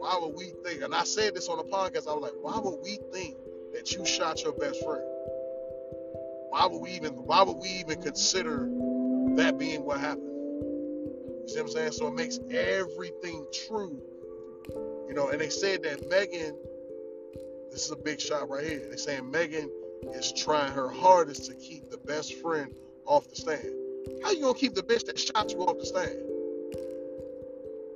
why 0.00 0.18
would 0.20 0.36
we 0.36 0.52
think? 0.64 0.82
And 0.82 0.94
I 0.94 1.04
said 1.04 1.34
this 1.34 1.48
on 1.48 1.56
the 1.56 1.64
podcast. 1.64 2.08
I 2.08 2.12
was 2.12 2.22
like, 2.22 2.34
why 2.42 2.58
would 2.58 2.80
we 2.82 2.98
think 3.10 3.36
that 3.72 3.90
you 3.92 4.04
shot 4.04 4.42
your 4.42 4.52
best 4.52 4.84
friend? 4.84 5.04
Why 6.50 6.66
would 6.66 6.80
we 6.80 6.90
even? 6.90 7.12
Why 7.12 7.42
would 7.42 7.56
we 7.56 7.68
even 7.68 8.02
consider 8.02 8.68
that 9.36 9.58
being 9.58 9.84
what 9.84 10.00
happened? 10.00 10.26
You 10.26 11.44
see 11.46 11.56
what 11.56 11.62
I'm 11.62 11.68
saying? 11.68 11.92
So 11.92 12.06
it 12.08 12.14
makes 12.14 12.38
everything 12.50 13.46
true. 13.68 14.00
You 15.08 15.14
know, 15.14 15.28
and 15.28 15.40
they 15.40 15.50
said 15.50 15.82
that 15.84 16.08
Megan. 16.08 16.56
This 17.70 17.84
is 17.84 17.92
a 17.92 17.96
big 17.96 18.20
shot 18.20 18.48
right 18.48 18.66
here. 18.66 18.80
They're 18.88 18.96
saying 18.96 19.30
Megan 19.30 19.70
is 20.12 20.32
trying 20.32 20.72
her 20.72 20.88
hardest 20.88 21.46
to 21.46 21.54
keep 21.54 21.88
the 21.90 21.98
best 21.98 22.34
friend 22.34 22.74
off 23.06 23.28
the 23.28 23.36
stand. 23.36 23.74
How 24.24 24.32
you 24.32 24.40
gonna 24.42 24.54
keep 24.54 24.74
the 24.74 24.82
bitch 24.82 25.06
that 25.06 25.18
shot 25.18 25.52
you 25.52 25.58
off 25.58 25.78
the 25.78 25.86
stand? 25.86 26.16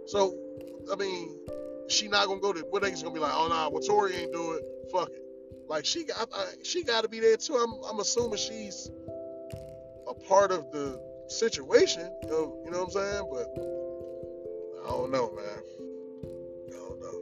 So, 0.07 0.37
I 0.93 0.97
mean, 0.97 1.37
she 1.89 2.09
not 2.09 2.27
gonna 2.27 2.41
go 2.41 2.53
to 2.53 2.61
what 2.71 2.83
they 2.83 2.91
gonna 2.93 3.11
be 3.11 3.21
like, 3.21 3.33
oh 3.35 3.49
nah, 3.49 3.69
well 3.69 3.83
Tory 3.83 4.15
ain't 4.17 4.33
do 4.33 4.53
it, 4.53 4.65
fuck 4.93 5.09
it. 5.11 5.23
Like 5.69 5.85
she 5.85 6.05
got, 6.05 6.29
she 6.63 6.85
got 6.85 7.03
to 7.03 7.09
be 7.09 7.21
there 7.21 7.37
too. 7.37 7.55
I'm, 7.55 7.75
I'm 7.91 8.01
assuming 8.01 8.39
she's 8.39 8.91
a 10.07 10.15
part 10.15 10.53
of 10.53 10.71
the 10.71 11.01
situation. 11.29 12.11
You 12.23 12.29
know, 12.29 12.63
you 12.65 12.71
know 12.71 12.85
what 12.85 12.97
I'm 12.97 13.03
saying? 13.03 13.29
But 13.31 13.47
I 14.85 14.89
don't 14.89 15.11
know, 15.11 15.33
man. 15.33 15.63
I 16.69 16.77
don't 16.77 17.01
know. 17.01 17.19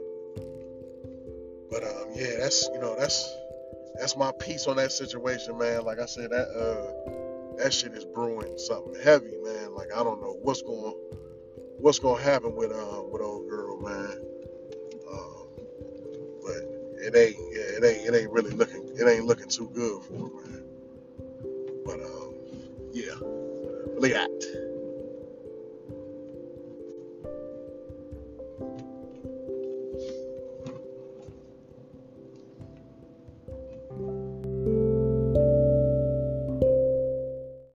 But 1.71 1.85
um, 1.85 2.09
yeah, 2.15 2.39
that's 2.39 2.69
you 2.73 2.81
know 2.81 2.97
that's 2.99 3.35
that's 3.99 4.17
my 4.17 4.33
piece 4.33 4.67
on 4.67 4.77
that 4.77 4.93
situation, 4.93 5.59
man. 5.59 5.85
Like 5.85 5.99
I 5.99 6.07
said, 6.07 6.31
that 6.31 6.49
uh 6.49 7.59
that 7.63 7.73
shit 7.73 7.93
is 7.93 8.05
brewing 8.05 8.59
something 8.59 8.95
heavy, 9.03 9.37
man. 9.43 9.75
Like 9.75 9.89
I 9.95 10.03
don't 10.03 10.21
know 10.21 10.39
what's 10.43 10.63
going 10.63 10.95
what's 11.79 11.99
gonna 11.99 12.23
happen 12.23 12.55
with 12.55 12.73
um 12.73 13.11
with 13.11 13.23
old 13.23 13.49
girl, 13.49 13.81
man. 13.81 14.21
Um, 15.13 15.47
but 16.43 16.57
it 17.05 17.17
ain't 17.17 17.37
yeah, 17.53 17.79
it 17.79 17.85
ain't 17.85 18.09
it 18.09 18.15
ain't 18.23 18.31
really 18.31 18.53
looking 18.53 18.89
it 18.97 19.09
ain't 19.09 19.25
looking 19.25 19.49
too 19.49 19.71
good 19.75 20.03
for 20.03 20.15
her, 20.15 20.49
man. 20.49 20.65
But 21.85 22.01
um 22.01 22.35
yeah, 22.93 23.15
look 24.03 24.13
at 24.13 24.29
that. 24.41 24.72